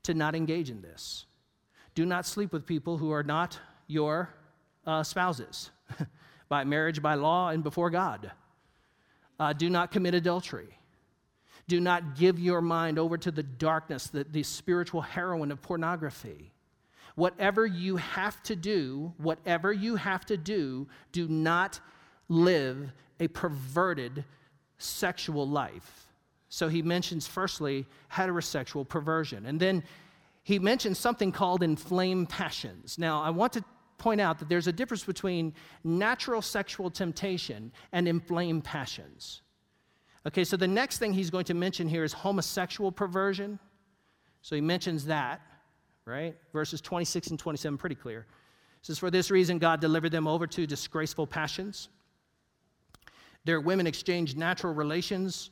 to 0.04 0.14
not 0.14 0.34
engage 0.34 0.70
in 0.70 0.80
this. 0.80 1.26
Do 1.94 2.06
not 2.06 2.26
sleep 2.26 2.52
with 2.52 2.66
people 2.66 2.98
who 2.98 3.10
are 3.12 3.22
not 3.22 3.58
your 3.86 4.30
uh, 4.86 5.02
spouses. 5.02 5.70
by 6.50 6.64
marriage, 6.64 7.00
by 7.00 7.14
law, 7.14 7.48
and 7.48 7.62
before 7.62 7.88
God. 7.88 8.32
Uh, 9.38 9.54
do 9.54 9.70
not 9.70 9.90
commit 9.90 10.14
adultery. 10.14 10.76
Do 11.68 11.80
not 11.80 12.16
give 12.16 12.38
your 12.38 12.60
mind 12.60 12.98
over 12.98 13.16
to 13.16 13.30
the 13.30 13.44
darkness, 13.44 14.08
the, 14.08 14.24
the 14.24 14.42
spiritual 14.42 15.00
heroin 15.00 15.52
of 15.52 15.62
pornography. 15.62 16.52
Whatever 17.14 17.64
you 17.64 17.96
have 17.96 18.42
to 18.42 18.56
do, 18.56 19.14
whatever 19.18 19.72
you 19.72 19.96
have 19.96 20.26
to 20.26 20.36
do, 20.36 20.88
do 21.12 21.28
not 21.28 21.80
live 22.28 22.92
a 23.20 23.28
perverted 23.28 24.24
sexual 24.78 25.48
life. 25.48 26.08
So 26.50 26.68
he 26.68 26.82
mentions, 26.82 27.26
firstly, 27.28 27.86
heterosexual 28.12 28.86
perversion. 28.86 29.46
And 29.46 29.58
then 29.58 29.84
he 30.42 30.58
mentions 30.58 30.98
something 30.98 31.30
called 31.30 31.62
inflamed 31.62 32.28
passions. 32.28 32.98
Now, 32.98 33.22
I 33.22 33.30
want 33.30 33.52
to 33.54 33.64
point 33.98 34.20
out 34.20 34.40
that 34.40 34.48
there's 34.48 34.66
a 34.66 34.72
difference 34.72 35.04
between 35.04 35.54
natural 35.84 36.42
sexual 36.42 36.90
temptation 36.90 37.70
and 37.92 38.08
inflamed 38.08 38.64
passions. 38.64 39.42
Okay, 40.26 40.42
so 40.42 40.56
the 40.56 40.68
next 40.68 40.98
thing 40.98 41.12
he's 41.12 41.30
going 41.30 41.44
to 41.44 41.54
mention 41.54 41.88
here 41.88 42.02
is 42.02 42.12
homosexual 42.12 42.90
perversion. 42.90 43.60
So 44.42 44.56
he 44.56 44.60
mentions 44.60 45.04
that, 45.06 45.40
right? 46.04 46.34
Verses 46.52 46.80
26 46.80 47.28
and 47.28 47.38
27, 47.38 47.78
pretty 47.78 47.94
clear. 47.94 48.26
It 48.80 48.86
says, 48.86 48.98
For 48.98 49.10
this 49.10 49.30
reason, 49.30 49.58
God 49.58 49.80
delivered 49.80 50.10
them 50.10 50.26
over 50.26 50.48
to 50.48 50.66
disgraceful 50.66 51.28
passions. 51.28 51.90
Their 53.44 53.60
women 53.60 53.86
exchanged 53.86 54.36
natural 54.36 54.74
relations 54.74 55.50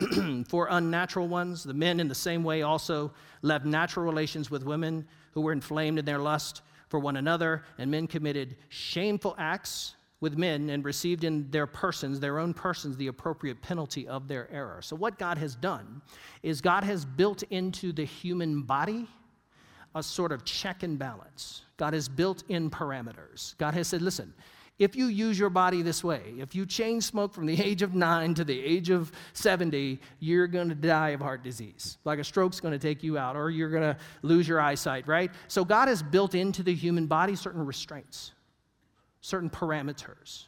for 0.48 0.68
unnatural 0.70 1.28
ones. 1.28 1.62
The 1.64 1.74
men, 1.74 2.00
in 2.00 2.08
the 2.08 2.14
same 2.14 2.42
way, 2.44 2.62
also 2.62 3.12
left 3.42 3.64
natural 3.64 4.04
relations 4.04 4.50
with 4.50 4.64
women 4.64 5.06
who 5.32 5.40
were 5.40 5.52
inflamed 5.52 5.98
in 5.98 6.04
their 6.04 6.18
lust 6.18 6.62
for 6.88 6.98
one 6.98 7.16
another, 7.16 7.64
and 7.78 7.90
men 7.90 8.06
committed 8.06 8.56
shameful 8.68 9.34
acts 9.38 9.94
with 10.20 10.36
men 10.36 10.68
and 10.70 10.84
received 10.84 11.24
in 11.24 11.50
their 11.50 11.66
persons, 11.66 12.20
their 12.20 12.38
own 12.38 12.52
persons, 12.52 12.96
the 12.96 13.06
appropriate 13.06 13.62
penalty 13.62 14.06
of 14.06 14.28
their 14.28 14.50
error. 14.52 14.80
So, 14.82 14.96
what 14.96 15.18
God 15.18 15.38
has 15.38 15.54
done 15.54 16.02
is 16.42 16.60
God 16.60 16.84
has 16.84 17.04
built 17.04 17.42
into 17.44 17.92
the 17.92 18.04
human 18.04 18.62
body 18.62 19.06
a 19.94 20.02
sort 20.02 20.32
of 20.32 20.44
check 20.44 20.82
and 20.82 20.98
balance. 20.98 21.62
God 21.76 21.94
has 21.94 22.08
built 22.08 22.44
in 22.48 22.70
parameters. 22.70 23.56
God 23.58 23.74
has 23.74 23.88
said, 23.88 24.02
listen, 24.02 24.32
if 24.80 24.96
you 24.96 25.06
use 25.06 25.38
your 25.38 25.50
body 25.50 25.82
this 25.82 26.02
way, 26.02 26.22
if 26.38 26.54
you 26.54 26.64
chain 26.64 27.02
smoke 27.02 27.34
from 27.34 27.44
the 27.44 27.62
age 27.62 27.82
of 27.82 27.94
nine 27.94 28.34
to 28.34 28.44
the 28.44 28.58
age 28.58 28.88
of 28.88 29.12
70, 29.34 30.00
you're 30.18 30.46
going 30.48 30.70
to 30.70 30.74
die 30.74 31.10
of 31.10 31.20
heart 31.20 31.44
disease. 31.44 31.98
Like 32.04 32.18
a 32.18 32.24
stroke's 32.24 32.58
going 32.58 32.72
to 32.72 32.78
take 32.78 33.02
you 33.02 33.18
out, 33.18 33.36
or 33.36 33.50
you're 33.50 33.68
going 33.68 33.82
to 33.82 33.96
lose 34.22 34.48
your 34.48 34.58
eyesight, 34.58 35.06
right? 35.06 35.30
So 35.48 35.66
God 35.66 35.88
has 35.88 36.02
built 36.02 36.34
into 36.34 36.62
the 36.62 36.74
human 36.74 37.06
body 37.06 37.36
certain 37.36 37.64
restraints, 37.64 38.32
certain 39.20 39.50
parameters. 39.50 40.46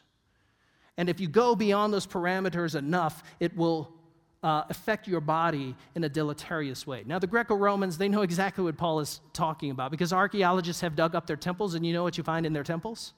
And 0.97 1.09
if 1.09 1.19
you 1.19 1.27
go 1.27 1.55
beyond 1.55 1.93
those 1.93 2.07
parameters 2.07 2.75
enough, 2.75 3.23
it 3.39 3.55
will 3.55 3.93
uh, 4.41 4.63
affect 4.69 5.07
your 5.07 5.21
body 5.21 5.75
in 5.93 6.03
a 6.05 6.09
deleterious 6.09 6.87
way. 6.87 7.03
Now, 7.05 7.19
the 7.19 7.27
Greco 7.27 7.55
Romans, 7.55 7.99
they 7.99 8.09
know 8.09 8.23
exactly 8.23 8.63
what 8.63 8.77
Paul 8.77 8.99
is 8.99 9.21
talking 9.31 9.69
about 9.69 9.91
because 9.91 10.11
archaeologists 10.11 10.81
have 10.81 10.95
dug 10.95 11.13
up 11.13 11.27
their 11.27 11.37
temples, 11.37 11.75
and 11.75 11.85
you 11.85 11.93
know 11.93 12.03
what 12.03 12.17
you 12.17 12.23
find 12.23 12.47
in 12.47 12.51
their 12.51 12.63
temples? 12.63 13.13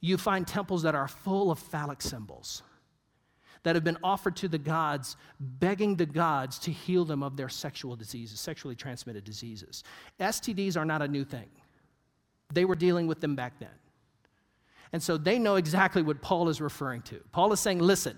You 0.00 0.16
find 0.16 0.46
temples 0.46 0.82
that 0.82 0.94
are 0.94 1.08
full 1.08 1.50
of 1.50 1.58
phallic 1.58 2.02
symbols 2.02 2.62
that 3.62 3.74
have 3.74 3.84
been 3.84 3.98
offered 4.02 4.36
to 4.36 4.48
the 4.48 4.58
gods, 4.58 5.16
begging 5.40 5.96
the 5.96 6.06
gods 6.06 6.58
to 6.60 6.70
heal 6.70 7.04
them 7.04 7.22
of 7.22 7.36
their 7.36 7.48
sexual 7.48 7.96
diseases, 7.96 8.40
sexually 8.40 8.74
transmitted 8.74 9.24
diseases. 9.24 9.82
STDs 10.20 10.76
are 10.76 10.84
not 10.84 11.02
a 11.02 11.08
new 11.08 11.24
thing, 11.24 11.48
they 12.52 12.64
were 12.64 12.76
dealing 12.76 13.06
with 13.06 13.20
them 13.20 13.34
back 13.34 13.58
then. 13.58 13.68
And 14.92 15.02
so 15.02 15.18
they 15.18 15.38
know 15.38 15.56
exactly 15.56 16.00
what 16.00 16.22
Paul 16.22 16.48
is 16.48 16.62
referring 16.62 17.02
to. 17.02 17.20
Paul 17.30 17.52
is 17.52 17.60
saying, 17.60 17.78
listen, 17.78 18.16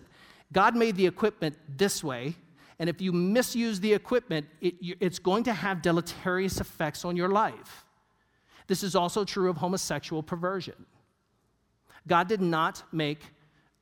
God 0.53 0.77
made 0.77 0.95
the 0.95 1.07
equipment 1.07 1.59
this 1.77 2.05
way, 2.05 2.37
and 2.79 2.89
if 2.89 3.01
you 3.01 3.13
misuse 3.13 3.81
the 3.81 3.93
equipment, 3.93 4.47
it, 4.61 4.75
it's 5.01 5.19
going 5.19 5.43
to 5.45 5.53
have 5.53 5.83
deleterious 5.83 6.61
effects 6.61 7.05
on 7.05 7.17
your 7.17 7.29
life. 7.29 7.85
This 8.69 8.85
is 8.85 8.95
also 8.95 9.25
true 9.25 9.51
of 9.51 9.57
homosexual 9.57 10.23
perversion. 10.23 10.87
God 12.07 12.29
did 12.29 12.41
not 12.41 12.83
make 12.93 13.21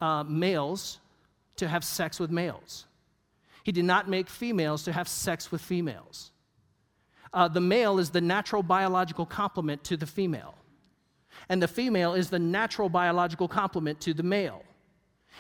uh, 0.01 0.25
males 0.25 0.99
to 1.57 1.69
have 1.69 1.85
sex 1.85 2.19
with 2.21 2.31
males. 2.31 2.87
He 3.65 3.73
did 3.73 3.85
not 3.85 4.09
make 4.09 4.29
females 4.29 4.83
to 4.85 4.93
have 4.93 5.09
sex 5.09 5.51
with 5.51 5.61
females. 5.61 6.31
Uh, 7.33 7.49
the 7.49 7.61
male 7.61 7.99
is 7.99 8.11
the 8.11 8.21
natural 8.21 8.63
biological 8.63 9.27
complement 9.27 9.85
to 9.85 9.97
the 9.97 10.07
female, 10.07 10.55
and 11.49 11.63
the 11.63 11.69
female 11.69 12.15
is 12.15 12.31
the 12.31 12.39
natural 12.39 12.89
biological 12.89 13.49
complement 13.49 14.01
to 14.01 14.15
the 14.15 14.23
male. 14.23 14.63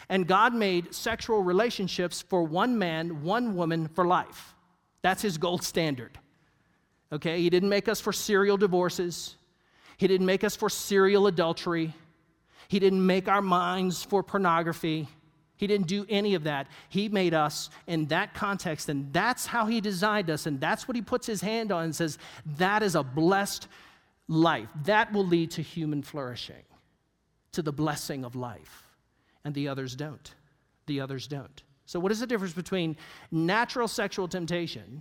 And 0.08 0.26
God 0.26 0.54
made 0.54 0.94
sexual 0.94 1.42
relationships 1.42 2.22
for 2.22 2.42
one 2.44 2.78
man, 2.78 3.22
one 3.22 3.56
woman 3.56 3.88
for 3.88 4.06
life. 4.06 4.54
That's 5.02 5.22
his 5.22 5.38
gold 5.38 5.62
standard. 5.62 6.18
Okay? 7.12 7.40
He 7.40 7.50
didn't 7.50 7.68
make 7.68 7.88
us 7.88 8.00
for 8.00 8.12
serial 8.12 8.56
divorces, 8.56 9.36
He 9.96 10.06
didn't 10.06 10.26
make 10.26 10.44
us 10.44 10.54
for 10.54 10.68
serial 10.68 11.26
adultery. 11.26 11.94
He 12.68 12.78
didn't 12.78 13.04
make 13.04 13.28
our 13.28 13.42
minds 13.42 14.02
for 14.04 14.22
pornography. 14.22 15.08
He 15.56 15.66
didn't 15.66 15.88
do 15.88 16.06
any 16.08 16.34
of 16.34 16.44
that. 16.44 16.68
He 16.88 17.08
made 17.08 17.34
us 17.34 17.70
in 17.86 18.06
that 18.06 18.34
context, 18.34 18.88
and 18.88 19.12
that's 19.12 19.46
how 19.46 19.66
He 19.66 19.80
designed 19.80 20.30
us, 20.30 20.46
and 20.46 20.60
that's 20.60 20.86
what 20.86 20.94
He 20.94 21.02
puts 21.02 21.26
His 21.26 21.40
hand 21.40 21.72
on 21.72 21.84
and 21.84 21.96
says, 21.96 22.18
that 22.58 22.82
is 22.82 22.94
a 22.94 23.02
blessed 23.02 23.66
life. 24.28 24.68
That 24.84 25.12
will 25.12 25.26
lead 25.26 25.50
to 25.52 25.62
human 25.62 26.02
flourishing, 26.02 26.62
to 27.52 27.62
the 27.62 27.72
blessing 27.72 28.24
of 28.24 28.36
life. 28.36 28.84
And 29.44 29.54
the 29.54 29.68
others 29.68 29.96
don't. 29.96 30.34
The 30.86 31.00
others 31.00 31.26
don't. 31.26 31.62
So, 31.86 31.98
what 31.98 32.12
is 32.12 32.20
the 32.20 32.26
difference 32.26 32.52
between 32.52 32.96
natural 33.30 33.88
sexual 33.88 34.28
temptation 34.28 35.00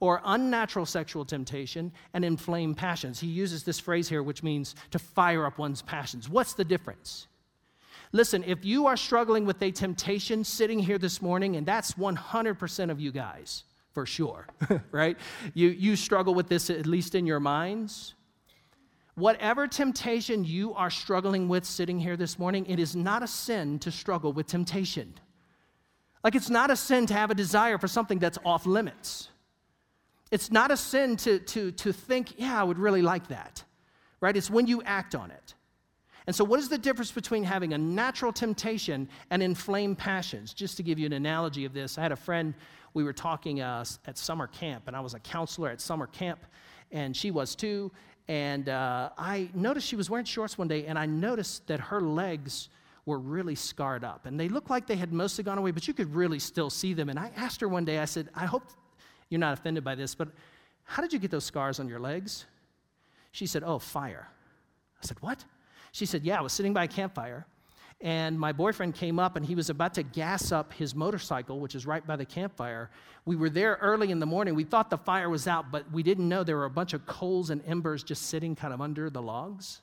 or 0.00 0.20
unnatural 0.24 0.86
sexual 0.86 1.24
temptation 1.24 1.92
and 2.14 2.24
inflamed 2.24 2.76
passions. 2.76 3.20
He 3.20 3.26
uses 3.26 3.64
this 3.64 3.80
phrase 3.80 4.08
here, 4.08 4.22
which 4.22 4.42
means 4.42 4.74
to 4.90 4.98
fire 4.98 5.44
up 5.46 5.58
one's 5.58 5.82
passions. 5.82 6.28
What's 6.28 6.54
the 6.54 6.64
difference? 6.64 7.26
Listen, 8.12 8.42
if 8.44 8.64
you 8.64 8.86
are 8.86 8.96
struggling 8.96 9.44
with 9.44 9.60
a 9.62 9.70
temptation 9.70 10.44
sitting 10.44 10.78
here 10.78 10.98
this 10.98 11.20
morning, 11.20 11.56
and 11.56 11.66
that's 11.66 11.92
100% 11.92 12.90
of 12.90 13.00
you 13.00 13.12
guys, 13.12 13.64
for 13.92 14.06
sure, 14.06 14.46
right? 14.92 15.18
You, 15.52 15.68
you 15.68 15.96
struggle 15.96 16.34
with 16.34 16.48
this 16.48 16.70
at 16.70 16.86
least 16.86 17.14
in 17.14 17.26
your 17.26 17.40
minds. 17.40 18.14
Whatever 19.14 19.66
temptation 19.66 20.44
you 20.44 20.74
are 20.74 20.90
struggling 20.90 21.48
with 21.48 21.64
sitting 21.64 21.98
here 21.98 22.16
this 22.16 22.38
morning, 22.38 22.64
it 22.66 22.78
is 22.78 22.94
not 22.94 23.22
a 23.22 23.26
sin 23.26 23.78
to 23.80 23.90
struggle 23.90 24.32
with 24.32 24.46
temptation. 24.46 25.14
Like, 26.24 26.34
it's 26.34 26.50
not 26.50 26.70
a 26.70 26.76
sin 26.76 27.06
to 27.06 27.14
have 27.14 27.30
a 27.30 27.34
desire 27.34 27.78
for 27.78 27.88
something 27.88 28.18
that's 28.18 28.38
off 28.44 28.64
limits. 28.64 29.28
It's 30.30 30.50
not 30.50 30.70
a 30.70 30.76
sin 30.76 31.16
to, 31.18 31.38
to, 31.38 31.72
to 31.72 31.92
think, 31.92 32.38
yeah, 32.38 32.60
I 32.60 32.64
would 32.64 32.78
really 32.78 33.02
like 33.02 33.28
that, 33.28 33.64
right? 34.20 34.36
It's 34.36 34.50
when 34.50 34.66
you 34.66 34.82
act 34.82 35.14
on 35.14 35.30
it. 35.30 35.54
And 36.26 36.36
so, 36.36 36.44
what 36.44 36.60
is 36.60 36.68
the 36.68 36.76
difference 36.76 37.10
between 37.10 37.42
having 37.42 37.72
a 37.72 37.78
natural 37.78 38.34
temptation 38.34 39.08
and 39.30 39.42
inflamed 39.42 39.96
passions? 39.96 40.52
Just 40.52 40.76
to 40.76 40.82
give 40.82 40.98
you 40.98 41.06
an 41.06 41.14
analogy 41.14 41.64
of 41.64 41.72
this, 41.72 41.96
I 41.96 42.02
had 42.02 42.12
a 42.12 42.16
friend, 42.16 42.52
we 42.92 43.02
were 43.02 43.14
talking 43.14 43.62
uh, 43.62 43.86
at 44.06 44.18
summer 44.18 44.46
camp, 44.46 44.84
and 44.88 44.94
I 44.94 45.00
was 45.00 45.14
a 45.14 45.20
counselor 45.20 45.70
at 45.70 45.80
summer 45.80 46.06
camp, 46.06 46.40
and 46.92 47.16
she 47.16 47.30
was 47.30 47.54
too. 47.54 47.90
And 48.28 48.68
uh, 48.68 49.08
I 49.16 49.48
noticed 49.54 49.86
she 49.86 49.96
was 49.96 50.10
wearing 50.10 50.26
shorts 50.26 50.58
one 50.58 50.68
day, 50.68 50.84
and 50.84 50.98
I 50.98 51.06
noticed 51.06 51.66
that 51.68 51.80
her 51.80 52.02
legs 52.02 52.68
were 53.06 53.18
really 53.18 53.54
scarred 53.54 54.04
up. 54.04 54.26
And 54.26 54.38
they 54.38 54.50
looked 54.50 54.68
like 54.68 54.86
they 54.86 54.96
had 54.96 55.14
mostly 55.14 55.42
gone 55.42 55.56
away, 55.56 55.70
but 55.70 55.88
you 55.88 55.94
could 55.94 56.14
really 56.14 56.38
still 56.38 56.68
see 56.68 56.92
them. 56.92 57.08
And 57.08 57.18
I 57.18 57.30
asked 57.36 57.62
her 57.62 57.68
one 57.68 57.86
day, 57.86 58.00
I 58.00 58.04
said, 58.04 58.28
I 58.34 58.44
hope 58.44 58.64
you're 59.30 59.38
not 59.38 59.52
offended 59.52 59.84
by 59.84 59.94
this, 59.94 60.14
but 60.14 60.28
how 60.84 61.02
did 61.02 61.12
you 61.12 61.18
get 61.18 61.30
those 61.30 61.44
scars 61.44 61.80
on 61.80 61.88
your 61.88 62.00
legs? 62.00 62.46
She 63.32 63.46
said, 63.46 63.62
Oh, 63.62 63.78
fire. 63.78 64.28
I 65.02 65.06
said, 65.06 65.18
What? 65.20 65.44
She 65.92 66.06
said, 66.06 66.24
Yeah, 66.24 66.38
I 66.38 66.40
was 66.40 66.52
sitting 66.52 66.72
by 66.72 66.84
a 66.84 66.88
campfire, 66.88 67.46
and 68.00 68.38
my 68.38 68.52
boyfriend 68.52 68.94
came 68.94 69.18
up 69.18 69.36
and 69.36 69.44
he 69.44 69.56
was 69.56 69.70
about 69.70 69.94
to 69.94 70.04
gas 70.04 70.52
up 70.52 70.72
his 70.72 70.94
motorcycle, 70.94 71.58
which 71.58 71.74
is 71.74 71.84
right 71.84 72.06
by 72.06 72.14
the 72.14 72.24
campfire. 72.24 72.90
We 73.24 73.34
were 73.34 73.50
there 73.50 73.76
early 73.80 74.12
in 74.12 74.20
the 74.20 74.26
morning. 74.26 74.54
We 74.54 74.64
thought 74.64 74.88
the 74.88 74.98
fire 74.98 75.28
was 75.28 75.48
out, 75.48 75.72
but 75.72 75.90
we 75.90 76.04
didn't 76.04 76.28
know 76.28 76.44
there 76.44 76.56
were 76.56 76.64
a 76.64 76.70
bunch 76.70 76.92
of 76.92 77.06
coals 77.06 77.50
and 77.50 77.60
embers 77.66 78.04
just 78.04 78.26
sitting 78.26 78.54
kind 78.54 78.72
of 78.72 78.80
under 78.80 79.10
the 79.10 79.20
logs. 79.20 79.80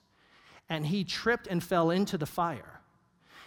And 0.69 0.85
he 0.85 1.03
tripped 1.03 1.47
and 1.47 1.61
fell 1.61 1.91
into 1.91 2.17
the 2.17 2.25
fire. 2.25 2.79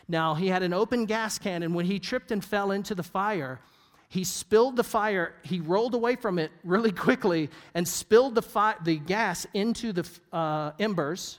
Now, 0.06 0.34
he 0.34 0.48
had 0.48 0.62
an 0.62 0.72
open 0.72 1.06
gas 1.06 1.38
can, 1.38 1.62
and 1.62 1.74
when 1.74 1.86
he 1.86 1.98
tripped 1.98 2.30
and 2.30 2.44
fell 2.44 2.70
into 2.70 2.94
the 2.94 3.02
fire, 3.02 3.60
he 4.08 4.24
spilled 4.24 4.76
the 4.76 4.84
fire. 4.84 5.34
He 5.42 5.60
rolled 5.60 5.94
away 5.94 6.16
from 6.16 6.38
it 6.38 6.50
really 6.64 6.92
quickly 7.06 7.50
and 7.74 7.86
spilled 7.86 8.34
the, 8.34 8.42
fi- 8.42 8.76
the 8.82 8.96
gas 8.96 9.46
into 9.52 9.92
the 9.92 10.08
uh, 10.32 10.72
embers, 10.78 11.38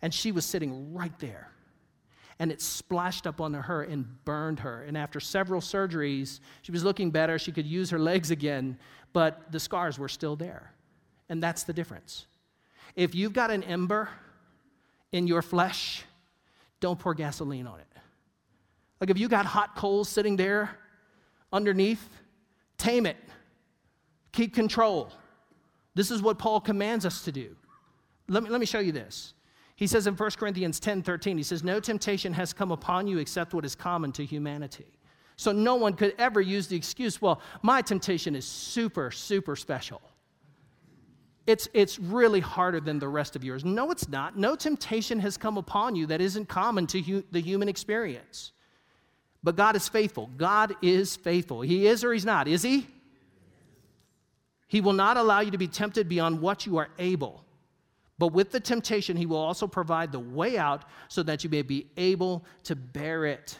and 0.00 0.12
she 0.12 0.32
was 0.32 0.46
sitting 0.46 0.94
right 0.94 1.16
there. 1.18 1.48
And 2.38 2.50
it 2.50 2.60
splashed 2.60 3.26
up 3.26 3.40
onto 3.40 3.58
her 3.58 3.82
and 3.82 4.24
burned 4.24 4.60
her. 4.60 4.82
And 4.82 4.96
after 4.96 5.20
several 5.20 5.60
surgeries, 5.60 6.40
she 6.62 6.72
was 6.72 6.82
looking 6.82 7.10
better. 7.10 7.38
She 7.38 7.52
could 7.52 7.66
use 7.66 7.90
her 7.90 7.98
legs 7.98 8.30
again, 8.30 8.78
but 9.12 9.52
the 9.52 9.60
scars 9.60 9.98
were 9.98 10.08
still 10.08 10.34
there. 10.34 10.72
And 11.28 11.42
that's 11.42 11.64
the 11.64 11.72
difference. 11.72 12.26
If 12.96 13.14
you've 13.14 13.32
got 13.32 13.50
an 13.50 13.62
ember 13.62 14.08
in 15.12 15.26
your 15.26 15.42
flesh, 15.42 16.04
don't 16.80 16.98
pour 16.98 17.14
gasoline 17.14 17.66
on 17.66 17.78
it. 17.78 17.86
Like 19.00 19.10
if 19.10 19.18
you 19.18 19.28
got 19.28 19.46
hot 19.46 19.76
coals 19.76 20.08
sitting 20.08 20.36
there 20.36 20.78
underneath, 21.52 22.08
tame 22.78 23.06
it, 23.06 23.16
keep 24.32 24.54
control. 24.54 25.12
This 25.94 26.10
is 26.10 26.22
what 26.22 26.38
Paul 26.38 26.60
commands 26.60 27.04
us 27.04 27.22
to 27.24 27.32
do. 27.32 27.54
Let 28.28 28.42
me, 28.42 28.50
let 28.50 28.60
me 28.60 28.66
show 28.66 28.80
you 28.80 28.92
this. 28.92 29.34
He 29.76 29.86
says 29.86 30.06
in 30.06 30.14
1 30.14 30.30
Corinthians 30.32 30.78
10 30.80 31.02
13, 31.02 31.36
he 31.36 31.42
says, 31.42 31.64
No 31.64 31.80
temptation 31.80 32.32
has 32.32 32.52
come 32.52 32.70
upon 32.70 33.06
you 33.06 33.18
except 33.18 33.52
what 33.52 33.64
is 33.64 33.74
common 33.74 34.12
to 34.12 34.24
humanity. 34.24 34.86
So 35.36 35.50
no 35.50 35.74
one 35.74 35.94
could 35.94 36.14
ever 36.18 36.40
use 36.40 36.68
the 36.68 36.76
excuse, 36.76 37.20
well, 37.20 37.40
my 37.62 37.82
temptation 37.82 38.36
is 38.36 38.44
super, 38.44 39.10
super 39.10 39.56
special. 39.56 40.00
It's, 41.46 41.68
it's 41.74 41.98
really 41.98 42.38
harder 42.38 42.78
than 42.78 43.00
the 43.00 43.08
rest 43.08 43.34
of 43.34 43.42
yours. 43.42 43.64
No, 43.64 43.90
it's 43.90 44.08
not. 44.08 44.38
No 44.38 44.54
temptation 44.54 45.18
has 45.18 45.36
come 45.36 45.56
upon 45.56 45.96
you 45.96 46.06
that 46.06 46.20
isn't 46.20 46.48
common 46.48 46.86
to 46.88 47.02
hu- 47.02 47.24
the 47.32 47.40
human 47.40 47.68
experience. 47.68 48.52
But 49.42 49.56
God 49.56 49.74
is 49.76 49.88
faithful. 49.88 50.30
God 50.36 50.74
is 50.82 51.16
faithful. 51.16 51.62
He 51.62 51.86
is 51.86 52.04
or 52.04 52.12
He's 52.12 52.24
not, 52.24 52.46
is 52.48 52.62
He? 52.62 52.86
He 54.68 54.80
will 54.80 54.92
not 54.92 55.16
allow 55.16 55.40
you 55.40 55.50
to 55.50 55.58
be 55.58 55.68
tempted 55.68 56.08
beyond 56.08 56.40
what 56.40 56.64
you 56.64 56.78
are 56.78 56.88
able. 56.98 57.44
But 58.18 58.28
with 58.28 58.52
the 58.52 58.60
temptation, 58.60 59.16
He 59.16 59.26
will 59.26 59.36
also 59.36 59.66
provide 59.66 60.12
the 60.12 60.20
way 60.20 60.56
out 60.56 60.84
so 61.08 61.22
that 61.24 61.44
you 61.44 61.50
may 61.50 61.62
be 61.62 61.88
able 61.96 62.44
to 62.64 62.76
bear 62.76 63.26
it. 63.26 63.58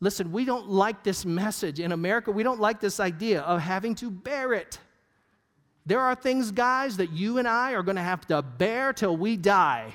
Listen, 0.00 0.30
we 0.30 0.44
don't 0.44 0.68
like 0.68 1.02
this 1.02 1.24
message. 1.24 1.80
In 1.80 1.92
America, 1.92 2.30
we 2.30 2.42
don't 2.42 2.60
like 2.60 2.80
this 2.80 3.00
idea 3.00 3.40
of 3.42 3.60
having 3.60 3.94
to 3.96 4.10
bear 4.10 4.52
it. 4.52 4.78
There 5.86 6.00
are 6.00 6.14
things, 6.14 6.50
guys, 6.50 6.98
that 6.98 7.12
you 7.12 7.38
and 7.38 7.48
I 7.48 7.72
are 7.72 7.82
going 7.82 7.96
to 7.96 8.02
have 8.02 8.26
to 8.26 8.42
bear 8.42 8.92
till 8.92 9.16
we 9.16 9.36
die. 9.36 9.92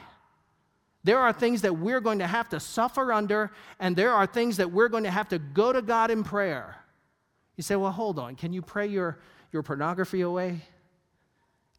There 1.03 1.19
are 1.19 1.33
things 1.33 1.61
that 1.63 1.77
we're 1.77 1.99
going 1.99 2.19
to 2.19 2.27
have 2.27 2.49
to 2.49 2.59
suffer 2.59 3.11
under, 3.11 3.51
and 3.79 3.95
there 3.95 4.13
are 4.13 4.27
things 4.27 4.57
that 4.57 4.71
we're 4.71 4.89
going 4.89 5.03
to 5.03 5.11
have 5.11 5.29
to 5.29 5.39
go 5.39 5.73
to 5.73 5.81
God 5.81 6.11
in 6.11 6.23
prayer. 6.23 6.75
You 7.57 7.63
say, 7.63 7.75
well, 7.75 7.91
hold 7.91 8.19
on. 8.19 8.35
Can 8.35 8.53
you 8.53 8.61
pray 8.61 8.87
your, 8.87 9.19
your 9.51 9.63
pornography 9.63 10.21
away? 10.21 10.61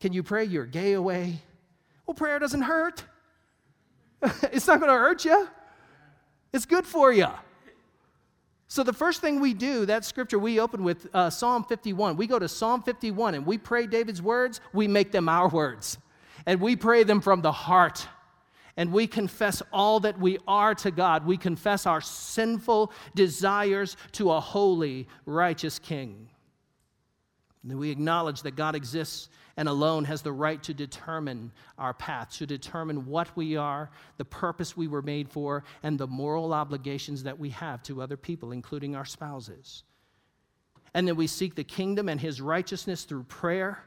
Can 0.01 0.13
you 0.13 0.23
pray 0.23 0.45
your 0.45 0.67
gay 0.67 0.95
away? 0.95 1.41
Well, 2.07 2.15
prayer 2.15 2.39
doesn't 2.39 2.63
hurt. 2.63 3.05
it's 4.53 4.67
not 4.67 4.81
going 4.81 4.91
to 4.91 4.99
hurt 4.99 5.25
you, 5.25 5.49
it's 6.53 6.67
good 6.67 6.87
for 6.87 7.13
you. 7.13 7.29
So, 8.69 8.83
the 8.83 8.93
first 8.93 9.21
thing 9.21 9.39
we 9.39 9.53
do, 9.53 9.85
that 9.87 10.05
scripture 10.05 10.39
we 10.39 10.59
open 10.59 10.83
with 10.83 11.07
uh, 11.13 11.29
Psalm 11.29 11.63
51. 11.65 12.17
We 12.17 12.27
go 12.27 12.39
to 12.39 12.49
Psalm 12.49 12.83
51 12.83 13.35
and 13.35 13.45
we 13.45 13.59
pray 13.59 13.87
David's 13.87 14.23
words, 14.23 14.61
we 14.73 14.89
make 14.89 15.13
them 15.13 15.29
our 15.29 15.49
words. 15.49 15.99
And 16.47 16.61
we 16.61 16.75
pray 16.75 17.03
them 17.03 17.21
from 17.21 17.43
the 17.43 17.53
heart 17.53 18.07
and 18.77 18.93
we 18.93 19.07
confess 19.07 19.63
all 19.73 20.01
that 20.01 20.19
we 20.19 20.39
are 20.49 20.75
to 20.77 20.91
God. 20.91 21.27
We 21.27 21.37
confess 21.37 21.87
our 21.87 22.01
sinful 22.01 22.93
desires 23.15 23.97
to 24.13 24.33
a 24.33 24.41
holy, 24.41 25.09
righteous 25.27 25.79
King. 25.79 26.31
And 27.69 27.79
we 27.79 27.91
acknowledge 27.91 28.43
that 28.43 28.57
God 28.57 28.75
exists 28.75 29.29
and 29.57 29.69
alone 29.69 30.05
has 30.07 30.23
the 30.23 30.33
right 30.33 30.63
to 30.63 30.73
determine 30.73 31.53
our 31.79 31.93
path, 31.93 32.31
to 32.39 32.47
determine 32.47 33.07
what 33.07 33.37
we 33.37 33.57
are, 33.57 33.91
the 34.17 34.25
purpose 34.25 34.77
we 34.77 34.89
were 34.89 35.03
made 35.03 35.29
for, 35.29 35.63
and 35.83 35.99
the 35.99 36.07
moral 36.07 36.55
obligations 36.55 37.23
that 37.23 37.39
we 37.39 37.51
have 37.51 37.83
to 37.85 38.01
other 38.01 38.17
people, 38.17 38.53
including 38.53 38.97
our 38.97 39.05
spouses. 39.05 39.85
And 40.95 41.07
then 41.07 41.17
we 41.17 41.27
seek 41.27 41.55
the 41.55 41.65
kingdom 41.65 42.09
and 42.09 42.21
his 42.21 42.41
righteousness 42.41 43.05
through 43.05 43.25
prayer, 43.25 43.85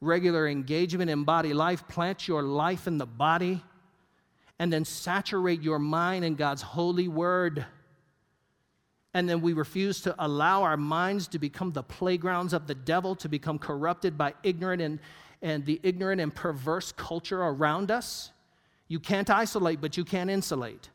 regular 0.00 0.48
engagement 0.48 1.10
in 1.10 1.24
body 1.24 1.52
life, 1.52 1.86
plant 1.88 2.26
your 2.26 2.42
life 2.42 2.86
in 2.86 2.96
the 2.98 3.06
body 3.06 3.62
and 4.58 4.72
then 4.72 4.84
saturate 4.84 5.62
your 5.62 5.78
mind 5.78 6.24
in 6.24 6.34
God's 6.34 6.62
holy 6.62 7.08
word. 7.08 7.64
And 9.12 9.28
then 9.28 9.40
we 9.40 9.52
refuse 9.52 10.00
to 10.02 10.14
allow 10.18 10.62
our 10.62 10.76
minds 10.76 11.28
to 11.28 11.38
become 11.38 11.72
the 11.72 11.82
playgrounds 11.82 12.52
of 12.52 12.66
the 12.66 12.74
devil, 12.74 13.14
to 13.16 13.28
become 13.28 13.58
corrupted 13.58 14.18
by 14.18 14.34
ignorant 14.42 14.82
and, 14.82 14.98
and 15.42 15.64
the 15.64 15.80
ignorant 15.82 16.20
and 16.20 16.34
perverse 16.34 16.92
culture 16.92 17.42
around 17.42 17.90
us. 17.90 18.30
You 18.88 19.00
can't 19.00 19.28
isolate, 19.30 19.80
but 19.80 19.96
you 19.96 20.04
can 20.04 20.30
insulate. 20.30 20.90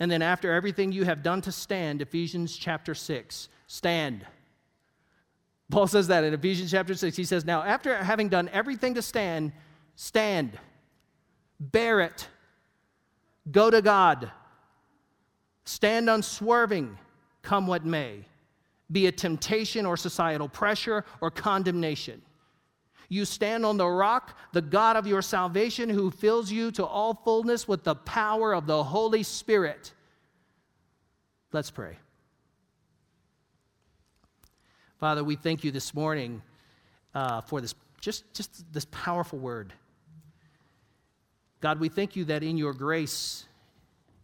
And 0.00 0.10
then, 0.10 0.22
after 0.22 0.52
everything 0.52 0.92
you 0.92 1.04
have 1.04 1.22
done 1.22 1.40
to 1.42 1.52
stand, 1.52 2.02
Ephesians 2.02 2.56
chapter 2.56 2.94
6, 2.94 3.48
stand. 3.66 4.26
Paul 5.70 5.86
says 5.86 6.08
that 6.08 6.24
in 6.24 6.34
Ephesians 6.34 6.70
chapter 6.70 6.94
6. 6.94 7.16
He 7.16 7.24
says, 7.24 7.44
Now, 7.44 7.62
after 7.62 7.96
having 8.02 8.28
done 8.28 8.48
everything 8.52 8.94
to 8.94 9.02
stand, 9.02 9.52
stand. 9.94 10.58
Bear 11.60 12.00
it. 12.00 12.28
Go 13.50 13.70
to 13.70 13.82
God. 13.82 14.30
Stand 15.64 16.10
unswerving, 16.10 16.98
come 17.42 17.66
what 17.66 17.84
may, 17.84 18.26
be 18.92 19.06
it 19.06 19.16
temptation 19.16 19.86
or 19.86 19.96
societal 19.96 20.48
pressure 20.48 21.04
or 21.20 21.30
condemnation. 21.30 22.20
You 23.08 23.24
stand 23.24 23.64
on 23.64 23.76
the 23.76 23.86
rock, 23.86 24.36
the 24.52 24.62
God 24.62 24.96
of 24.96 25.06
your 25.06 25.22
salvation, 25.22 25.88
who 25.88 26.10
fills 26.10 26.50
you 26.50 26.70
to 26.72 26.84
all 26.84 27.14
fullness 27.14 27.68
with 27.68 27.84
the 27.84 27.94
power 27.94 28.54
of 28.54 28.66
the 28.66 28.82
Holy 28.82 29.22
Spirit. 29.22 29.92
Let's 31.52 31.70
pray. 31.70 31.96
Father, 34.98 35.22
we 35.22 35.36
thank 35.36 35.64
you 35.64 35.70
this 35.70 35.94
morning 35.94 36.42
uh, 37.14 37.40
for 37.42 37.60
this 37.60 37.74
just, 38.00 38.24
just 38.34 38.70
this 38.72 38.86
powerful 38.90 39.38
word. 39.38 39.72
God, 41.64 41.80
we 41.80 41.88
thank 41.88 42.14
you 42.14 42.26
that 42.26 42.42
in 42.42 42.58
your 42.58 42.74
grace, 42.74 43.46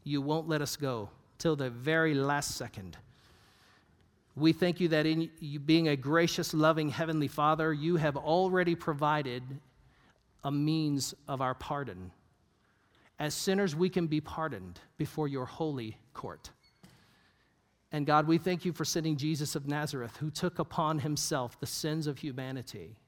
you 0.05 0.21
won't 0.21 0.47
let 0.47 0.61
us 0.61 0.77
go 0.77 1.09
till 1.39 1.57
the 1.57 1.71
very 1.71 2.13
last 2.13 2.55
second. 2.59 2.99
We 4.37 4.53
thank 4.53 4.79
you 4.79 4.89
that 4.89 5.07
in 5.07 5.31
you 5.41 5.59
being 5.59 5.89
a 5.89 5.97
gracious, 5.97 6.53
loving 6.53 6.91
Heavenly 6.91 7.29
Father, 7.29 7.73
you 7.73 7.97
have 7.97 8.19
already 8.19 8.75
provided 8.75 9.43
a 10.45 10.53
means 10.53 11.15
of 11.29 11.41
our 11.41 11.55
pardon. 11.55 12.11
As 13.19 13.33
sinners, 13.33 13.75
we 13.75 13.89
can 13.89 14.07
be 14.07 14.21
pardoned 14.21 14.79
before 14.99 15.27
your 15.27 15.47
holy 15.47 15.97
court. 16.13 16.51
And 17.91 18.05
God, 18.05 18.27
we 18.27 18.37
thank 18.37 18.67
you 18.67 18.75
for 18.75 18.85
sending 18.85 19.17
Jesus 19.17 19.57
of 19.57 19.67
Nazareth, 19.67 20.15
who 20.19 20.31
took 20.31 20.59
upon 20.59 20.99
himself 20.99 21.59
the 21.59 21.65
sins 21.65 22.07
of 22.07 22.19
humanity, 22.19 22.99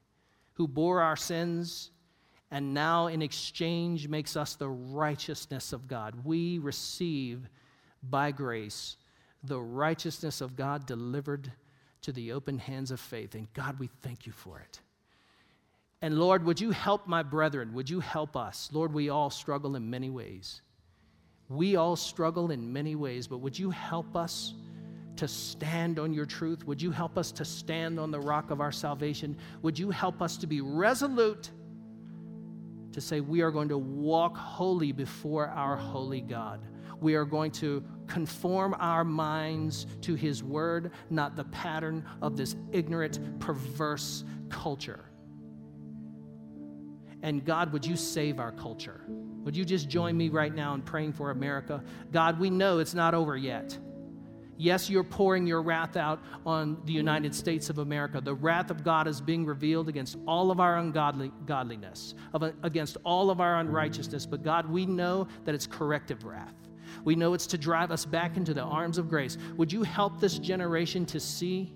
who 0.53 0.67
bore 0.67 1.01
our 1.03 1.15
sins, 1.15 1.91
and 2.53 2.71
now 2.71 3.07
in 3.07 3.23
exchange 3.23 4.07
makes 4.07 4.37
us 4.37 4.53
the 4.53 4.69
righteousness 4.69 5.73
of 5.73 5.87
God. 5.87 6.13
We 6.23 6.59
receive 6.59 7.49
by 8.03 8.29
grace 8.29 8.95
the 9.43 9.59
righteousness 9.59 10.39
of 10.39 10.55
God 10.55 10.85
delivered 10.85 11.51
to 12.03 12.11
the 12.11 12.31
open 12.31 12.59
hands 12.59 12.91
of 12.91 12.99
faith. 12.99 13.33
And 13.33 13.51
God, 13.55 13.79
we 13.79 13.89
thank 14.03 14.27
you 14.27 14.31
for 14.31 14.59
it. 14.59 14.79
And 16.03 16.19
Lord, 16.19 16.45
would 16.45 16.61
you 16.61 16.69
help 16.69 17.07
my 17.07 17.23
brethren? 17.23 17.73
Would 17.73 17.89
you 17.89 17.99
help 17.99 18.37
us? 18.37 18.69
Lord, 18.71 18.93
we 18.93 19.09
all 19.09 19.31
struggle 19.31 19.75
in 19.75 19.89
many 19.89 20.11
ways. 20.11 20.61
We 21.49 21.75
all 21.75 21.95
struggle 21.95 22.51
in 22.51 22.71
many 22.71 22.93
ways, 22.93 23.25
but 23.25 23.39
would 23.39 23.57
you 23.57 23.71
help 23.71 24.15
us 24.15 24.53
to 25.15 25.27
stand 25.27 25.97
on 25.97 26.13
your 26.13 26.27
truth? 26.27 26.67
Would 26.67 26.83
you 26.83 26.91
help 26.91 27.17
us 27.17 27.31
to 27.31 27.45
stand 27.45 27.99
on 27.99 28.11
the 28.11 28.19
rock 28.19 28.51
of 28.51 28.61
our 28.61 28.71
salvation? 28.71 29.35
Would 29.63 29.79
you 29.79 29.89
help 29.89 30.21
us 30.21 30.37
to 30.37 30.45
be 30.45 30.61
resolute 30.61 31.49
to 32.93 33.01
say 33.01 33.19
we 33.19 33.41
are 33.41 33.51
going 33.51 33.69
to 33.69 33.77
walk 33.77 34.37
holy 34.37 34.91
before 34.91 35.47
our 35.47 35.75
holy 35.75 36.21
God? 36.21 36.61
We 36.99 37.15
are 37.15 37.25
going 37.25 37.51
to 37.51 37.83
conform 38.07 38.75
our 38.79 39.03
minds 39.03 39.87
to 40.01 40.15
His 40.15 40.43
word, 40.43 40.91
not 41.09 41.35
the 41.35 41.43
pattern 41.45 42.05
of 42.21 42.37
this 42.37 42.55
ignorant, 42.71 43.39
perverse 43.39 44.23
culture. 44.49 45.05
And 47.21 47.43
God, 47.43 47.71
would 47.73 47.85
you 47.85 47.95
save 47.95 48.39
our 48.39 48.51
culture? 48.51 49.01
Would 49.43 49.55
you 49.55 49.65
just 49.65 49.89
join 49.89 50.15
me 50.15 50.29
right 50.29 50.53
now 50.53 50.73
in 50.73 50.81
praying 50.81 51.13
for 51.13 51.31
America? 51.31 51.83
God, 52.11 52.39
we 52.39 52.49
know 52.49 52.79
it's 52.79 52.93
not 52.93 53.13
over 53.13 53.35
yet. 53.35 53.77
Yes, 54.57 54.89
you're 54.89 55.03
pouring 55.03 55.47
your 55.47 55.61
wrath 55.61 55.97
out 55.97 56.21
on 56.45 56.81
the 56.85 56.93
United 56.93 57.33
States 57.33 57.69
of 57.69 57.79
America. 57.79 58.21
The 58.21 58.35
wrath 58.35 58.69
of 58.69 58.83
God 58.83 59.07
is 59.07 59.19
being 59.19 59.45
revealed 59.45 59.89
against 59.89 60.17
all 60.27 60.51
of 60.51 60.59
our 60.59 60.77
ungodliness, 60.77 62.13
against 62.63 62.97
all 63.03 63.29
of 63.29 63.41
our 63.41 63.59
unrighteousness. 63.59 64.25
But 64.25 64.43
God, 64.43 64.69
we 64.69 64.85
know 64.85 65.27
that 65.45 65.55
it's 65.55 65.67
corrective 65.67 66.23
wrath. 66.23 66.53
We 67.03 67.15
know 67.15 67.33
it's 67.33 67.47
to 67.47 67.57
drive 67.57 67.91
us 67.91 68.05
back 68.05 68.37
into 68.37 68.53
the 68.53 68.61
arms 68.61 68.97
of 68.97 69.09
grace. 69.09 69.37
Would 69.57 69.73
you 69.73 69.83
help 69.83 70.19
this 70.19 70.37
generation 70.37 71.05
to 71.07 71.19
see 71.19 71.73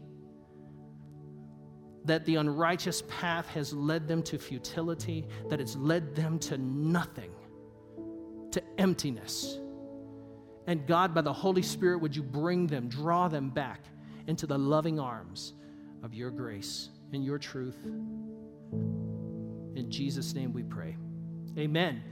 that 2.06 2.24
the 2.26 2.36
unrighteous 2.36 3.04
path 3.08 3.48
has 3.50 3.74
led 3.74 4.08
them 4.08 4.22
to 4.24 4.38
futility, 4.38 5.28
that 5.50 5.60
it's 5.60 5.76
led 5.76 6.16
them 6.16 6.38
to 6.40 6.58
nothing, 6.58 7.32
to 8.52 8.64
emptiness? 8.78 9.60
And 10.68 10.86
God, 10.86 11.14
by 11.14 11.22
the 11.22 11.34
Holy 11.34 11.62
Spirit, 11.62 12.02
would 12.02 12.16
you 12.16 12.22
bring 12.22 12.68
them, 12.68 12.90
draw 12.90 13.28
them 13.30 13.50
back 13.50 13.86
into 14.28 14.46
the 14.46 14.58
loving 14.58 15.00
arms 15.00 15.54
of 16.04 16.14
your 16.14 16.30
grace 16.30 16.90
and 17.14 17.24
your 17.24 17.38
truth? 17.38 17.78
In 19.76 19.88
Jesus' 19.90 20.34
name 20.34 20.52
we 20.54 20.64
pray. 20.64 20.98
Amen. 21.58 22.04